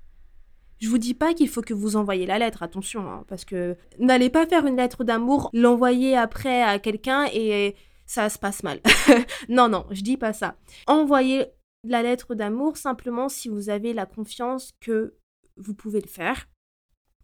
Je 0.79 0.89
vous 0.89 0.97
dis 0.97 1.13
pas 1.13 1.33
qu'il 1.33 1.49
faut 1.49 1.61
que 1.61 1.73
vous 1.73 1.95
envoyez 1.95 2.25
la 2.25 2.37
lettre, 2.37 2.63
attention, 2.63 3.09
hein, 3.09 3.25
parce 3.27 3.45
que 3.45 3.77
n'allez 3.97 4.29
pas 4.29 4.45
faire 4.45 4.65
une 4.65 4.77
lettre 4.77 5.03
d'amour, 5.03 5.49
l'envoyer 5.53 6.17
après 6.17 6.61
à 6.61 6.79
quelqu'un 6.79 7.27
et 7.33 7.75
ça 8.05 8.29
se 8.29 8.39
passe 8.39 8.63
mal. 8.63 8.81
non, 9.49 9.69
non, 9.69 9.85
je 9.91 10.01
dis 10.01 10.17
pas 10.17 10.33
ça. 10.33 10.57
Envoyez 10.87 11.47
la 11.83 12.01
lettre 12.01 12.35
d'amour 12.35 12.77
simplement 12.77 13.29
si 13.29 13.49
vous 13.49 13.69
avez 13.69 13.93
la 13.93 14.05
confiance 14.05 14.71
que 14.79 15.15
vous 15.57 15.73
pouvez 15.73 16.01
le 16.01 16.07
faire, 16.07 16.47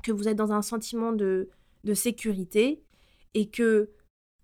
que 0.04 0.12
vous 0.12 0.28
êtes 0.28 0.38
dans 0.38 0.52
un 0.52 0.62
sentiment 0.62 1.12
de, 1.12 1.50
de 1.84 1.94
sécurité 1.94 2.84
et 3.34 3.50
que 3.50 3.92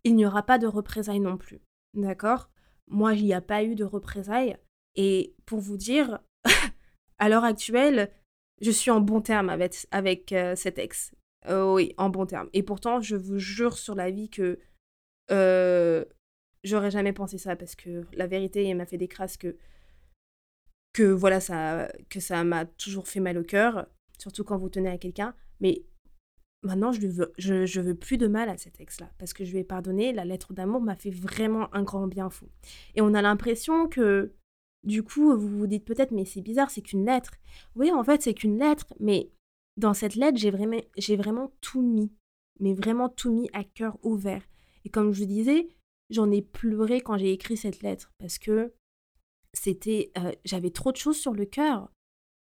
il 0.04 0.16
n'y 0.16 0.26
aura 0.26 0.44
pas 0.44 0.58
de 0.58 0.68
représailles 0.68 1.20
non 1.20 1.38
plus. 1.38 1.60
D'accord? 1.94 2.50
Moi, 2.88 3.14
il 3.14 3.26
n'y 3.26 3.34
a 3.34 3.42
pas 3.42 3.64
eu 3.64 3.76
de 3.76 3.84
représailles. 3.84 4.58
Et 4.96 5.36
pour 5.46 5.60
vous 5.60 5.78
dire, 5.78 6.20
à 7.20 7.30
l'heure 7.30 7.44
actuelle, 7.44 8.12
je 8.62 8.72
suis 8.72 8.92
en 8.92 9.02
bon 9.02 9.22
terme 9.22 9.50
avec, 9.50 9.86
avec 9.92 10.32
euh, 10.32 10.56
cet 10.56 10.80
ex. 10.80 11.14
Euh, 11.48 11.74
oui, 11.74 11.94
en 11.98 12.10
bon 12.10 12.26
terme. 12.26 12.50
Et 12.54 12.64
pourtant, 12.64 13.02
je 13.02 13.16
vous 13.16 13.38
jure 13.38 13.78
sur 13.78 13.96
la 13.96 14.10
vie 14.10 14.30
que 14.30 14.60
euh, 15.32 16.06
j'aurais 16.64 16.92
jamais 16.92 17.14
pensé 17.14 17.38
ça 17.38 17.56
parce 17.56 17.76
que 17.76 18.06
la 18.14 18.28
vérité, 18.28 18.64
il 18.68 18.76
m'a 18.76 18.86
fait 18.86 18.98
des 18.98 19.08
crasses 19.08 19.38
que 19.38 19.56
que 20.94 21.04
voilà 21.04 21.40
ça 21.40 21.92
que 22.10 22.20
ça 22.20 22.44
m'a 22.44 22.66
toujours 22.66 23.08
fait 23.08 23.20
mal 23.20 23.38
au 23.38 23.44
cœur, 23.44 23.88
surtout 24.18 24.44
quand 24.44 24.58
vous 24.58 24.70
tenez 24.70 24.90
à 24.90 24.98
quelqu'un. 24.98 25.36
Mais 25.60 25.86
maintenant, 26.64 26.92
je 26.92 27.02
veux, 27.08 27.34
je, 27.38 27.82
veux 27.82 27.96
plus 27.96 28.18
de 28.18 28.28
mal 28.28 28.50
à 28.50 28.58
cet 28.58 28.80
ex-là 28.80 29.10
parce 29.18 29.34
que 29.34 29.46
je 29.46 29.52
lui 29.52 29.60
ai 29.60 29.64
pardonné. 29.64 30.14
La 30.14 30.26
lettre 30.26 30.54
d'amour 30.54 30.82
m'a 30.82 30.96
fait 30.96 31.12
vraiment 31.12 31.74
un 31.74 31.84
grand 31.84 32.08
bien 32.08 32.30
fou. 32.30 32.48
Et 32.96 33.02
on 33.02 33.14
a 33.14 33.22
l'impression 33.22 33.88
que, 33.88 34.34
du 34.84 35.04
coup, 35.04 35.36
vous 35.38 35.60
vous 35.60 35.68
dites 35.68 35.86
peut-être, 35.86 36.12
mais 36.12 36.26
c'est 36.26 36.42
bizarre, 36.42 36.70
c'est 36.72 36.82
qu'une 36.82 37.06
lettre. 37.06 37.34
Oui, 37.76 37.92
en 37.92 38.04
fait, 38.04 38.22
c'est 38.22 38.34
qu'une 38.34 38.58
lettre, 38.58 38.94
mais 39.00 39.32
dans 39.78 39.94
cette 39.94 40.16
lettre, 40.16 40.38
j'ai 40.38 40.52
vraiment, 40.52 40.82
j'ai 40.98 41.16
vraiment 41.16 41.52
tout 41.62 41.82
mis, 41.82 42.12
mais 42.60 42.74
vraiment 42.74 43.10
tout 43.10 43.32
mis 43.32 43.50
à 43.54 43.64
cœur 43.64 43.98
ouvert. 44.04 44.44
Et 44.86 44.90
comme 44.90 45.14
je 45.14 45.20
vous 45.20 45.28
disais, 45.28 45.68
j'en 46.10 46.32
ai 46.32 46.42
pleuré 46.42 47.02
quand 47.02 47.18
j'ai 47.18 47.32
écrit 47.32 47.58
cette 47.58 47.82
lettre 47.82 48.12
parce 48.20 48.38
que 48.38 48.74
c'était, 49.54 50.12
euh, 50.18 50.32
j'avais 50.46 50.72
trop 50.72 50.92
de 50.92 50.98
choses 50.98 51.18
sur 51.18 51.34
le 51.34 51.46
cœur 51.46 51.92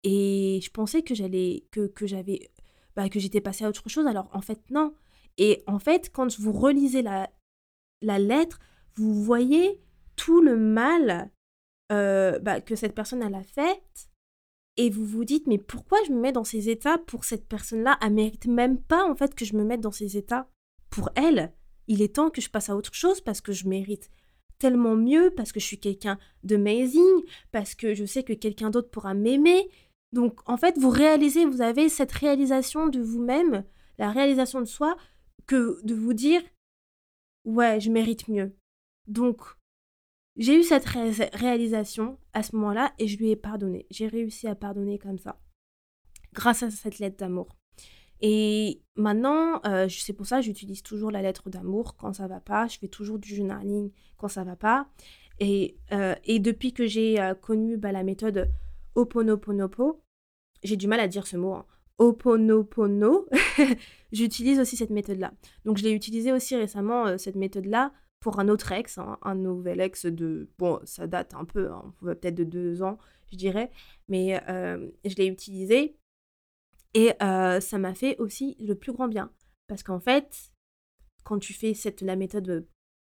et 0.05 0.61
je 0.63 0.71
pensais 0.71 1.03
que 1.03 1.15
j'allais, 1.15 1.67
que, 1.71 1.87
que 1.87 2.07
j'avais 2.07 2.51
bah, 2.97 3.09
que 3.09 3.21
j'étais 3.21 3.41
passée 3.41 3.65
à 3.65 3.69
autre 3.69 3.89
chose. 3.89 4.07
Alors 4.07 4.29
en 4.33 4.43
fait, 4.43 4.61
non. 4.71 4.95
Et 5.39 5.63
en 5.67 5.79
fait, 5.79 6.11
quand 6.13 6.39
vous 6.39 6.53
relisez 6.53 7.03
la, 7.03 7.31
la 8.03 8.19
lettre, 8.19 8.59
vous 8.97 9.23
voyez 9.23 9.81
tout 10.17 10.43
le 10.43 10.57
mal 10.57 11.31
euh, 11.91 12.39
bah, 12.39 12.61
que 12.61 12.77
cette 12.77 12.95
personne 12.95 13.23
a 13.23 13.43
fait. 13.43 13.83
Et 14.79 14.89
vous 14.89 15.05
vous 15.05 15.25
dites, 15.25 15.47
mais 15.47 15.59
pourquoi 15.59 15.99
je 16.07 16.13
me 16.13 16.21
mets 16.21 16.33
dans 16.33 16.45
ces 16.45 16.71
états 16.71 16.99
pour 16.99 17.25
cette 17.25 17.47
personne-là? 17.47 17.99
Elle 18.01 18.15
mérite 18.15 18.47
même 18.47 18.81
pas 18.81 19.05
en 19.05 19.15
fait 19.15 19.35
que 19.35 19.45
je 19.45 19.55
me 19.57 19.65
mette 19.65 19.81
dans 19.81 19.93
ces 19.93 20.17
états 20.17 20.49
pour 20.91 21.11
elle. 21.15 21.53
Il 21.89 22.03
est 22.03 22.15
temps 22.15 22.31
que 22.31 22.41
je 22.41 22.51
passe 22.51 22.71
à 22.71 22.77
autre 22.77 22.95
chose 22.95 23.21
parce 23.21 23.41
que 23.41 23.53
je 23.53 23.69
mérite 23.69 24.11
tellement 24.59 24.95
mieux, 24.95 25.33
parce 25.37 25.51
que 25.51 25.59
je 25.59 25.67
suis 25.67 25.81
quelqu'un 25.81 26.19
d'amazing, 26.45 27.23
parce 27.51 27.75
que 27.75 27.95
je 27.95 28.05
sais 28.05 28.23
que 28.23 28.33
quelqu'un 28.33 28.71
d'autre 28.71 28.91
pourra 28.91 29.13
m'aimer, 29.13 29.69
donc 30.13 30.41
en 30.49 30.57
fait, 30.57 30.79
vous 30.79 30.91
réalisez, 30.91 31.47
vous 31.47 31.63
avez 31.63 31.89
cette 31.89 32.13
réalisation 32.13 32.87
de 32.87 33.01
vous-même, 33.01 33.65
la 33.99 34.11
réalisation 34.11 34.61
de 34.61 34.67
soi, 34.67 34.97
que 35.47 35.81
de 35.85 35.95
vous 35.95 36.13
dire, 36.13 36.43
ouais, 37.45 37.81
je 37.81 37.91
mérite 37.91 38.29
mieux. 38.29 38.55
Donc 39.09 39.41
j'ai 40.37 40.59
eu 40.59 40.63
cette 40.63 40.87
réalisation 40.87 42.19
à 42.33 42.43
ce 42.43 42.55
moment-là 42.57 42.95
et 42.99 43.09
je 43.09 43.19
lui 43.19 43.31
ai 43.31 43.37
pardonné. 43.37 43.87
J'ai 43.91 44.07
réussi 44.07 44.47
à 44.47 44.55
pardonner 44.55 44.99
comme 44.99 45.19
ça, 45.19 45.41
grâce 46.35 46.63
à 46.63 46.71
cette 46.71 46.99
lettre 46.99 47.17
d'amour. 47.17 47.57
Et 48.23 48.81
maintenant, 48.95 49.61
euh, 49.67 49.89
c'est 49.89 50.13
pour 50.13 50.27
ça 50.27 50.37
que 50.37 50.43
j'utilise 50.43 50.83
toujours 50.83 51.11
la 51.11 51.23
lettre 51.23 51.51
d'amour 51.51 51.97
quand 51.97 52.13
ça 52.13 52.29
va 52.29 52.41
pas. 52.41 52.69
Je 52.69 52.79
fais 52.79 52.89
toujours 52.89 53.19
du 53.19 53.35
journaling 53.35 53.91
quand 54.17 54.29
ça 54.29 54.45
va 54.45 54.55
pas. 54.55 54.89
Et, 55.41 55.77
euh, 55.91 56.15
depuis 56.39 56.73
que 56.73 56.87
j'ai 56.87 57.21
euh, 57.21 57.35
connu 57.35 57.77
bah, 57.77 57.91
la 57.91 58.05
méthode 58.05 58.49
Oponoponopo. 58.95 60.05
J'ai 60.63 60.77
du 60.77 60.87
mal 60.87 61.01
à 61.01 61.09
dire 61.09 61.27
ce 61.27 61.37
mot. 61.37 61.55
Hein. 61.55 61.67
Oponopono. 61.99 63.27
J'utilise 64.13 64.61
aussi 64.61 64.77
cette 64.77 64.91
méthode-là. 64.91 65.33
Donc 65.65 65.79
je 65.79 65.83
l'ai 65.83 65.93
utilisée 65.93 66.33
aussi 66.33 66.55
récemment, 66.55 67.19
cette 67.19 67.37
méthode-là, 67.37 67.93
pour 68.21 68.39
un 68.39 68.49
autre 68.49 68.71
ex, 68.71 68.99
hein, 68.99 69.19
un 69.23 69.35
nouvel 69.35 69.81
ex 69.81 70.07
de... 70.07 70.49
Bon, 70.59 70.79
ça 70.85 71.09
date 71.09 71.35
un 71.35 71.45
peu, 71.45 71.73
hein, 71.73 71.93
peut-être 72.03 72.37
de 72.37 72.45
deux 72.45 72.83
ans, 72.83 72.99
je 73.33 73.37
dirais. 73.37 73.73
Mais 74.09 74.41
je 74.47 75.15
l'ai 75.17 75.27
utilisée. 75.27 75.97
Et 76.95 77.13
euh, 77.23 77.61
ça 77.61 77.79
m'a 77.79 77.95
fait 77.95 78.17
aussi 78.19 78.57
le 78.61 78.75
plus 78.75 78.93
grand 78.93 79.09
bien. 79.09 79.33
Parce 79.67 79.83
qu'en 79.83 80.01
fait, 80.01 80.53
quand 81.25 81.39
tu 81.39 81.55
fais 81.55 81.75
cette, 81.75 82.03
la 82.03 82.17
méthode 82.17 82.67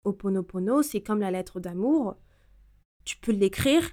Oponopono, 0.05 0.83
c'est 0.83 1.03
comme 1.03 1.21
la 1.21 1.31
lettre 1.31 1.61
d'amour. 1.61 2.17
Tu 3.05 3.17
peux 3.17 3.33
l'écrire 3.33 3.91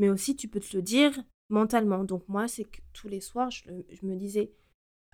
mais 0.00 0.08
aussi 0.08 0.34
tu 0.34 0.48
peux 0.48 0.60
te 0.60 0.74
le 0.74 0.82
dire 0.82 1.22
mentalement. 1.50 2.04
Donc 2.04 2.26
moi, 2.26 2.48
c'est 2.48 2.64
que 2.64 2.80
tous 2.94 3.06
les 3.06 3.20
soirs, 3.20 3.50
je, 3.50 3.70
me 4.02 4.16
disais, 4.16 4.50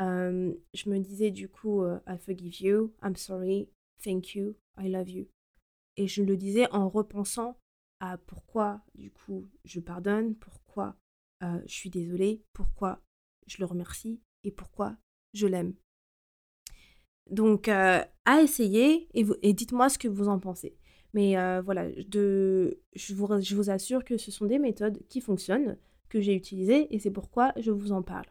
euh, 0.01 0.55
je 0.73 0.89
me 0.89 1.01
disais 1.01 1.33
du 1.33 1.49
coup, 1.49 1.83
euh, 1.83 1.99
I 2.07 2.17
forgive 2.17 2.63
you, 2.63 2.95
I'm 3.03 3.17
sorry, 3.17 3.69
thank 4.03 4.37
you, 4.37 4.55
I 4.79 4.89
love 4.89 5.11
you. 5.11 5.27
Et 5.97 6.07
je 6.07 6.23
le 6.23 6.37
disais 6.37 6.71
en 6.71 6.89
repensant 6.89 7.59
à 7.99 8.17
pourquoi 8.17 8.81
du 8.95 9.11
coup 9.11 9.49
je 9.65 9.81
pardonne, 9.81 10.37
pourquoi 10.37 10.97
euh, 11.43 11.61
je 11.67 11.75
suis 11.75 11.91
désolée, 11.91 12.45
pourquoi 12.53 13.03
je 13.47 13.59
le 13.59 13.65
remercie 13.67 14.21
et 14.45 14.51
pourquoi 14.51 14.97
je 15.35 15.47
l'aime. 15.47 15.75
Donc 17.31 17.69
à 17.69 18.07
essayer 18.43 19.09
et, 19.15 19.53
dites-moi 19.53 19.89
ce 19.89 19.99
que 19.99 20.09
vous 20.09 20.29
en 20.29 20.39
pensez. 20.39 20.77
Mais 21.15 21.39
euh, 21.39 21.63
voilà, 21.65 21.91
je, 21.93 23.15
vous, 23.15 23.71
assure 23.71 24.05
que 24.05 24.19
ce 24.19 24.31
sont 24.31 24.45
des 24.45 24.59
méthodes 24.59 24.99
qui 25.09 25.21
fonctionnent, 25.21 25.79
que 26.11 26.21
j'ai 26.21 26.35
utilisées, 26.35 26.95
et 26.95 26.99
c'est 26.99 27.11
pourquoi 27.11 27.53
je 27.57 27.71
vous 27.71 27.93
en 27.93 28.03
parle. 28.03 28.27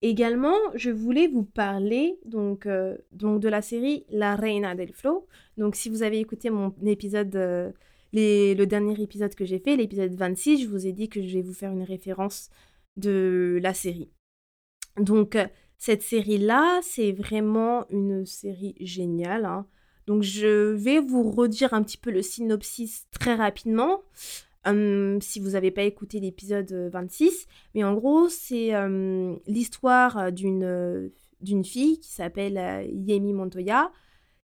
Également, 0.00 0.54
je 0.74 0.90
voulais 0.90 1.26
vous 1.26 1.44
parler 1.44 2.20
donc, 2.24 2.66
euh, 2.66 2.96
de 3.12 3.48
la 3.48 3.62
série 3.62 4.04
La 4.10 4.36
Reina 4.36 4.74
del 4.74 4.92
Flow. 4.92 5.26
Donc 5.56 5.74
si 5.74 5.88
vous 5.88 6.02
avez 6.02 6.20
écouté 6.20 6.50
mon 6.50 6.74
épisode, 6.84 7.34
euh, 7.34 7.72
le 8.12 8.64
dernier 8.64 9.00
épisode 9.02 9.34
que 9.34 9.44
j'ai 9.44 9.58
fait, 9.58 9.76
l'épisode 9.76 10.14
26, 10.14 10.62
je 10.62 10.68
vous 10.68 10.86
ai 10.86 10.92
dit 10.92 11.08
que 11.08 11.20
je 11.20 11.34
vais 11.34 11.42
vous 11.42 11.54
faire 11.54 11.72
une 11.72 11.82
référence 11.82 12.50
de 12.96 13.58
la 13.62 13.74
série. 13.74 14.10
Donc 14.98 15.36
cette 15.78 16.02
série-là, 16.02 16.80
c'est 16.82 17.12
vraiment 17.12 17.86
une 17.90 18.24
série 18.24 18.76
géniale. 18.80 19.44
Hein. 19.44 19.66
Donc 20.06 20.22
je 20.22 20.72
vais 20.72 21.00
vous 21.00 21.30
redire 21.30 21.74
un 21.74 21.82
petit 21.82 21.98
peu 21.98 22.10
le 22.10 22.22
synopsis 22.22 23.06
très 23.10 23.34
rapidement. 23.34 24.02
Hum, 24.66 25.20
si 25.20 25.40
vous 25.40 25.50
n'avez 25.50 25.70
pas 25.70 25.82
écouté 25.82 26.20
l'épisode 26.20 26.72
26. 26.90 27.46
Mais 27.74 27.84
en 27.84 27.94
gros, 27.94 28.28
c'est 28.30 28.74
hum, 28.74 29.38
l'histoire 29.46 30.32
d'une, 30.32 31.10
d'une 31.40 31.64
fille 31.64 32.00
qui 32.00 32.10
s'appelle 32.10 32.56
euh, 32.56 32.82
Yemi 32.90 33.32
Montoya 33.34 33.92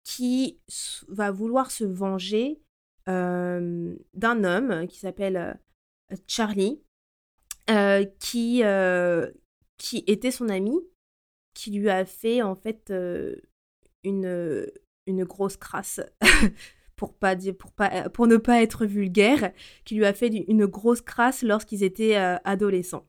qui 0.04 0.60
va 1.08 1.30
vouloir 1.32 1.70
se 1.70 1.84
venger 1.84 2.60
hum, 3.06 3.96
d'un 4.12 4.44
homme 4.44 4.86
qui 4.86 4.98
s'appelle 4.98 5.36
euh, 5.36 6.16
Charlie, 6.26 6.80
euh, 6.80 6.83
qui, 7.66 8.62
qui 9.78 10.04
était 10.06 10.30
son 10.30 10.48
ami, 10.48 10.78
qui 11.54 11.70
lui 11.70 11.88
a 11.88 12.04
fait 12.04 12.42
en 12.42 12.54
fait 12.54 12.92
une 14.02 14.66
une 15.06 15.24
grosse 15.24 15.56
crasse, 15.56 16.00
pour, 16.96 17.14
pas 17.14 17.34
dire, 17.34 17.56
pour, 17.56 17.72
pas, 17.72 18.08
pour 18.10 18.26
ne 18.26 18.36
pas 18.36 18.62
être 18.62 18.86
vulgaire, 18.86 19.52
qui 19.84 19.96
lui 19.96 20.04
a 20.04 20.14
fait 20.14 20.28
une 20.28 20.66
grosse 20.66 21.00
crasse 21.00 21.42
lorsqu'ils 21.42 21.82
étaient 21.82 22.16
euh, 22.16 22.36
adolescents. 22.44 23.06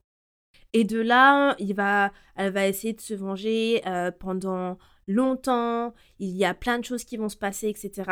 Et 0.74 0.84
de 0.84 0.99
là, 0.99 1.56
il 1.60 1.74
va, 1.74 2.12
elle 2.36 2.51
va 2.51 2.68
essayer 2.68 2.93
de 2.93 3.01
se 3.01 3.14
venger 3.14 3.82
euh, 3.88 4.12
pendant 4.12 4.78
longtemps. 5.08 5.93
Il 6.20 6.36
y 6.36 6.43
a 6.43 6.53
plein 6.53 6.80
de 6.80 6.84
choses 6.84 7.06
qui 7.06 7.18
vont 7.18 7.30
se 7.30 7.38
passer, 7.38 7.70
etc. 7.70 8.12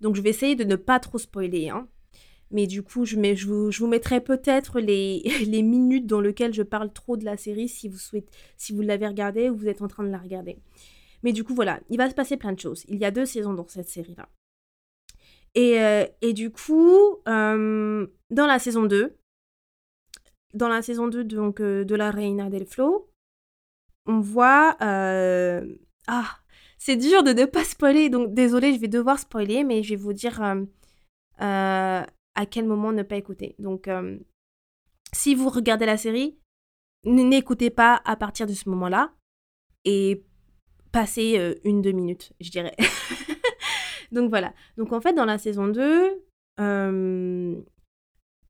Donc 0.00 0.16
je 0.16 0.22
vais 0.22 0.30
essayer 0.30 0.54
de 0.54 0.64
ne 0.64 0.76
pas 0.76 1.00
trop 1.00 1.18
spoiler. 1.18 1.70
Hein. 1.70 1.88
Mais 2.50 2.66
du 2.66 2.82
coup, 2.82 3.04
je, 3.04 3.16
vous, 3.46 3.86
mettrai 3.86 4.20
peut-être 4.20 4.80
les, 4.80 5.22
minutes 5.62 6.06
dans 6.06 6.20
lesquelles 6.20 6.54
je 6.54 6.62
parle 6.62 6.92
trop 6.92 7.16
de 7.16 7.24
la 7.24 7.36
série 7.36 7.68
si 7.68 7.88
vous, 7.88 7.98
souhaitez, 7.98 8.30
si 8.56 8.72
vous 8.72 8.80
l'avez 8.80 9.06
regardée 9.06 9.50
ou 9.50 9.56
vous 9.56 9.68
êtes 9.68 9.82
en 9.82 9.88
train 9.88 10.04
de 10.04 10.10
la 10.10 10.18
regarder. 10.18 10.58
Mais 11.22 11.32
du 11.32 11.44
coup, 11.44 11.54
voilà, 11.54 11.80
il 11.90 11.98
va 11.98 12.08
se 12.08 12.14
passer 12.14 12.36
plein 12.36 12.52
de 12.52 12.60
choses. 12.60 12.84
Il 12.88 12.98
y 12.98 13.04
a 13.04 13.10
deux 13.10 13.26
saisons 13.26 13.52
dans 13.52 13.66
cette 13.66 13.88
série-là. 13.88 14.28
Et, 15.54 15.80
euh, 15.80 16.06
du 16.32 16.50
coup, 16.50 17.16
euh, 17.26 18.06
dans 18.30 18.46
la 18.46 18.58
saison 18.58 18.84
2, 18.84 19.16
dans 20.54 20.68
la 20.68 20.82
saison 20.82 21.08
2 21.08 21.24
donc, 21.24 21.60
euh, 21.60 21.84
de 21.84 21.94
La 21.94 22.10
Reina 22.10 22.48
del 22.50 22.66
Flow, 22.66 23.10
on 24.06 24.20
voit... 24.20 24.76
ah, 24.80 26.38
c'est 26.78 26.96
dur 26.96 27.22
de 27.24 27.32
ne 27.32 27.44
pas 27.44 27.64
spoiler, 27.64 28.08
donc 28.08 28.32
désolé, 28.34 28.72
je 28.72 28.80
vais 28.80 28.88
devoir 28.88 29.18
spoiler, 29.18 29.64
mais 29.64 29.82
je 29.82 29.90
vais 29.90 29.96
vous 29.96 30.12
dire 30.12 30.40
à 32.38 32.46
quel 32.46 32.66
moment 32.66 32.92
ne 32.92 33.02
pas 33.02 33.16
écouter. 33.16 33.54
Donc, 33.58 33.88
si 35.12 35.34
vous 35.34 35.48
regardez 35.48 35.86
la 35.86 35.96
série, 35.96 36.38
n'écoutez 37.04 37.70
pas 37.70 38.00
à 38.04 38.16
partir 38.16 38.46
de 38.46 38.52
ce 38.52 38.68
moment-là. 38.68 39.12
Et 39.84 40.24
passer 40.92 41.38
euh, 41.38 41.54
une, 41.64 41.82
deux 41.82 41.92
minutes, 41.92 42.32
je 42.40 42.50
dirais. 42.50 42.74
Donc 44.12 44.30
voilà. 44.30 44.54
Donc 44.76 44.92
en 44.92 45.00
fait, 45.00 45.12
dans 45.12 45.24
la 45.24 45.38
saison 45.38 45.68
2, 45.68 46.24
euh, 46.60 47.60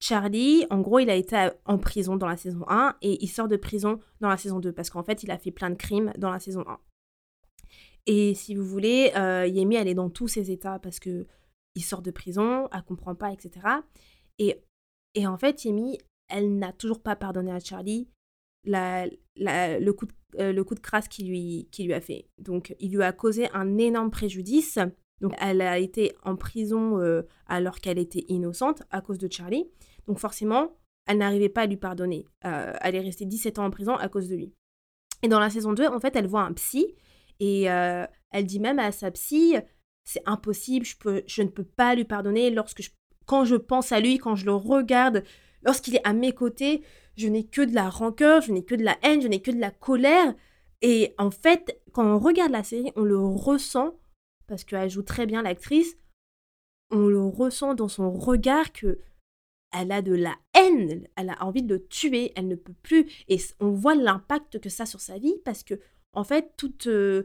Charlie, 0.01 0.65
en 0.71 0.81
gros, 0.81 1.01
il 1.01 1.11
a 1.11 1.15
été 1.15 1.51
en 1.65 1.79
prison 1.79 2.17
dans 2.17 2.29
la 2.29 2.37
saison 2.37 2.65
1 2.69 2.97
et 3.03 3.23
il 3.23 3.29
sort 3.29 3.49
de 3.49 3.57
prison 3.57 3.99
dans 4.21 4.29
la 4.29 4.37
saison 4.37 4.61
2 4.61 4.73
parce 4.73 4.91
qu'en 4.91 5.03
fait, 5.03 5.23
il 5.23 5.31
a 5.31 5.39
fait 5.39 5.51
plein 5.51 5.71
de 5.71 5.75
crimes 5.75 6.13
dans 6.17 6.31
la 6.31 6.39
saison 6.39 6.65
1. 6.67 6.79
Et 8.07 8.35
si 8.35 8.55
vous 8.55 8.65
voulez, 8.65 9.13
euh, 9.17 9.47
Yemi, 9.47 9.75
elle 9.75 9.89
est 9.89 9.95
dans 9.95 10.09
tous 10.09 10.29
ses 10.29 10.51
états 10.51 10.79
parce 10.79 11.01
que 11.01 11.27
il 11.79 11.83
sort 11.83 12.03
de 12.03 12.11
prison, 12.11 12.69
elle 12.73 12.83
comprend 12.83 13.15
pas, 13.15 13.33
etc. 13.33 13.53
Et, 14.41 14.61
et 15.15 15.29
en 15.29 15.39
fait, 15.39 15.65
Yemi, 15.65 15.97
elle 16.29 16.59
n'a 16.59 16.73
toujours 16.73 17.01
pas 17.01 17.15
pardonné 17.15 17.53
à 17.53 17.61
Charlie 17.61 18.09
la, 18.65 19.07
le, 19.37 19.91
coup 19.93 20.07
de, 20.07 20.13
euh, 20.41 20.53
le 20.53 20.65
coup 20.65 20.75
de 20.75 20.81
crasse 20.81 21.07
qu'il 21.07 21.29
lui, 21.29 21.69
qui 21.71 21.85
lui 21.85 21.95
a 21.95 22.01
fait. 22.01 22.29
Donc, 22.39 22.75
il 22.81 22.93
lui 22.93 23.03
a 23.05 23.13
causé 23.13 23.49
un 23.55 23.79
énorme 23.79 24.11
préjudice. 24.11 24.81
Donc, 25.21 25.35
elle 25.41 25.61
a 25.61 25.79
été 25.79 26.17
en 26.25 26.35
prison 26.35 26.99
euh, 26.99 27.23
alors 27.47 27.79
qu'elle 27.79 27.99
était 27.99 28.25
innocente 28.27 28.83
à 28.91 29.01
cause 29.01 29.19
de 29.19 29.31
Charlie. 29.31 29.71
Donc, 30.09 30.19
forcément, 30.19 30.77
elle 31.07 31.19
n'arrivait 31.19 31.49
pas 31.49 31.63
à 31.63 31.67
lui 31.67 31.77
pardonner. 31.77 32.27
Euh, 32.45 32.73
elle 32.81 32.97
est 32.97 33.01
restée 33.01 33.25
17 33.25 33.61
ans 33.61 33.67
en 33.67 33.71
prison 33.71 33.95
à 33.95 34.09
cause 34.09 34.29
de 34.29 34.35
lui. 34.35 34.53
Et 35.23 35.29
dans 35.29 35.39
la 35.39 35.49
saison 35.49 35.73
2, 35.73 35.87
en 35.87 36.01
fait, 36.01 36.17
elle 36.17 36.27
voit 36.27 36.43
un 36.43 36.53
psy 36.55 36.97
et 37.39 37.63
elle 37.63 38.47
dit 38.47 38.59
même 38.59 38.81
à 38.81 38.91
sa 38.91 39.13
psy, 39.13 39.55
c'est 40.09 40.23
impossible, 40.25 40.87
je, 40.87 40.97
peux, 40.97 41.23
je 41.27 41.43
ne 41.43 41.49
peux 41.49 41.65
pas 41.65 41.95
lui 41.95 42.05
pardonner 42.05 42.49
lorsque 42.51 42.81
je, 42.81 42.91
quand 43.27 43.45
je 43.45 43.57
pense 43.57 43.93
à 43.93 44.01
lui, 44.01 44.17
quand 44.17 44.37
je 44.37 44.47
le 44.47 44.55
regarde, 44.55 45.23
lorsqu'il 45.63 45.97
est 45.97 46.07
à 46.07 46.15
mes 46.15 46.33
côtés, 46.33 46.83
je 47.19 47.29
n'ai 47.29 47.45
que 47.45 47.61
de 47.61 47.75
la 47.75 47.91
rancœur, 47.91 48.41
je 48.41 48.53
n'ai 48.53 48.65
que 48.65 48.75
de 48.75 48.85
la 48.85 48.97
haine, 49.03 49.21
je 49.21 49.29
n'ai 49.29 49.43
que 49.43 49.51
de 49.51 49.61
la 49.61 49.71
colère. 49.71 50.35
Et 50.81 51.15
en 51.19 51.31
fait, 51.31 51.79
quand 51.93 52.07
on 52.07 52.19
regarde 52.19 52.53
la 52.53 52.63
série, 52.63 52.91
on 52.97 53.03
le 53.03 53.19
ressent, 53.19 53.99
parce 54.47 54.65
qu'elle 54.65 54.89
joue 54.89 55.03
très 55.03 55.27
bien 55.27 55.43
l'actrice, 55.43 55.99
on 56.91 57.07
le 57.09 57.21
ressent 57.21 57.75
dans 57.75 57.89
son 57.89 58.11
regard 58.11 58.73
que 58.73 59.01
elle 59.79 59.93
a 59.93 60.01
de 60.01 60.15
la 60.15 60.37
haine, 60.55 61.07
elle 61.17 61.29
a 61.29 61.45
envie 61.45 61.63
de 61.63 61.75
le 61.75 61.87
tuer, 61.87 62.33
elle 62.35 62.49
ne 62.49 62.55
peut 62.55 62.73
plus. 62.83 63.07
Et 63.29 63.37
on 63.61 63.73
voit 63.73 63.95
l'impact 63.95 64.59
que 64.59 64.71
ça 64.71 64.85
a 64.85 64.87
sur 64.87 65.03
sa 65.03 65.19
vie 65.19 65.37
parce 65.45 65.65
que, 65.65 65.79
en 66.15 66.25
fait, 66.25 66.55
euh, 66.87 67.25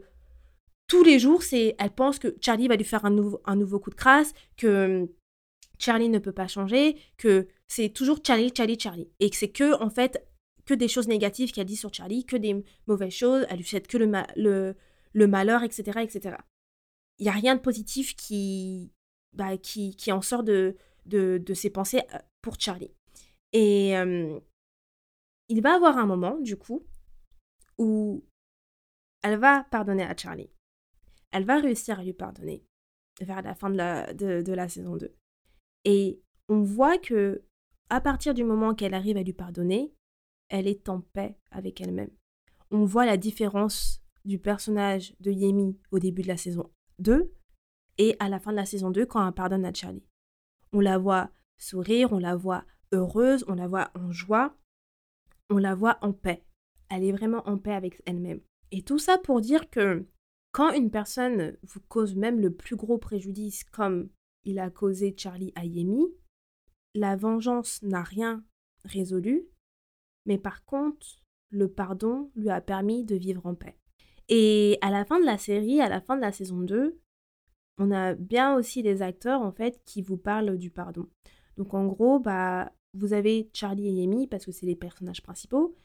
tous 0.87 1.03
les 1.03 1.19
jours, 1.19 1.43
c'est, 1.43 1.75
elle 1.79 1.91
pense 1.91 2.19
que 2.19 2.35
Charlie 2.41 2.67
va 2.67 2.75
lui 2.75 2.83
faire 2.83 3.05
un, 3.05 3.09
nouveau, 3.09 3.41
un 3.45 3.55
nouveau 3.55 3.79
coup 3.79 3.89
de 3.89 3.95
crasse, 3.95 4.33
que 4.57 5.09
Charlie 5.79 6.09
ne 6.09 6.19
peut 6.19 6.31
pas 6.31 6.47
changer, 6.47 6.97
que 7.17 7.47
c'est 7.67 7.89
toujours 7.89 8.19
Charlie, 8.25 8.51
Charlie, 8.55 8.79
Charlie. 8.79 9.09
Et 9.19 9.29
que 9.29 9.35
c'est 9.35 9.51
que, 9.51 9.81
en 9.81 9.89
fait, 9.89 10.25
que 10.65 10.73
des 10.73 10.87
choses 10.87 11.07
négatives 11.07 11.51
qu'elle 11.51 11.65
dit 11.65 11.75
sur 11.75 11.93
Charlie, 11.93 12.25
que 12.25 12.37
des 12.37 12.63
mauvaises 12.87 13.13
choses, 13.13 13.45
elle 13.49 13.57
lui 13.57 13.65
souhaite 13.65 13.87
que 13.87 13.97
le, 13.97 14.75
le, 15.13 15.27
malheur, 15.27 15.63
etc., 15.63 15.99
etc. 16.01 16.37
Il 17.19 17.23
n'y 17.23 17.29
a 17.29 17.33
rien 17.33 17.55
de 17.55 17.61
positif 17.61 18.15
qui, 18.15 18.91
bah, 19.33 19.57
qui, 19.57 19.95
qui 19.95 20.11
en 20.11 20.21
sort 20.21 20.43
de, 20.43 20.75
de, 21.05 21.37
de 21.43 21.53
ses 21.53 21.69
pensées 21.69 22.01
euh, 22.13 22.19
pour 22.41 22.59
Charlie. 22.59 22.91
Et 23.51 23.93
il 25.49 25.61
va 25.61 25.75
avoir 25.75 25.97
un 25.97 26.07
moment, 26.07 26.39
du 26.39 26.57
coup, 26.57 26.83
où 27.77 28.23
elle 29.21 29.37
va 29.37 29.63
pardonner 29.65 30.03
à 30.03 30.15
Charlie. 30.15 30.49
Elle 31.33 31.45
va 31.45 31.59
réussir 31.59 31.99
à 31.99 32.03
lui 32.03 32.13
pardonner 32.13 32.63
vers 33.19 33.41
la 33.41 33.55
fin 33.55 33.69
de 33.69 33.75
la, 33.75 34.13
de, 34.13 34.53
la 34.53 34.69
saison 34.69 34.95
2. 34.95 35.13
Et 35.85 36.21
on 36.47 36.61
voit 36.61 36.99
que 36.99 37.43
à 37.89 37.99
partir 37.99 38.33
du 38.33 38.43
moment 38.43 38.73
qu'elle 38.75 38.93
arrive 38.93 39.17
à 39.17 39.23
lui 39.23 39.33
pardonner, 39.33 39.93
elle 40.49 40.67
est 40.67 40.87
en 40.89 41.01
paix 41.01 41.37
avec 41.51 41.81
elle-même. 41.81 42.11
On 42.71 42.85
voit 42.85 43.05
la 43.05 43.17
différence 43.17 44.01
du 44.25 44.39
personnage 44.39 45.15
de 45.19 45.31
Yemi 45.31 45.77
au 45.91 45.99
début 45.99 46.21
de 46.21 46.27
la 46.27 46.37
saison 46.37 46.71
2 46.99 47.33
et 47.97 48.15
à 48.19 48.29
la 48.29 48.39
fin 48.39 48.51
de 48.51 48.57
la 48.57 48.65
saison 48.65 48.91
2 48.91 49.05
quand 49.05 49.27
elle 49.27 49.33
pardonne 49.33 49.65
à 49.65 49.73
Charlie. 49.73 50.05
On 50.71 50.79
la 50.79 50.97
voit 50.97 51.31
sourire, 51.57 52.13
on 52.13 52.19
la 52.19 52.35
voit 52.35 52.65
heureuse, 52.91 53.43
on 53.47 53.55
la 53.55 53.67
voit 53.67 53.91
en 53.95 54.11
joie, 54.11 54.55
on 55.49 55.57
la 55.57 55.73
voit 55.75 55.97
en 56.01 56.13
paix. 56.13 56.43
Elle 56.89 57.03
est 57.03 57.11
vraiment 57.11 57.47
en 57.47 57.57
paix 57.57 57.73
avec 57.73 58.01
elle-même. 58.05 58.41
Et 58.71 58.83
tout 58.83 58.99
ça 58.99 59.17
pour 59.17 59.41
dire 59.41 59.69
que 59.69 60.05
quand 60.53 60.71
une 60.71 60.91
personne 60.91 61.57
vous 61.63 61.81
cause 61.81 62.15
même 62.15 62.39
le 62.39 62.53
plus 62.53 62.77
gros 62.77 62.97
préjudice 62.97 63.65
comme 63.65 64.09
il 64.45 64.59
a 64.59 64.69
causé 64.69 65.13
Charlie 65.17 65.51
à 65.55 65.65
Yemi, 65.65 66.07
la 66.95 67.15
vengeance 67.15 67.81
n'a 67.81 68.03
rien 68.03 68.45
résolu, 68.85 69.47
mais 70.25 70.37
par 70.37 70.63
contre, 70.63 71.23
le 71.49 71.67
pardon 71.67 72.31
lui 72.35 72.49
a 72.49 72.61
permis 72.61 73.03
de 73.03 73.15
vivre 73.15 73.45
en 73.45 73.55
paix. 73.55 73.77
Et 74.29 74.77
à 74.81 74.91
la 74.91 75.05
fin 75.05 75.19
de 75.19 75.25
la 75.25 75.37
série, 75.37 75.81
à 75.81 75.89
la 75.89 76.01
fin 76.01 76.15
de 76.15 76.21
la 76.21 76.31
saison 76.31 76.61
2, 76.61 76.99
on 77.79 77.91
a 77.91 78.13
bien 78.13 78.55
aussi 78.55 78.83
des 78.83 79.01
acteurs 79.01 79.41
en 79.41 79.51
fait 79.51 79.81
qui 79.85 80.01
vous 80.01 80.17
parlent 80.17 80.57
du 80.57 80.69
pardon. 80.69 81.09
Donc 81.57 81.73
en 81.73 81.87
gros, 81.87 82.19
bah, 82.19 82.71
vous 82.93 83.13
avez 83.13 83.49
Charlie 83.53 83.87
et 83.87 84.03
Yemi, 84.03 84.27
parce 84.27 84.45
que 84.45 84.51
c'est 84.51 84.65
les 84.65 84.75
personnages 84.75 85.23
principaux, 85.23 85.75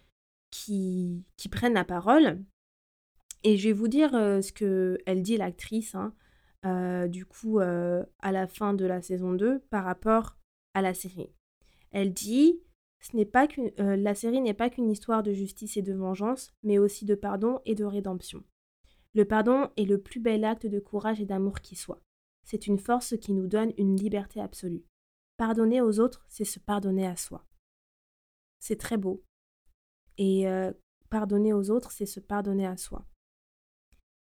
qui, 0.51 1.25
qui 1.37 1.49
prennent 1.49 1.75
la 1.75 1.85
parole. 1.85 2.45
Et 3.45 3.57
je 3.57 3.69
vais 3.69 3.73
vous 3.73 3.89
dire 3.89 4.15
euh, 4.15 4.41
ce 4.43 4.53
que 4.53 4.99
elle 5.07 5.23
dit, 5.23 5.37
l'actrice, 5.37 5.95
hein, 5.95 6.15
euh, 6.65 7.07
du 7.07 7.25
coup, 7.25 7.61
euh, 7.61 8.05
à 8.21 8.33
la 8.33 8.47
fin 8.47 8.75
de 8.75 8.85
la 8.85 9.01
saison 9.01 9.33
2, 9.33 9.61
par 9.71 9.85
rapport 9.85 10.37
à 10.75 10.83
la 10.83 10.95
série. 10.95 11.31
Elle 11.91 12.13
dit 12.13 12.61
ce 13.01 13.17
n'est 13.17 13.25
pas 13.25 13.47
la 13.79 14.15
série 14.17 14.41
n'est 14.41 14.55
pas 14.55 14.71
qu'une 14.71 14.91
histoire 14.91 15.23
de 15.23 15.33
justice 15.33 15.77
et 15.77 15.83
de 15.83 15.95
vengeance, 15.95 16.53
mais 16.65 16.79
aussi 16.79 17.05
de 17.05 17.15
pardon 17.15 17.61
et 17.65 17.77
de 17.77 17.85
rédemption. 17.85 18.43
Le 19.15 19.25
pardon 19.25 19.71
est 19.77 19.85
le 19.85 19.99
plus 19.99 20.19
bel 20.19 20.45
acte 20.45 20.67
de 20.67 20.81
courage 20.81 21.21
et 21.21 21.25
d'amour 21.25 21.61
qui 21.61 21.77
soit. 21.77 22.03
C'est 22.45 22.67
une 22.67 22.81
force 22.81 23.17
qui 23.17 23.33
nous 23.33 23.47
donne 23.47 23.73
une 23.79 23.97
liberté 23.97 24.41
absolue. 24.41 24.85
Pardonner 25.37 25.81
aux 25.81 26.01
autres, 26.01 26.27
c'est 26.29 26.45
se 26.45 26.59
pardonner 26.59 27.07
à 27.07 27.15
soi. 27.15 27.47
C'est 28.59 28.81
très 28.81 28.97
beau. 28.97 29.23
Et 30.19 30.47
pardonner 31.09 31.53
aux 31.53 31.71
autres, 31.71 31.93
c'est 31.93 32.07
se 32.07 32.19
pardonner 32.19 32.67
à 32.67 32.77
soi. 32.77 33.07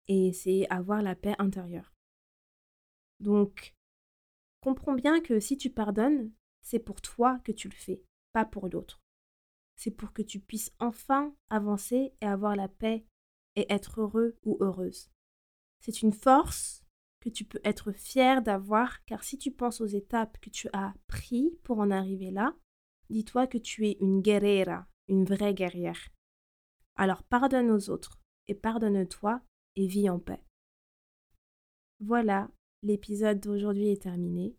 Et 0.08 0.32
c'est 0.32 0.66
avoir 0.70 1.02
la 1.02 1.14
paix 1.14 1.34
intérieure. 1.38 1.92
Donc, 3.20 3.74
comprends 4.60 4.94
bien 4.94 5.20
que 5.20 5.40
si 5.40 5.56
tu 5.56 5.70
pardonnes, 5.70 6.32
c'est 6.62 6.78
pour 6.78 7.00
toi 7.00 7.38
que 7.44 7.52
tu 7.52 7.68
le 7.68 7.74
fais, 7.74 8.02
pas 8.32 8.44
pour 8.44 8.68
l'autre. 8.68 9.00
C'est 9.76 9.90
pour 9.90 10.12
que 10.12 10.22
tu 10.22 10.40
puisses 10.40 10.72
enfin 10.78 11.34
avancer 11.50 12.12
et 12.20 12.26
avoir 12.26 12.56
la 12.56 12.68
paix 12.68 13.06
et 13.56 13.72
être 13.72 14.00
heureux 14.00 14.36
ou 14.44 14.56
heureuse. 14.60 15.10
C'est 15.80 16.02
une 16.02 16.12
force 16.12 16.84
que 17.20 17.28
tu 17.28 17.44
peux 17.44 17.60
être 17.64 17.92
fier 17.92 18.42
d'avoir, 18.42 19.04
car 19.04 19.24
si 19.24 19.38
tu 19.38 19.50
penses 19.50 19.80
aux 19.80 19.86
étapes 19.86 20.38
que 20.40 20.50
tu 20.50 20.68
as 20.72 20.94
prises 21.06 21.56
pour 21.64 21.78
en 21.78 21.90
arriver 21.90 22.30
là, 22.30 22.54
dis-toi 23.10 23.46
que 23.46 23.58
tu 23.58 23.86
es 23.86 23.96
une 24.00 24.20
guerriera, 24.20 24.86
une 25.08 25.24
vraie 25.24 25.54
guerrière. 25.54 26.08
Alors 26.96 27.22
pardonne 27.22 27.70
aux 27.70 27.90
autres 27.90 28.20
et 28.48 28.54
pardonne-toi 28.54 29.40
et 29.76 29.86
vis 29.86 30.08
en 30.10 30.18
paix. 30.18 30.42
Voilà, 32.00 32.50
l'épisode 32.82 33.40
d'aujourd'hui 33.40 33.88
est 33.88 34.02
terminé. 34.02 34.54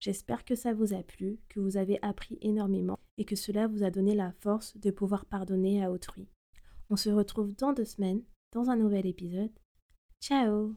J'espère 0.00 0.44
que 0.44 0.54
ça 0.54 0.74
vous 0.74 0.92
a 0.92 1.02
plu, 1.02 1.38
que 1.48 1.58
vous 1.58 1.76
avez 1.76 1.98
appris 2.02 2.38
énormément 2.42 2.98
et 3.18 3.24
que 3.24 3.36
cela 3.36 3.66
vous 3.66 3.82
a 3.82 3.90
donné 3.90 4.14
la 4.14 4.32
force 4.40 4.76
de 4.76 4.90
pouvoir 4.90 5.24
pardonner 5.26 5.82
à 5.82 5.90
autrui. 5.90 6.28
On 6.90 6.96
se 6.96 7.10
retrouve 7.10 7.54
dans 7.56 7.72
deux 7.72 7.84
semaines 7.84 8.22
dans 8.52 8.70
un 8.70 8.76
nouvel 8.76 9.06
épisode. 9.06 9.52
Ciao 10.20 10.76